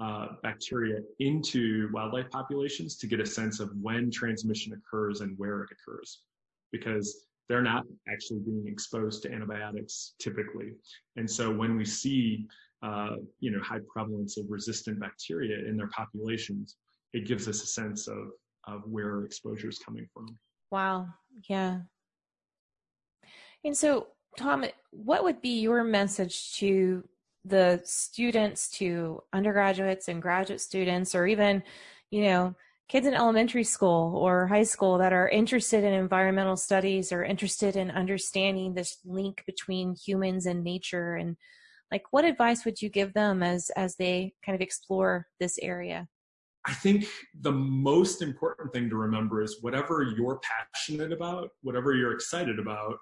uh, 0.00 0.28
bacteria 0.42 1.00
into 1.18 1.90
wildlife 1.92 2.30
populations 2.30 2.96
to 2.96 3.06
get 3.06 3.20
a 3.20 3.26
sense 3.26 3.60
of 3.60 3.70
when 3.80 4.10
transmission 4.10 4.72
occurs 4.72 5.20
and 5.20 5.36
where 5.38 5.62
it 5.62 5.70
occurs 5.72 6.22
because 6.70 7.26
they're 7.48 7.62
not 7.62 7.84
actually 8.08 8.38
being 8.40 8.66
exposed 8.66 9.22
to 9.22 9.32
antibiotics 9.32 10.14
typically. 10.18 10.72
And 11.16 11.30
so 11.30 11.52
when 11.52 11.76
we 11.76 11.84
see 11.84 12.46
uh, 12.82 13.16
you 13.38 13.50
know 13.50 13.60
high 13.62 13.80
prevalence 13.92 14.36
of 14.38 14.46
resistant 14.48 14.98
bacteria 14.98 15.68
in 15.68 15.76
their 15.76 15.88
populations 15.88 16.76
it 17.12 17.26
gives 17.26 17.48
us 17.48 17.62
a 17.62 17.66
sense 17.66 18.08
of 18.08 18.30
of 18.68 18.82
where 18.86 19.24
exposure 19.24 19.68
is 19.68 19.78
coming 19.78 20.06
from. 20.14 20.38
Wow. 20.70 21.08
Yeah. 21.48 21.80
And 23.64 23.76
so 23.76 24.08
tom 24.38 24.64
what 24.90 25.24
would 25.24 25.40
be 25.40 25.60
your 25.60 25.84
message 25.84 26.54
to 26.54 27.04
the 27.44 27.80
students 27.84 28.70
to 28.70 29.20
undergraduates 29.32 30.08
and 30.08 30.22
graduate 30.22 30.60
students 30.60 31.14
or 31.14 31.26
even 31.26 31.62
you 32.10 32.22
know 32.22 32.54
kids 32.92 33.06
in 33.06 33.14
elementary 33.14 33.64
school 33.64 34.14
or 34.18 34.46
high 34.46 34.62
school 34.62 34.98
that 34.98 35.14
are 35.14 35.26
interested 35.30 35.82
in 35.82 35.94
environmental 35.94 36.58
studies 36.58 37.10
or 37.10 37.24
interested 37.24 37.74
in 37.74 37.90
understanding 37.90 38.74
this 38.74 38.98
link 39.06 39.42
between 39.46 39.94
humans 39.94 40.44
and 40.44 40.62
nature? 40.62 41.14
And 41.14 41.38
like 41.90 42.04
what 42.10 42.26
advice 42.26 42.66
would 42.66 42.82
you 42.82 42.90
give 42.90 43.14
them 43.14 43.42
as 43.42 43.70
as 43.76 43.96
they 43.96 44.34
kind 44.44 44.54
of 44.54 44.60
explore 44.60 45.26
this 45.40 45.58
area? 45.62 46.06
I 46.66 46.74
think 46.74 47.06
the 47.40 47.50
most 47.50 48.20
important 48.20 48.74
thing 48.74 48.90
to 48.90 48.96
remember 48.96 49.40
is 49.40 49.62
whatever 49.62 50.02
you're 50.02 50.40
passionate 50.42 51.12
about 51.12 51.48
whatever 51.62 51.94
you're 51.94 52.12
excited 52.12 52.58
about 52.58 52.98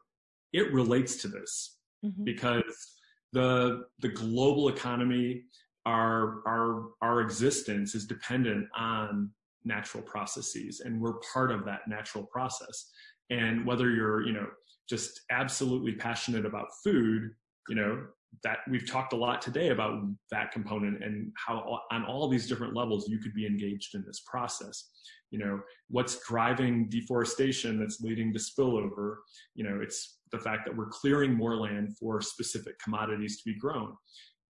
it 0.53 0.73
relates 0.73 1.17
to 1.17 1.29
this 1.29 1.79
mm-hmm. 2.05 2.25
because 2.25 2.95
the 3.33 3.85
the 4.01 4.09
global 4.09 4.69
economy, 4.69 5.43
our 5.87 6.43
our 6.47 6.91
our 7.03 7.21
existence 7.21 7.95
is 7.95 8.07
dependent 8.07 8.67
on 8.77 9.31
natural 9.65 10.03
processes, 10.03 10.81
and 10.85 11.01
we're 11.01 11.19
part 11.33 11.51
of 11.51 11.65
that 11.65 11.83
natural 11.89 12.25
process. 12.25 12.91
And 13.31 13.65
whether 13.65 13.91
you're 13.91 14.27
you 14.27 14.33
know 14.33 14.47
just 14.89 15.21
absolutely 15.31 15.93
passionate 15.93 16.45
about 16.45 16.67
food, 16.83 17.31
you 17.69 17.77
know 17.77 18.07
that 18.45 18.59
we've 18.69 18.89
talked 18.89 19.13
a 19.13 19.17
lot 19.17 19.43
today 19.43 19.69
about 19.69 20.03
that 20.31 20.53
component 20.53 21.03
and 21.03 21.33
how 21.35 21.81
on 21.91 22.05
all 22.05 22.29
these 22.29 22.49
different 22.49 22.75
levels 22.75 23.09
you 23.09 23.19
could 23.19 23.35
be 23.35 23.47
engaged 23.47 23.95
in 23.95 24.05
this 24.07 24.23
process 24.25 24.89
you 25.31 25.39
know 25.39 25.61
what's 25.89 26.25
driving 26.29 26.89
deforestation 26.89 27.79
that's 27.79 28.01
leading 28.01 28.33
to 28.33 28.39
spillover 28.39 29.17
you 29.55 29.65
know 29.65 29.81
it's 29.83 30.20
the 30.33 30.39
fact 30.39 30.67
that 30.67 30.77
we're 30.77 30.89
clearing 30.89 31.35
more 31.35 31.57
land 31.57 31.97
for 31.99 32.21
specific 32.21 32.79
commodities 32.79 33.39
to 33.39 33.43
be 33.51 33.59
grown. 33.59 33.95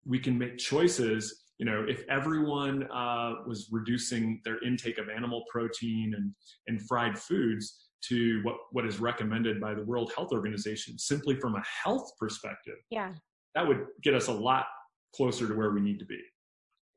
We 0.07 0.19
can 0.19 0.39
make 0.39 0.59
choices 0.59 1.45
you 1.59 1.67
know 1.67 1.85
if 1.89 2.05
everyone 2.09 2.85
uh, 2.93 3.35
was 3.47 3.69
reducing 3.73 4.41
their 4.45 4.63
intake 4.65 4.99
of 4.99 5.09
animal 5.09 5.45
protein 5.51 6.15
and 6.17 6.33
and 6.69 6.81
fried 6.87 7.19
foods 7.19 7.89
to 8.09 8.41
what 8.45 8.57
what 8.71 8.87
is 8.87 9.01
recommended 9.01 9.61
by 9.61 9.75
the 9.75 9.83
world 9.83 10.13
health 10.15 10.33
organization 10.33 10.97
simply 10.99 11.35
from 11.35 11.57
a 11.57 11.63
health 11.83 12.13
perspective 12.19 12.77
yeah. 12.91 13.13
that 13.57 13.67
would 13.67 13.87
get 14.05 14.15
us 14.15 14.29
a 14.29 14.33
lot 14.33 14.67
closer 15.15 15.49
to 15.49 15.55
where 15.55 15.71
we 15.71 15.81
need 15.81 15.99
to 15.99 16.05
be. 16.05 16.21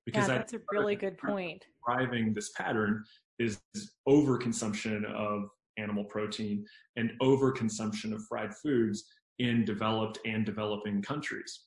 Because 0.05 0.27
yeah, 0.27 0.37
that's 0.37 0.53
a 0.53 0.59
really 0.71 0.95
good 0.95 1.17
point. 1.17 1.63
driving 1.87 2.33
this 2.33 2.51
pattern 2.57 3.03
is 3.39 3.59
overconsumption 4.07 5.05
of 5.05 5.43
animal 5.77 6.03
protein 6.05 6.65
and 6.95 7.11
overconsumption 7.21 8.13
of 8.13 8.21
fried 8.27 8.53
foods 8.55 9.05
in 9.39 9.65
developed 9.65 10.19
and 10.25 10.45
developing 10.45 11.01
countries. 11.01 11.61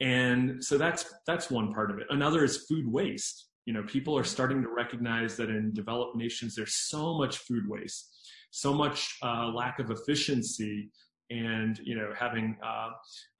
And 0.00 0.62
so 0.64 0.78
that's 0.78 1.12
that's 1.26 1.50
one 1.50 1.72
part 1.72 1.90
of 1.90 1.98
it. 1.98 2.06
Another 2.10 2.44
is 2.44 2.66
food 2.68 2.90
waste. 2.90 3.46
You 3.66 3.74
know, 3.74 3.82
people 3.82 4.16
are 4.16 4.24
starting 4.24 4.62
to 4.62 4.68
recognize 4.68 5.36
that 5.36 5.50
in 5.50 5.72
developed 5.74 6.16
nations 6.16 6.54
there's 6.54 6.74
so 6.74 7.18
much 7.18 7.38
food 7.38 7.68
waste, 7.68 8.08
so 8.50 8.72
much 8.72 9.16
uh, 9.22 9.48
lack 9.48 9.78
of 9.78 9.90
efficiency, 9.90 10.90
and 11.30 11.78
you 11.82 11.96
know 11.96 12.12
having 12.16 12.56
uh, 12.64 12.90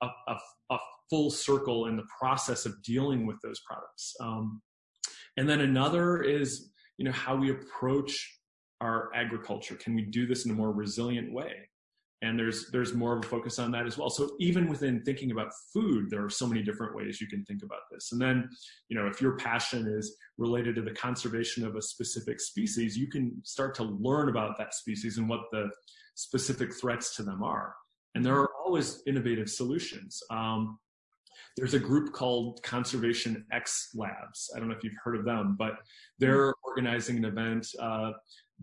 a, 0.02 0.06
a, 0.28 0.36
a, 0.70 0.78
full 1.08 1.30
circle 1.30 1.86
in 1.86 1.96
the 1.96 2.06
process 2.20 2.66
of 2.66 2.82
dealing 2.82 3.26
with 3.26 3.36
those 3.42 3.60
products. 3.66 4.14
Um, 4.20 4.60
and 5.38 5.48
then 5.48 5.62
another 5.62 6.20
is 6.20 6.70
you 6.98 7.04
know, 7.04 7.12
how 7.12 7.36
we 7.36 7.50
approach 7.50 8.37
our 8.80 9.10
agriculture. 9.14 9.74
Can 9.74 9.94
we 9.94 10.02
do 10.02 10.26
this 10.26 10.44
in 10.44 10.50
a 10.50 10.54
more 10.54 10.72
resilient 10.72 11.32
way? 11.32 11.68
And 12.20 12.36
there's 12.36 12.70
there's 12.72 12.94
more 12.94 13.16
of 13.16 13.24
a 13.24 13.28
focus 13.28 13.60
on 13.60 13.70
that 13.72 13.86
as 13.86 13.96
well. 13.96 14.10
So 14.10 14.30
even 14.40 14.66
within 14.66 15.02
thinking 15.02 15.30
about 15.30 15.52
food, 15.72 16.10
there 16.10 16.24
are 16.24 16.30
so 16.30 16.48
many 16.48 16.62
different 16.62 16.96
ways 16.96 17.20
you 17.20 17.28
can 17.28 17.44
think 17.44 17.62
about 17.62 17.82
this. 17.92 18.10
And 18.10 18.20
then, 18.20 18.48
you 18.88 18.98
know, 18.98 19.06
if 19.06 19.20
your 19.20 19.36
passion 19.36 19.86
is 19.86 20.16
related 20.36 20.74
to 20.76 20.82
the 20.82 20.90
conservation 20.90 21.64
of 21.64 21.76
a 21.76 21.82
specific 21.82 22.40
species, 22.40 22.98
you 22.98 23.06
can 23.06 23.40
start 23.44 23.72
to 23.76 23.84
learn 23.84 24.30
about 24.30 24.58
that 24.58 24.74
species 24.74 25.18
and 25.18 25.28
what 25.28 25.42
the 25.52 25.70
specific 26.16 26.74
threats 26.74 27.14
to 27.16 27.22
them 27.22 27.44
are. 27.44 27.74
And 28.16 28.24
there 28.24 28.34
are 28.34 28.50
always 28.64 29.00
innovative 29.06 29.48
solutions. 29.48 30.20
Um, 30.30 30.78
there's 31.56 31.74
a 31.74 31.78
group 31.78 32.12
called 32.12 32.60
Conservation 32.62 33.44
X 33.52 33.90
Labs. 33.94 34.50
I 34.54 34.58
don't 34.58 34.68
know 34.68 34.74
if 34.74 34.82
you've 34.84 34.94
heard 35.02 35.16
of 35.16 35.24
them, 35.24 35.56
but 35.58 35.74
they're 36.18 36.52
organizing 36.64 37.16
an 37.18 37.24
event 37.24 37.66
uh, 37.80 38.12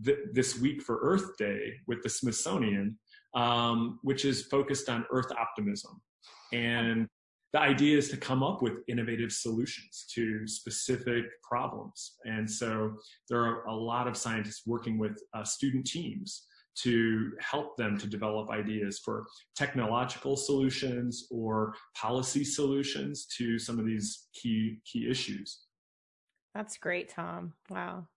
th- 0.04 0.18
this 0.32 0.58
week 0.58 0.82
for 0.82 0.98
Earth 1.02 1.36
Day 1.36 1.72
with 1.86 2.02
the 2.02 2.08
Smithsonian, 2.08 2.98
um, 3.34 3.98
which 4.02 4.24
is 4.24 4.42
focused 4.46 4.88
on 4.88 5.04
Earth 5.10 5.30
optimism. 5.38 6.00
And 6.52 7.08
the 7.52 7.60
idea 7.60 7.96
is 7.96 8.10
to 8.10 8.16
come 8.16 8.42
up 8.42 8.60
with 8.60 8.74
innovative 8.88 9.32
solutions 9.32 10.06
to 10.14 10.46
specific 10.46 11.24
problems. 11.42 12.16
And 12.24 12.50
so 12.50 12.96
there 13.28 13.40
are 13.40 13.64
a 13.64 13.74
lot 13.74 14.08
of 14.08 14.16
scientists 14.16 14.62
working 14.66 14.98
with 14.98 15.18
uh, 15.34 15.44
student 15.44 15.86
teams 15.86 16.46
to 16.82 17.32
help 17.40 17.76
them 17.76 17.96
to 17.96 18.06
develop 18.06 18.50
ideas 18.50 19.00
for 19.02 19.24
technological 19.54 20.36
solutions 20.36 21.26
or 21.30 21.74
policy 21.94 22.44
solutions 22.44 23.26
to 23.38 23.58
some 23.58 23.78
of 23.78 23.86
these 23.86 24.28
key 24.34 24.78
key 24.84 25.08
issues. 25.10 25.60
That's 26.54 26.76
great, 26.76 27.08
Tom. 27.08 27.54
Wow. 27.70 28.08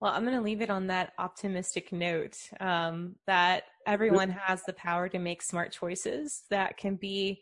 Well, 0.00 0.12
I'm 0.12 0.24
going 0.24 0.36
to 0.36 0.42
leave 0.42 0.60
it 0.60 0.68
on 0.68 0.88
that 0.88 1.14
optimistic 1.18 1.90
note 1.90 2.36
um, 2.60 3.14
that 3.26 3.64
everyone 3.86 4.28
has 4.30 4.62
the 4.64 4.74
power 4.74 5.08
to 5.08 5.18
make 5.18 5.40
smart 5.40 5.72
choices 5.72 6.42
that 6.50 6.76
can 6.76 6.96
be 6.96 7.40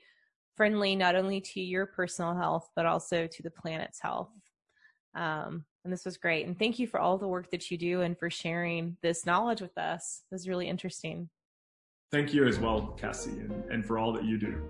friendly 0.56 0.94
not 0.94 1.16
only 1.16 1.40
to 1.40 1.60
your 1.60 1.86
personal 1.86 2.34
health, 2.34 2.70
but 2.76 2.86
also 2.86 3.26
to 3.26 3.42
the 3.42 3.50
planet's 3.50 4.00
health. 4.00 4.30
Um, 5.16 5.64
and 5.84 5.92
this 5.92 6.04
was 6.04 6.16
great. 6.16 6.46
And 6.46 6.56
thank 6.56 6.78
you 6.78 6.86
for 6.86 7.00
all 7.00 7.18
the 7.18 7.26
work 7.26 7.50
that 7.50 7.72
you 7.72 7.76
do 7.76 8.02
and 8.02 8.16
for 8.16 8.30
sharing 8.30 8.96
this 9.02 9.26
knowledge 9.26 9.60
with 9.60 9.76
us. 9.76 10.22
It 10.30 10.34
was 10.34 10.48
really 10.48 10.68
interesting. 10.68 11.28
Thank 12.12 12.32
you 12.32 12.46
as 12.46 12.60
well, 12.60 12.96
Cassie, 12.96 13.30
and, 13.30 13.64
and 13.70 13.84
for 13.84 13.98
all 13.98 14.12
that 14.12 14.24
you 14.24 14.38
do. 14.38 14.62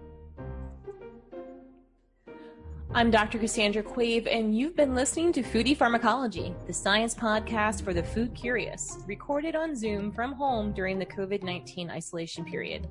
I'm 2.96 3.10
Dr. 3.10 3.40
Cassandra 3.40 3.82
Quave, 3.82 4.28
and 4.28 4.56
you've 4.56 4.76
been 4.76 4.94
listening 4.94 5.32
to 5.32 5.42
Foodie 5.42 5.76
Pharmacology, 5.76 6.54
the 6.68 6.72
science 6.72 7.12
podcast 7.12 7.82
for 7.82 7.92
the 7.92 8.04
food 8.04 8.32
curious, 8.36 8.98
recorded 9.04 9.56
on 9.56 9.74
Zoom 9.74 10.12
from 10.12 10.32
home 10.32 10.72
during 10.72 11.00
the 11.00 11.06
COVID 11.06 11.42
19 11.42 11.90
isolation 11.90 12.44
period. 12.44 12.88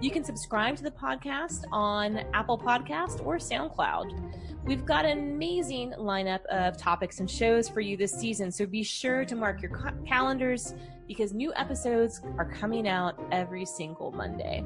You 0.00 0.10
can 0.10 0.24
subscribe 0.24 0.74
to 0.78 0.82
the 0.82 0.90
podcast 0.90 1.66
on 1.70 2.24
Apple 2.34 2.58
Podcast 2.58 3.24
or 3.24 3.36
SoundCloud. 3.36 4.64
We've 4.64 4.84
got 4.84 5.04
an 5.04 5.20
amazing 5.20 5.94
lineup 6.00 6.44
of 6.46 6.76
topics 6.76 7.20
and 7.20 7.30
shows 7.30 7.68
for 7.68 7.80
you 7.80 7.96
this 7.96 8.10
season, 8.10 8.50
so 8.50 8.66
be 8.66 8.82
sure 8.82 9.24
to 9.24 9.36
mark 9.36 9.62
your 9.62 9.70
ca- 9.70 9.94
calendars 10.04 10.74
because 11.06 11.32
new 11.32 11.52
episodes 11.54 12.22
are 12.38 12.50
coming 12.50 12.88
out 12.88 13.24
every 13.30 13.66
single 13.66 14.10
Monday. 14.10 14.64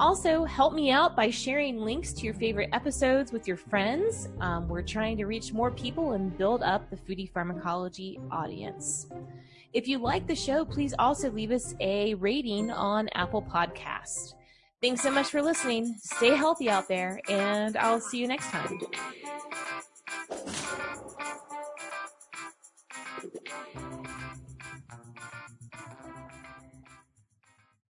Also, 0.00 0.44
help 0.44 0.72
me 0.72 0.90
out 0.90 1.14
by 1.14 1.28
sharing 1.28 1.76
links 1.76 2.14
to 2.14 2.24
your 2.24 2.32
favorite 2.32 2.70
episodes 2.72 3.32
with 3.32 3.46
your 3.46 3.58
friends. 3.58 4.30
Um, 4.40 4.66
we're 4.66 4.80
trying 4.80 5.18
to 5.18 5.26
reach 5.26 5.52
more 5.52 5.70
people 5.70 6.12
and 6.12 6.36
build 6.38 6.62
up 6.62 6.88
the 6.88 6.96
foodie 6.96 7.30
pharmacology 7.30 8.18
audience. 8.30 9.08
If 9.74 9.86
you 9.86 9.98
like 9.98 10.26
the 10.26 10.34
show, 10.34 10.64
please 10.64 10.94
also 10.98 11.30
leave 11.30 11.50
us 11.50 11.74
a 11.80 12.14
rating 12.14 12.70
on 12.70 13.10
Apple 13.10 13.42
Podcast. 13.42 14.36
Thanks 14.80 15.02
so 15.02 15.10
much 15.10 15.26
for 15.26 15.42
listening. 15.42 15.94
Stay 15.98 16.34
healthy 16.34 16.70
out 16.70 16.88
there, 16.88 17.20
and 17.28 17.76
I'll 17.76 18.00
see 18.00 18.20
you 18.20 18.26
next 18.26 18.46
time. 18.46 18.80